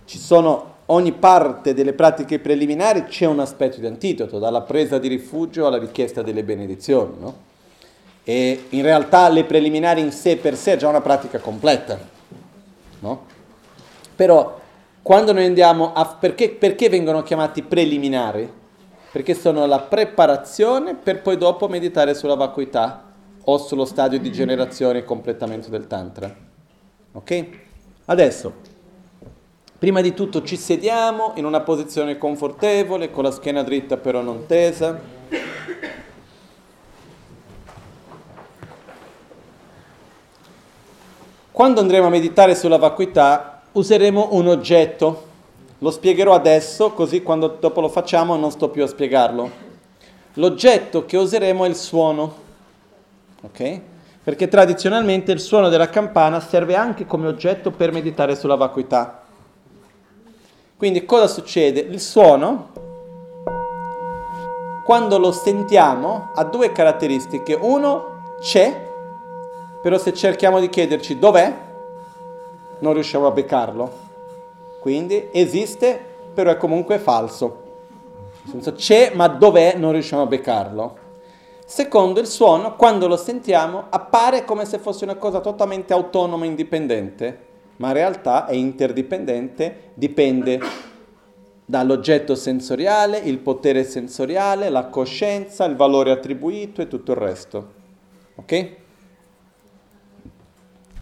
[0.08, 5.06] ci sono, ogni parte delle pratiche preliminari c'è un aspetto di antidoto, dalla presa di
[5.06, 7.34] rifugio alla richiesta delle benedizioni, no?
[8.24, 11.98] E in realtà le preliminari in sé per sé è già una pratica completa,
[13.00, 13.26] no?
[14.16, 14.58] Però
[15.02, 16.06] quando noi andiamo a...
[16.06, 18.50] Perché, perché vengono chiamati preliminari?
[19.12, 23.12] Perché sono la preparazione per poi dopo meditare sulla vacuità
[23.44, 26.34] o sullo stadio di generazione e completamento del Tantra.
[27.12, 27.46] Ok?
[28.06, 28.76] Adesso,
[29.78, 34.44] Prima di tutto ci sediamo in una posizione confortevole, con la schiena dritta però non
[34.46, 34.98] tesa.
[41.52, 45.26] Quando andremo a meditare sulla vacuità useremo un oggetto.
[45.78, 49.48] Lo spiegherò adesso, così quando dopo lo facciamo non sto più a spiegarlo.
[50.34, 52.34] L'oggetto che useremo è il suono.
[53.42, 53.80] Ok?
[54.24, 59.22] Perché tradizionalmente il suono della campana serve anche come oggetto per meditare sulla vacuità.
[60.78, 61.80] Quindi cosa succede?
[61.80, 62.68] Il suono,
[64.84, 67.52] quando lo sentiamo, ha due caratteristiche.
[67.54, 68.88] Uno, c'è,
[69.82, 71.52] però se cerchiamo di chiederci dov'è,
[72.78, 73.90] non riusciamo a beccarlo.
[74.78, 76.00] Quindi esiste,
[76.32, 77.62] però è comunque falso.
[78.48, 80.96] Senso c'è, ma dov'è, non riusciamo a beccarlo.
[81.64, 86.48] Secondo, il suono, quando lo sentiamo, appare come se fosse una cosa totalmente autonoma e
[86.48, 87.46] indipendente
[87.78, 90.60] ma in realtà è interdipendente, dipende
[91.64, 97.72] dall'oggetto sensoriale, il potere sensoriale, la coscienza, il valore attribuito e tutto il resto.
[98.36, 98.76] Ok?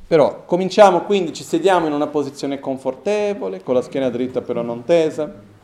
[0.08, 4.84] Però cominciamo quindi, ci sediamo in una posizione confortevole, con la schiena dritta però non
[4.84, 5.54] tesa.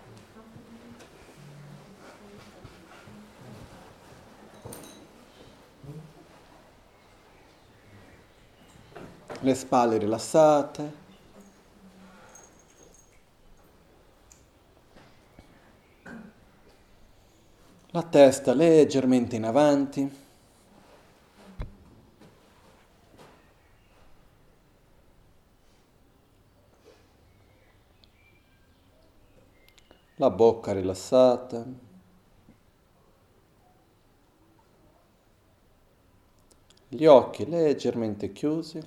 [9.40, 11.01] Le spalle rilassate.
[17.94, 20.10] La testa leggermente in avanti.
[30.14, 31.66] La bocca rilassata.
[36.88, 38.80] Gli occhi leggermente chiusi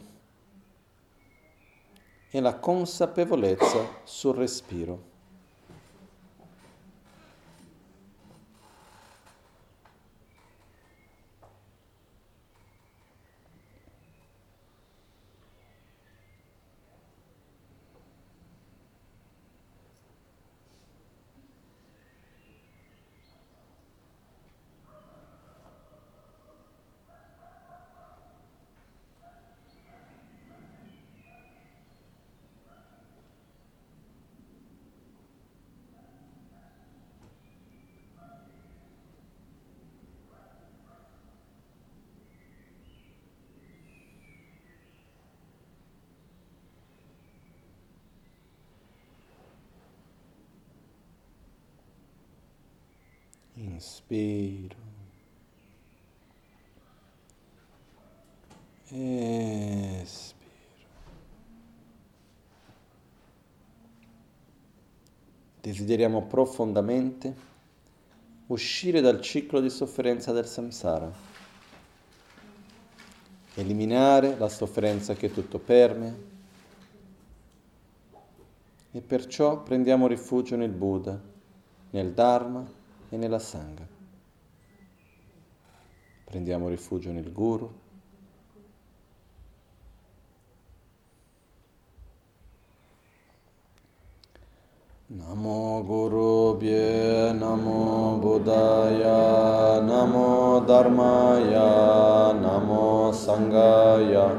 [2.31, 5.04] e la consapevolezza sul respiro.
[53.75, 54.75] Inspiro.
[58.87, 60.33] Espiro.
[65.59, 67.35] Desideriamo profondamente
[68.47, 71.11] uscire dal ciclo di sofferenza del samsara,
[73.55, 76.15] eliminare la sofferenza che tutto permea
[78.91, 81.19] e perciò prendiamo rifugio nel Buddha,
[81.89, 83.85] nel Dharma e nella Sangha.
[86.25, 87.83] Prendiamo rifugio nel Guru.
[95.07, 104.33] Namo Guru Bhye, Namo Buddhaya, Namo Dharmaya, Namo Sangaya,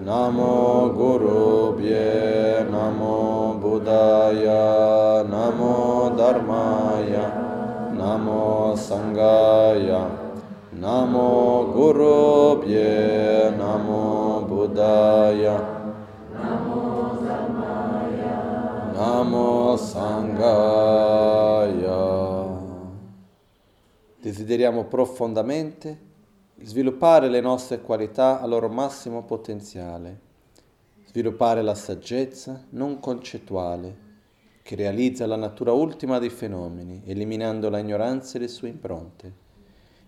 [0.00, 7.39] Namo Guru Bhye, Namo Buddhaya, Namo Dharmaya,
[8.30, 10.06] Namo Sangaya
[10.70, 15.58] Namo Gurubhye Namo Buddhaya
[16.32, 21.18] Namo Dharmaya Namo Sangaya.
[24.20, 25.98] Desideriamo profondamente
[26.62, 30.20] sviluppare le nostre qualità al loro massimo potenziale,
[31.04, 34.09] sviluppare la saggezza non concettuale
[34.62, 39.32] che realizza la natura ultima dei fenomeni, eliminando la ignoranza e le sue impronte,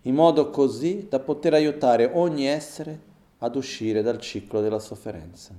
[0.02, 5.52] in modo così da poter aiutare ogni essere ad uscire dal ciclo della sofferenza.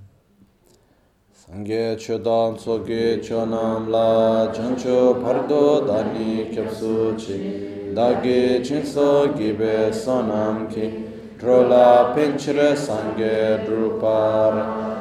[1.45, 11.03] Sangye chodan soge chonam la chancho pardo dani kyapsu chi dage chinso gibe sonam ki
[11.37, 14.92] drola pinchre sangye drupar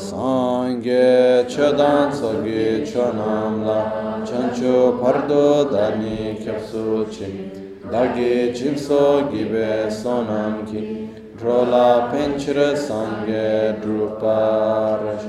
[0.00, 7.50] Sangye chodan sogi chonam la chancho pardo dani kyapsu chi.
[7.92, 15.20] Dagi jimso gibe sonam ki drola penchira sangye drupar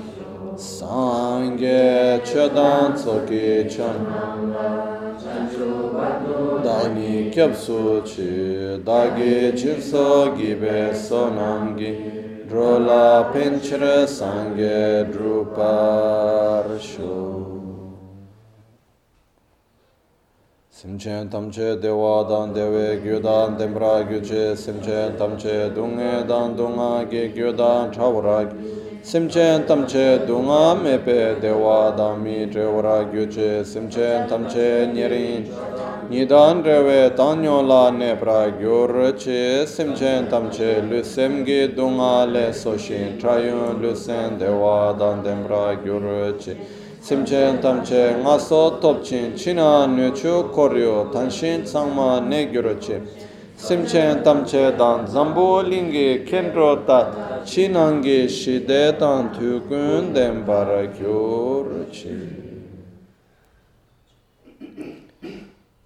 [0.55, 8.81] Sangye chodan sogi chonam la chancho pardo dani kyapsu chi.
[8.81, 17.47] Dagi jimso gibe sonam ki Drola pinchra sangye drupar shu.
[20.69, 27.93] Simchen tamche dewa dan dewe gyudan dembra gyuche simchen tamche dunge dan dunga ge gyudan
[27.93, 28.51] chawra
[29.01, 35.47] simchen tamche dunga mepe dewa dan mi chawra gyuche simchen tamche nyerin
[36.11, 42.25] nidan rewe tanyo la ne pra gyur che simchen tam che lu sem ge dunga
[42.25, 46.57] le so shin trayon lu sen dewa dan dem pra gyur che
[46.99, 51.95] simchen tam che nga so top chin china nu chu koryo tan shin sang
[52.27, 53.01] ne gyur che
[53.55, 60.43] simchen tam che dan zambo lingi ge kendro ta chinangi shide tan tu kun dem
[60.43, 62.40] pra gyur che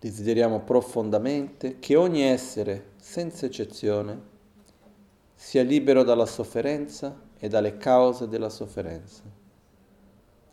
[0.05, 4.33] desideriamo profondamente che ogni essere, senza eccezione,
[5.33, 9.23] sia libero dalla sofferenza e dalle cause della sofferenza,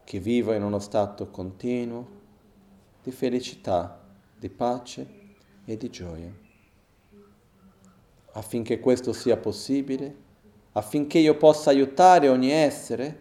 [0.05, 2.20] che viva in uno stato continuo
[3.03, 4.03] di felicità,
[4.39, 5.07] di pace
[5.66, 6.33] e di gioia.
[8.33, 10.16] Affinché questo sia possibile,
[10.73, 13.20] affinché io possa aiutare ogni essere,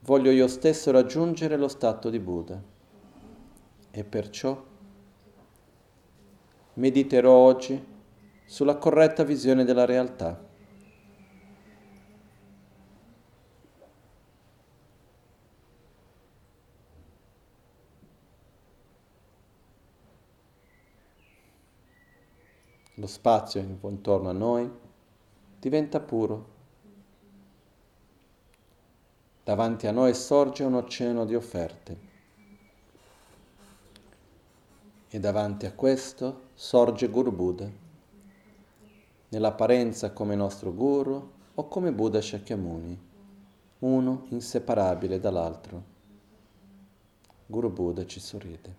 [0.00, 2.74] voglio io stesso raggiungere lo stato di Buddha
[3.96, 4.62] e perciò
[6.74, 7.82] mediterò oggi
[8.44, 10.38] sulla corretta visione della realtà.
[22.96, 24.70] Lo spazio intorno a noi
[25.58, 26.54] diventa puro.
[29.42, 32.05] Davanti a noi sorge un oceano di offerte.
[35.16, 37.66] E davanti a questo sorge Guru Buddha,
[39.30, 43.00] nell'apparenza come nostro guru o come Buddha Shakyamuni,
[43.78, 45.82] uno inseparabile dall'altro.
[47.46, 48.74] Guru Buddha ci sorride.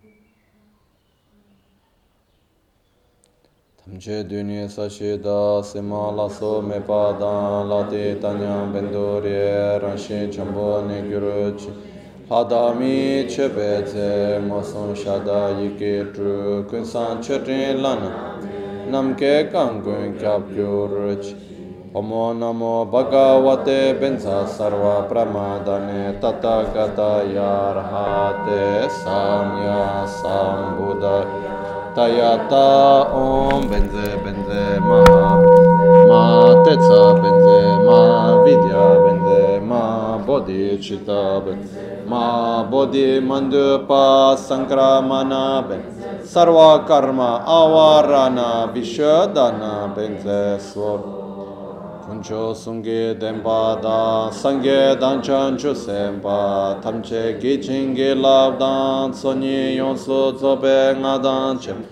[3.84, 10.28] Tamche duni sashi da sima la so me pa dan la te tanya bendori rashi
[10.28, 11.02] chambo ne
[12.30, 18.36] Hadami chepe tse ngoson shada yike tru kunsan chetin lana.
[18.92, 21.34] Namke kangun kyab kyuruch
[21.96, 31.24] Omo namo bhagavate bensa sarva pramadane tata gata yarhate samya sambuddha.
[31.96, 35.57] Tayata om benze benze maha
[36.10, 38.02] ma tetsa benze ma
[38.44, 50.60] vidya benze ma bodhicitta benze ma bodhi mandupa sankramana benze sarva karma avarana vishadana benze
[50.60, 51.00] swar
[52.08, 60.20] kuncho sungye denpa da sangye danchan chu sempa tamche gi chingi lab dan sonyi yonsu
[60.40, 61.84] zobe nga dan chem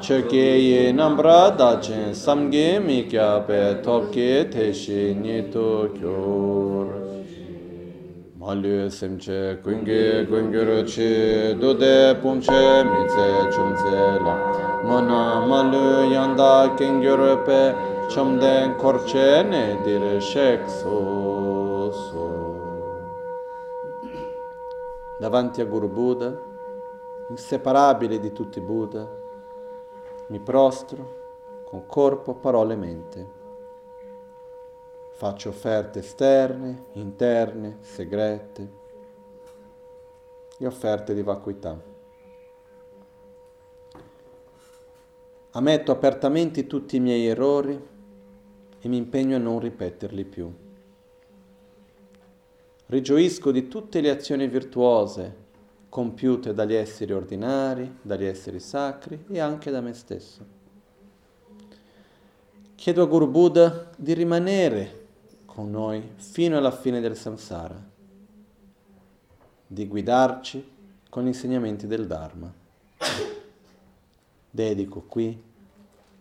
[0.00, 0.32] cheke
[0.68, 6.88] ye nambra da chen samge mi kya pe topke teshi nitu kyor
[8.38, 14.34] malu semche kunge kungyuru chi dude pumche mitse chumse la
[14.88, 22.26] mana malu yanda kengyuru pe Chamden korcene dire shek so so.
[25.20, 26.36] Davanti a Guru Buddha,
[27.28, 29.06] inseparabile di tutti i Buddha,
[30.30, 33.38] mi prostro con corpo, parole e mente.
[35.12, 38.70] Faccio offerte esterne, interne, segrete
[40.56, 41.78] e offerte di vacuità.
[45.50, 47.88] Ammetto apertamente tutti i miei errori
[48.80, 50.52] e mi impegno a non ripeterli più.
[52.86, 55.39] Rigioisco di tutte le azioni virtuose
[55.90, 60.58] compiute dagli esseri ordinari, dagli esseri sacri e anche da me stesso.
[62.76, 65.08] Chiedo a Guru Buddha di rimanere
[65.44, 67.88] con noi fino alla fine del samsara,
[69.66, 70.68] di guidarci
[71.10, 72.50] con gli insegnamenti del Dharma.
[74.48, 75.42] Dedico qui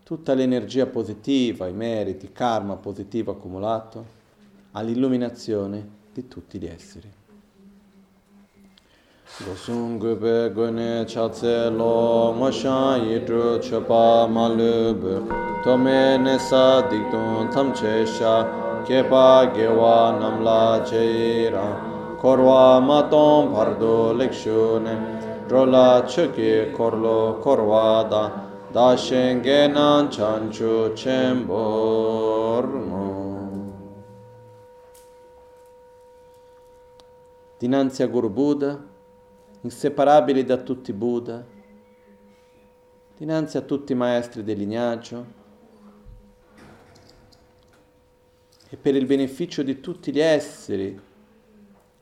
[0.03, 4.17] tutta l'energia positiva, i meriti, karma positivo accumulato
[4.71, 7.18] all'illuminazione di tutti gli esseri.
[9.37, 15.23] Losung gube gune chatse lo ngoshan yidru chopa malubu
[15.63, 18.43] Tome nesa dikdun tamche sha
[18.85, 28.29] kepa gewa namla cheira Korwa maton pardo lekshune drola chuki korlo korwa da.
[28.73, 32.65] Da shengenan chanchu chembor
[37.61, 38.88] Dinanzi a Guru Buddha
[39.61, 41.45] inseparabili da tutti i Buddha,
[43.17, 45.37] dinanzi a tutti i maestri del lignaggio,
[48.69, 50.99] e per il beneficio di tutti gli esseri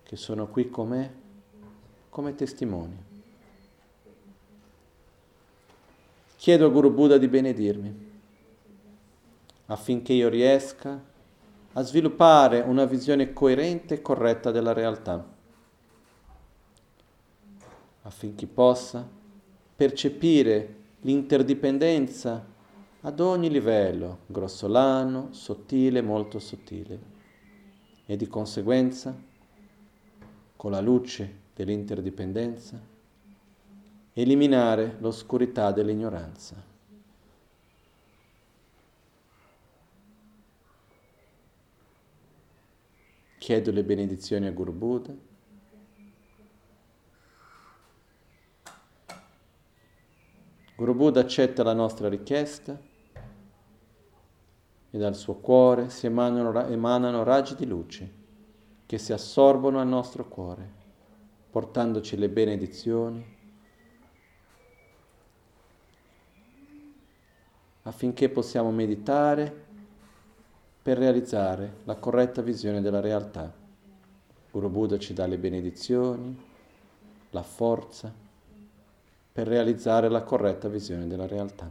[0.03, 1.15] che sono qui con me,
[2.09, 3.05] come testimoni.
[6.35, 8.05] Chiedo a Guru Buddha di benedirmi
[9.67, 11.01] affinché io riesca
[11.73, 15.25] a sviluppare una visione coerente e corretta della realtà,
[18.07, 19.05] affinché possa
[19.75, 22.43] percepire l'interdipendenza
[23.01, 27.15] ad ogni livello, grossolano, sottile, molto sottile,
[28.05, 29.15] e di conseguenza,
[30.55, 32.79] con la luce dell'interdipendenza,
[34.13, 36.55] eliminare l'oscurità dell'ignoranza.
[43.37, 45.26] Chiedo le benedizioni a Guru Buddha.
[50.77, 52.79] Guru Buddha accetta la nostra richiesta
[54.91, 58.13] e dal suo cuore si emanano, emanano raggi di luce
[58.85, 60.71] che si assorbono al nostro cuore,
[61.49, 63.35] portandoci le benedizioni
[67.81, 69.65] affinché possiamo meditare
[70.83, 73.51] per realizzare la corretta visione della realtà.
[74.51, 76.39] Guru Buddha ci dà le benedizioni,
[77.31, 78.25] la forza
[79.37, 81.69] per realizzare la corretta visione della realtà.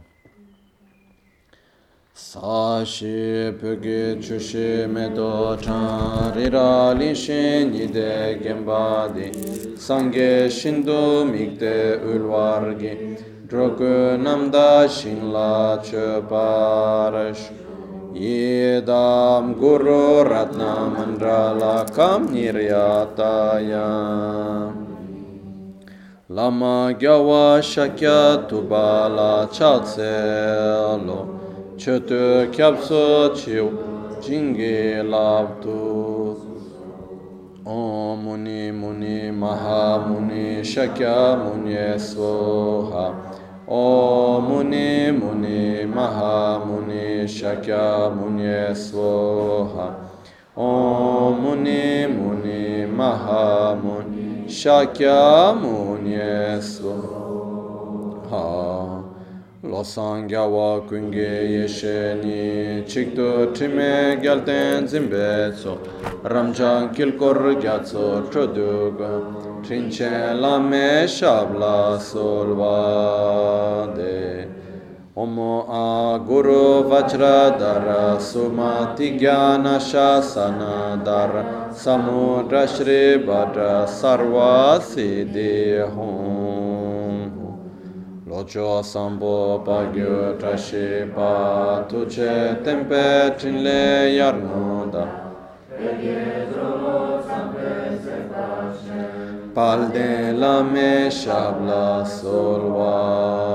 [2.13, 13.17] Sashi pyoge chushe medo chan rira li shen yide gembadi sangye shindu mikde ulwargi.
[13.45, 17.51] Drogu namda shinla chuparash
[18.13, 23.85] yedam guru ratna mandrala kam niryataya
[26.29, 31.27] lama gyawa shakya tubala chatselo
[31.77, 33.71] Chötö kyapso chiu
[34.19, 36.35] jingi labdu
[37.65, 43.15] Om Muni Muni Maha Muni Shakya Muni Soha
[43.65, 49.95] Om Muni Muni Maha Muni Shakya Muni Soha
[50.57, 56.95] Om Muni Muni Maha Muni Shakyamuneso
[58.29, 59.03] Ha.
[59.63, 65.77] Losangyawa kunge yesheni Chikdo time gyalten zimbetso
[66.23, 69.21] Ramchan kilkor gyatso choduga
[69.63, 72.87] Trinchen lame shabla solvade
[75.19, 87.31] A Guru Vajradhara Sumati Jnana Shasana Dhara Samudra Shri Bhadra Sarva Siddhi Hum
[88.27, 95.03] Locho Sambo Pagyo Trashi Pa Tuche Tempe Trinle Yarnoda
[99.55, 103.46] Palde Lame Shabla Solvade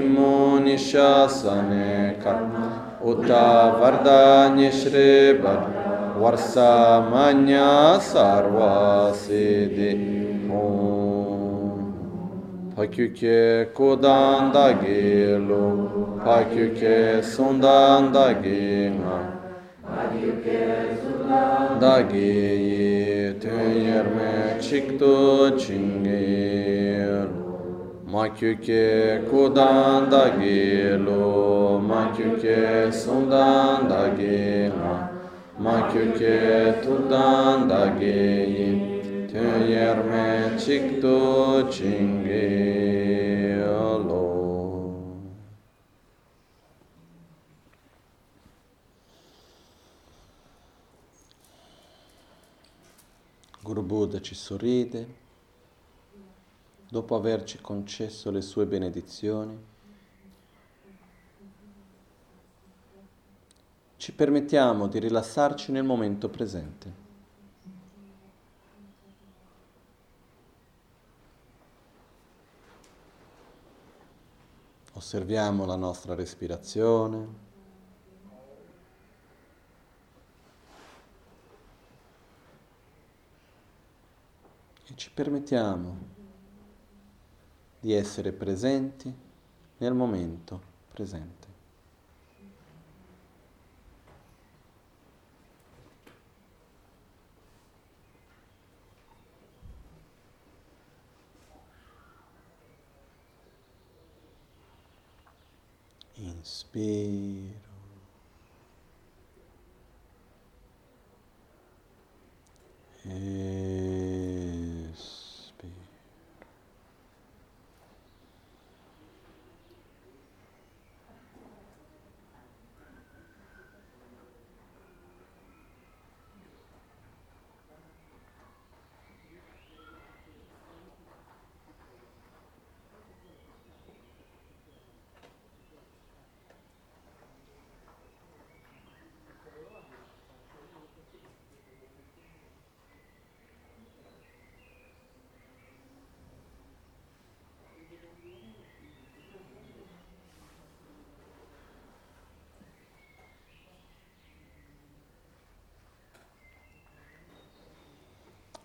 [0.00, 11.80] Muni Shasane Karma Uta Vardanya Shri Bhadra Varsa Manya Sarva Siddhi Om
[12.74, 19.41] Pakyuke Kodan Dagi Lo Pakyuke Sundan Dagi
[20.02, 27.42] Nga Dagi Töyerme Çıktı Çingir.
[28.12, 35.10] Makyuke Kodan Dagi Lo Makyuke Sundan Dagi Nga
[35.58, 38.78] Makyuke Tudan Dagi
[39.32, 41.18] Töyerme Çıktı
[41.72, 43.32] Çingir
[44.08, 44.31] Lo
[53.72, 55.14] Guru Buddha ci sorride,
[56.90, 59.58] dopo averci concesso le sue benedizioni,
[63.96, 66.92] ci permettiamo di rilassarci nel momento presente.
[74.92, 77.41] Osserviamo la nostra respirazione.
[84.92, 85.96] E ci permettiamo
[87.80, 89.12] di essere presenti
[89.78, 90.60] nel momento
[90.92, 91.50] presente.
[106.16, 107.70] Inspiro.
[113.04, 114.11] Espiro.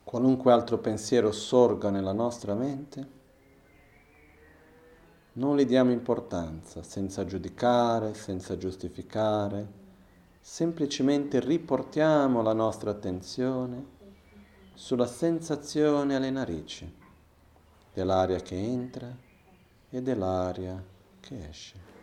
[0.08, 3.08] Qualunque altro pensiero sorga nella nostra mente,
[5.34, 9.68] non gli diamo importanza, senza giudicare, senza giustificare,
[10.40, 13.86] semplicemente riportiamo la nostra attenzione
[14.76, 16.90] sulla sensazione alle narici.
[17.94, 19.14] dell'aria che entra
[19.90, 20.82] e dell'aria
[21.20, 21.97] che esce.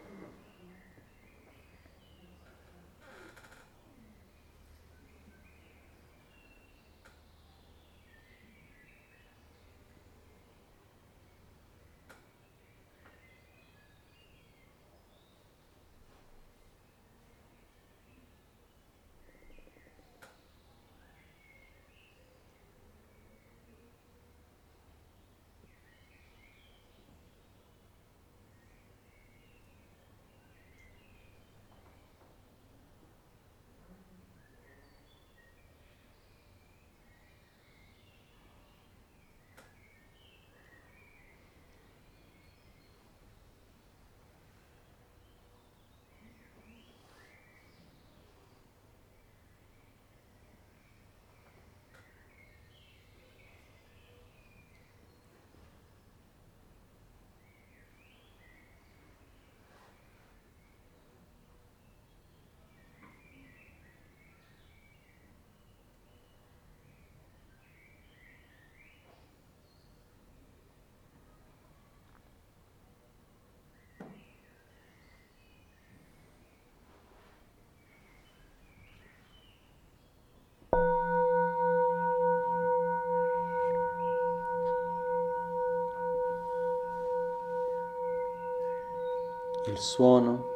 [89.74, 90.52] Il suono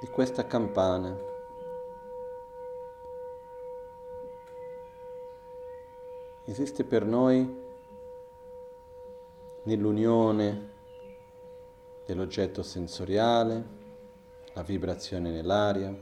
[0.00, 1.16] di questa campana.
[6.44, 7.66] Esiste per noi
[9.62, 10.72] nell'unione
[12.04, 13.76] dell'oggetto sensoriale,
[14.52, 15.94] la vibrazione nell'aria,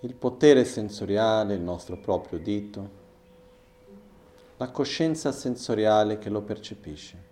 [0.00, 3.00] il potere sensoriale, il nostro proprio dito,
[4.56, 7.30] la coscienza sensoriale che lo percepisce.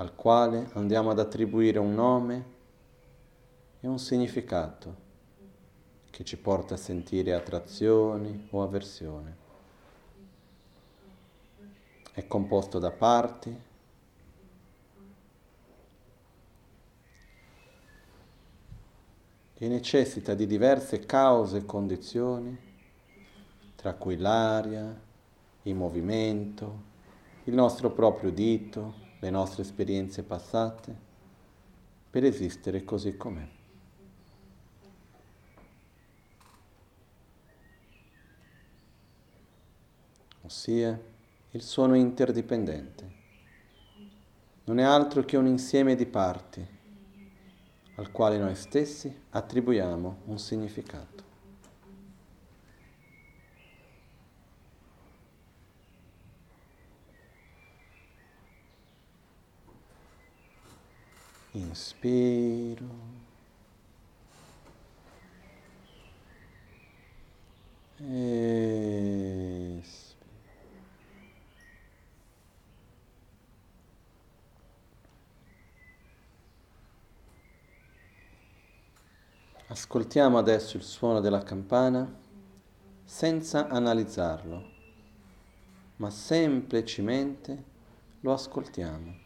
[0.00, 2.44] Al quale andiamo ad attribuire un nome
[3.80, 5.08] e un significato
[6.08, 9.36] che ci porta a sentire attrazioni o avversione.
[12.14, 13.54] È composto da parti
[19.58, 22.58] e necessita di diverse cause e condizioni,
[23.76, 24.98] tra cui l'aria,
[25.64, 26.88] il movimento,
[27.44, 31.08] il nostro proprio dito, le nostre esperienze passate
[32.10, 33.46] per esistere così com'è.
[40.42, 40.98] Ossia,
[41.52, 43.18] il suono interdipendente.
[44.64, 46.66] Non è altro che un insieme di parti
[47.96, 51.19] al quale noi stessi attribuiamo un significato.
[61.52, 62.86] Inspiro.
[67.98, 68.50] Espiro.
[79.66, 82.12] Ascoltiamo adesso il suono della campana
[83.04, 84.68] senza analizzarlo,
[85.96, 87.64] ma semplicemente
[88.20, 89.19] lo ascoltiamo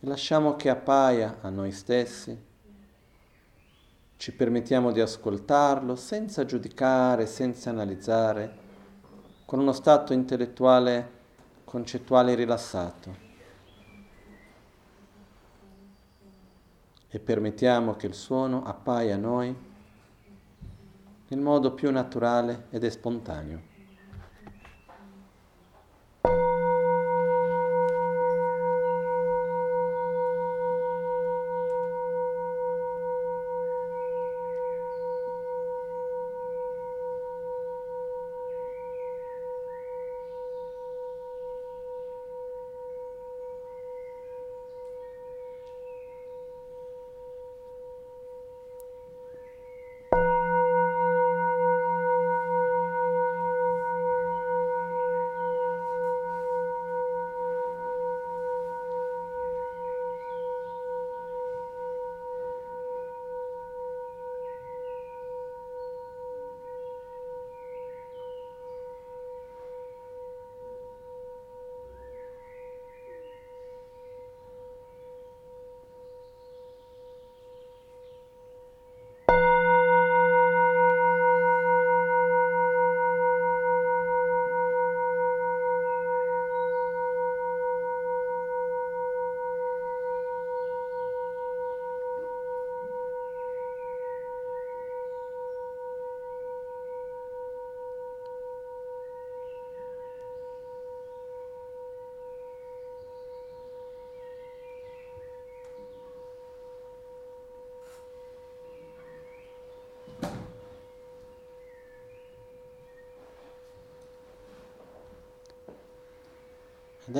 [0.00, 2.46] e lasciamo che appaia a noi stessi.
[4.16, 8.66] Ci permettiamo di ascoltarlo senza giudicare, senza analizzare,
[9.44, 11.10] con uno stato intellettuale,
[11.64, 13.26] concettuale rilassato.
[17.08, 19.56] E permettiamo che il suono appaia a noi
[21.28, 23.67] nel modo più naturale ed spontaneo.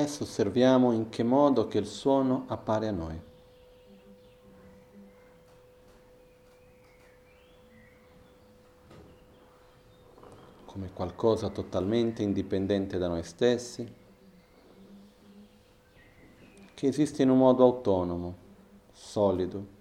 [0.09, 3.21] Adesso osserviamo in che modo che il suono appare a noi.
[10.65, 13.87] Come qualcosa totalmente indipendente da noi stessi,
[16.73, 18.35] che esiste in un modo autonomo,
[18.91, 19.78] solido.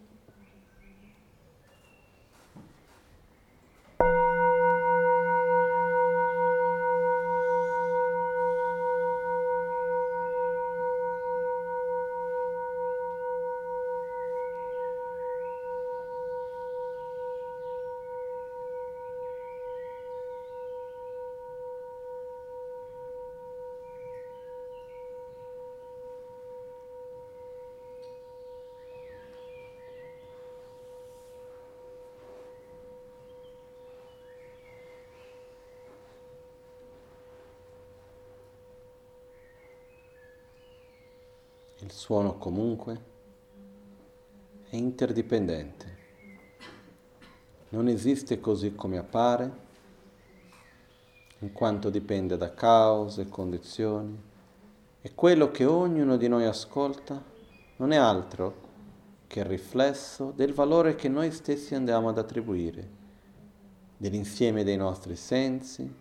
[45.28, 45.95] Interdipendente,
[47.70, 49.66] non esiste così come appare,
[51.40, 54.18] in quanto dipende da cause, condizioni,
[55.02, 57.22] e quello che ognuno di noi ascolta
[57.76, 58.66] non è altro
[59.28, 62.95] che il riflesso del valore che noi stessi andiamo ad attribuire,
[63.98, 65.94] dell'insieme dei nostri sensi,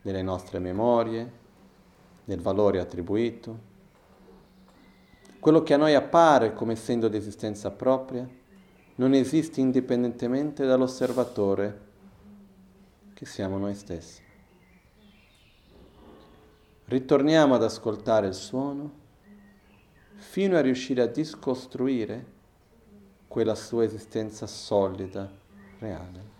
[0.00, 1.40] delle nostre memorie,
[2.24, 3.70] del valore attribuito.
[5.40, 8.28] Quello che a noi appare come essendo di esistenza propria
[8.96, 11.80] non esiste indipendentemente dall'osservatore
[13.14, 14.20] che siamo noi stessi.
[16.84, 19.00] Ritorniamo ad ascoltare il suono
[20.16, 22.24] fino a riuscire a discostruire
[23.28, 25.30] quella sua esistenza solida,
[25.78, 26.30] reale.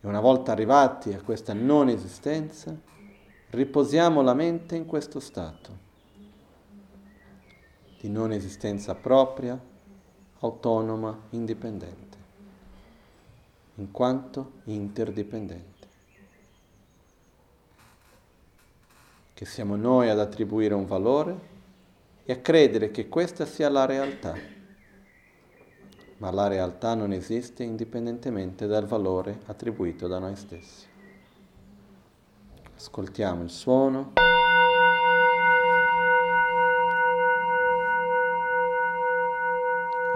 [0.00, 2.76] E una volta arrivati a questa non esistenza,
[3.50, 5.82] riposiamo la mente in questo stato
[8.00, 9.58] di non esistenza propria,
[10.44, 12.18] autonoma, indipendente,
[13.76, 15.72] in quanto interdipendente.
[19.32, 21.52] Che siamo noi ad attribuire un valore
[22.24, 24.34] e a credere che questa sia la realtà,
[26.18, 30.86] ma la realtà non esiste indipendentemente dal valore attribuito da noi stessi.
[32.76, 34.12] Ascoltiamo il suono.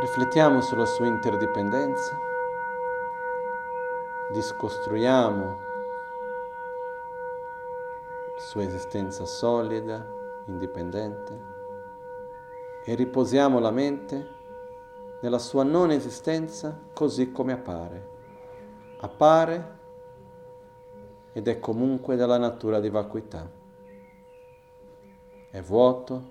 [0.00, 2.16] Riflettiamo sulla sua interdipendenza,
[4.30, 5.58] discostruiamo
[8.32, 10.06] la sua esistenza solida,
[10.46, 11.40] indipendente
[12.84, 14.28] e riposiamo la mente
[15.18, 18.08] nella sua non esistenza così come appare.
[18.98, 19.76] Appare
[21.32, 23.50] ed è comunque della natura di vacuità.
[25.50, 26.22] È vuoto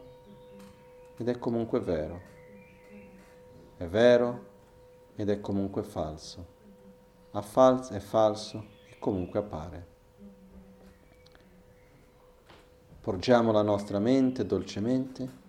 [1.18, 2.36] ed è comunque vero
[3.78, 4.46] è vero
[5.16, 6.56] ed è comunque falso.
[7.32, 9.86] A falso è falso e comunque appare.
[13.02, 15.46] Porgiamo la nostra mente dolcemente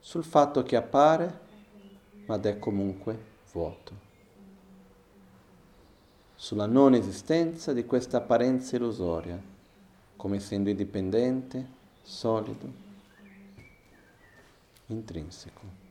[0.00, 1.40] sul fatto che appare
[2.26, 3.18] ma è comunque
[3.52, 4.02] vuoto.
[6.34, 9.40] Sulla non esistenza di questa apparenza illusoria,
[10.16, 11.66] come essendo indipendente,
[12.02, 12.68] solido,
[14.86, 15.83] intrinseco.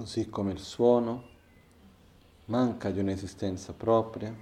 [0.00, 1.24] Così come il suono
[2.46, 4.34] manca di un'esistenza propria,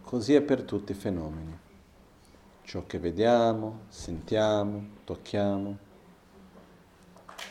[0.00, 1.58] così è per tutti i fenomeni.
[2.62, 5.76] Ciò che vediamo, sentiamo, tocchiamo,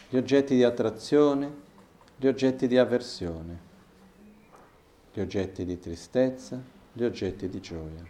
[0.08, 1.54] gli oggetti di attrazione,
[2.16, 3.60] gli oggetti di avversione,
[5.12, 6.58] gli oggetti di tristezza,
[6.94, 8.06] gli oggetti di gioia.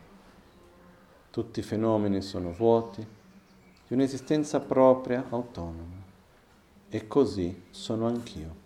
[1.32, 3.02] Tutti i fenomeni sono vuoti
[3.88, 6.06] di un'esistenza propria, autonoma.
[6.90, 8.66] E così sono anch'io.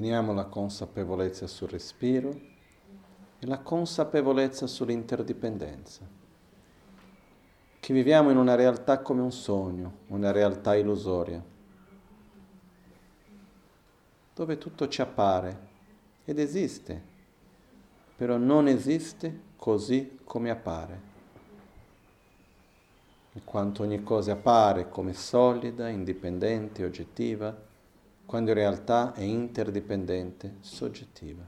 [0.00, 2.30] Manteniamo la consapevolezza sul respiro
[3.38, 6.08] e la consapevolezza sull'interdipendenza.
[7.78, 11.44] Che viviamo in una realtà come un sogno, una realtà illusoria,
[14.34, 15.68] dove tutto ci appare
[16.24, 17.02] ed esiste,
[18.16, 21.00] però non esiste così come appare.
[23.32, 27.68] In quanto ogni cosa appare come solida, indipendente, oggettiva,
[28.30, 31.42] quando in realtà è interdipendente, soggettiva.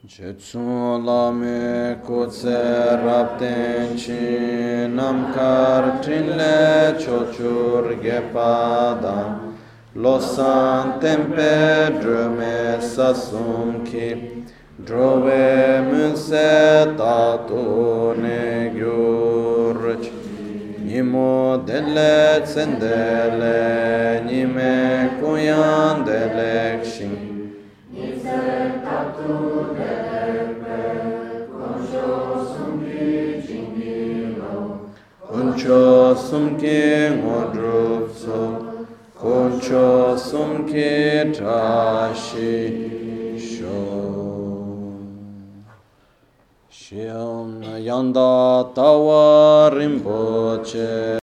[0.00, 9.38] Jetsu lame kutse rapten chi namkar trinle chochur gepada
[9.92, 14.44] losan tempe drume sasum ki
[14.74, 20.15] drove munse tatu ne gyurch
[20.86, 27.14] Nimo delek sendele, nime kuyan delek shin.
[27.92, 28.42] Nize
[28.84, 30.78] tatu delepe, pe,
[31.50, 32.12] konjo
[32.52, 34.78] sumki jingilo.
[35.28, 38.40] Konjo sumki ngodrupso,
[39.20, 42.95] konjo sumki tashi.
[46.86, 51.06] Shiam yanda tawa rinpoche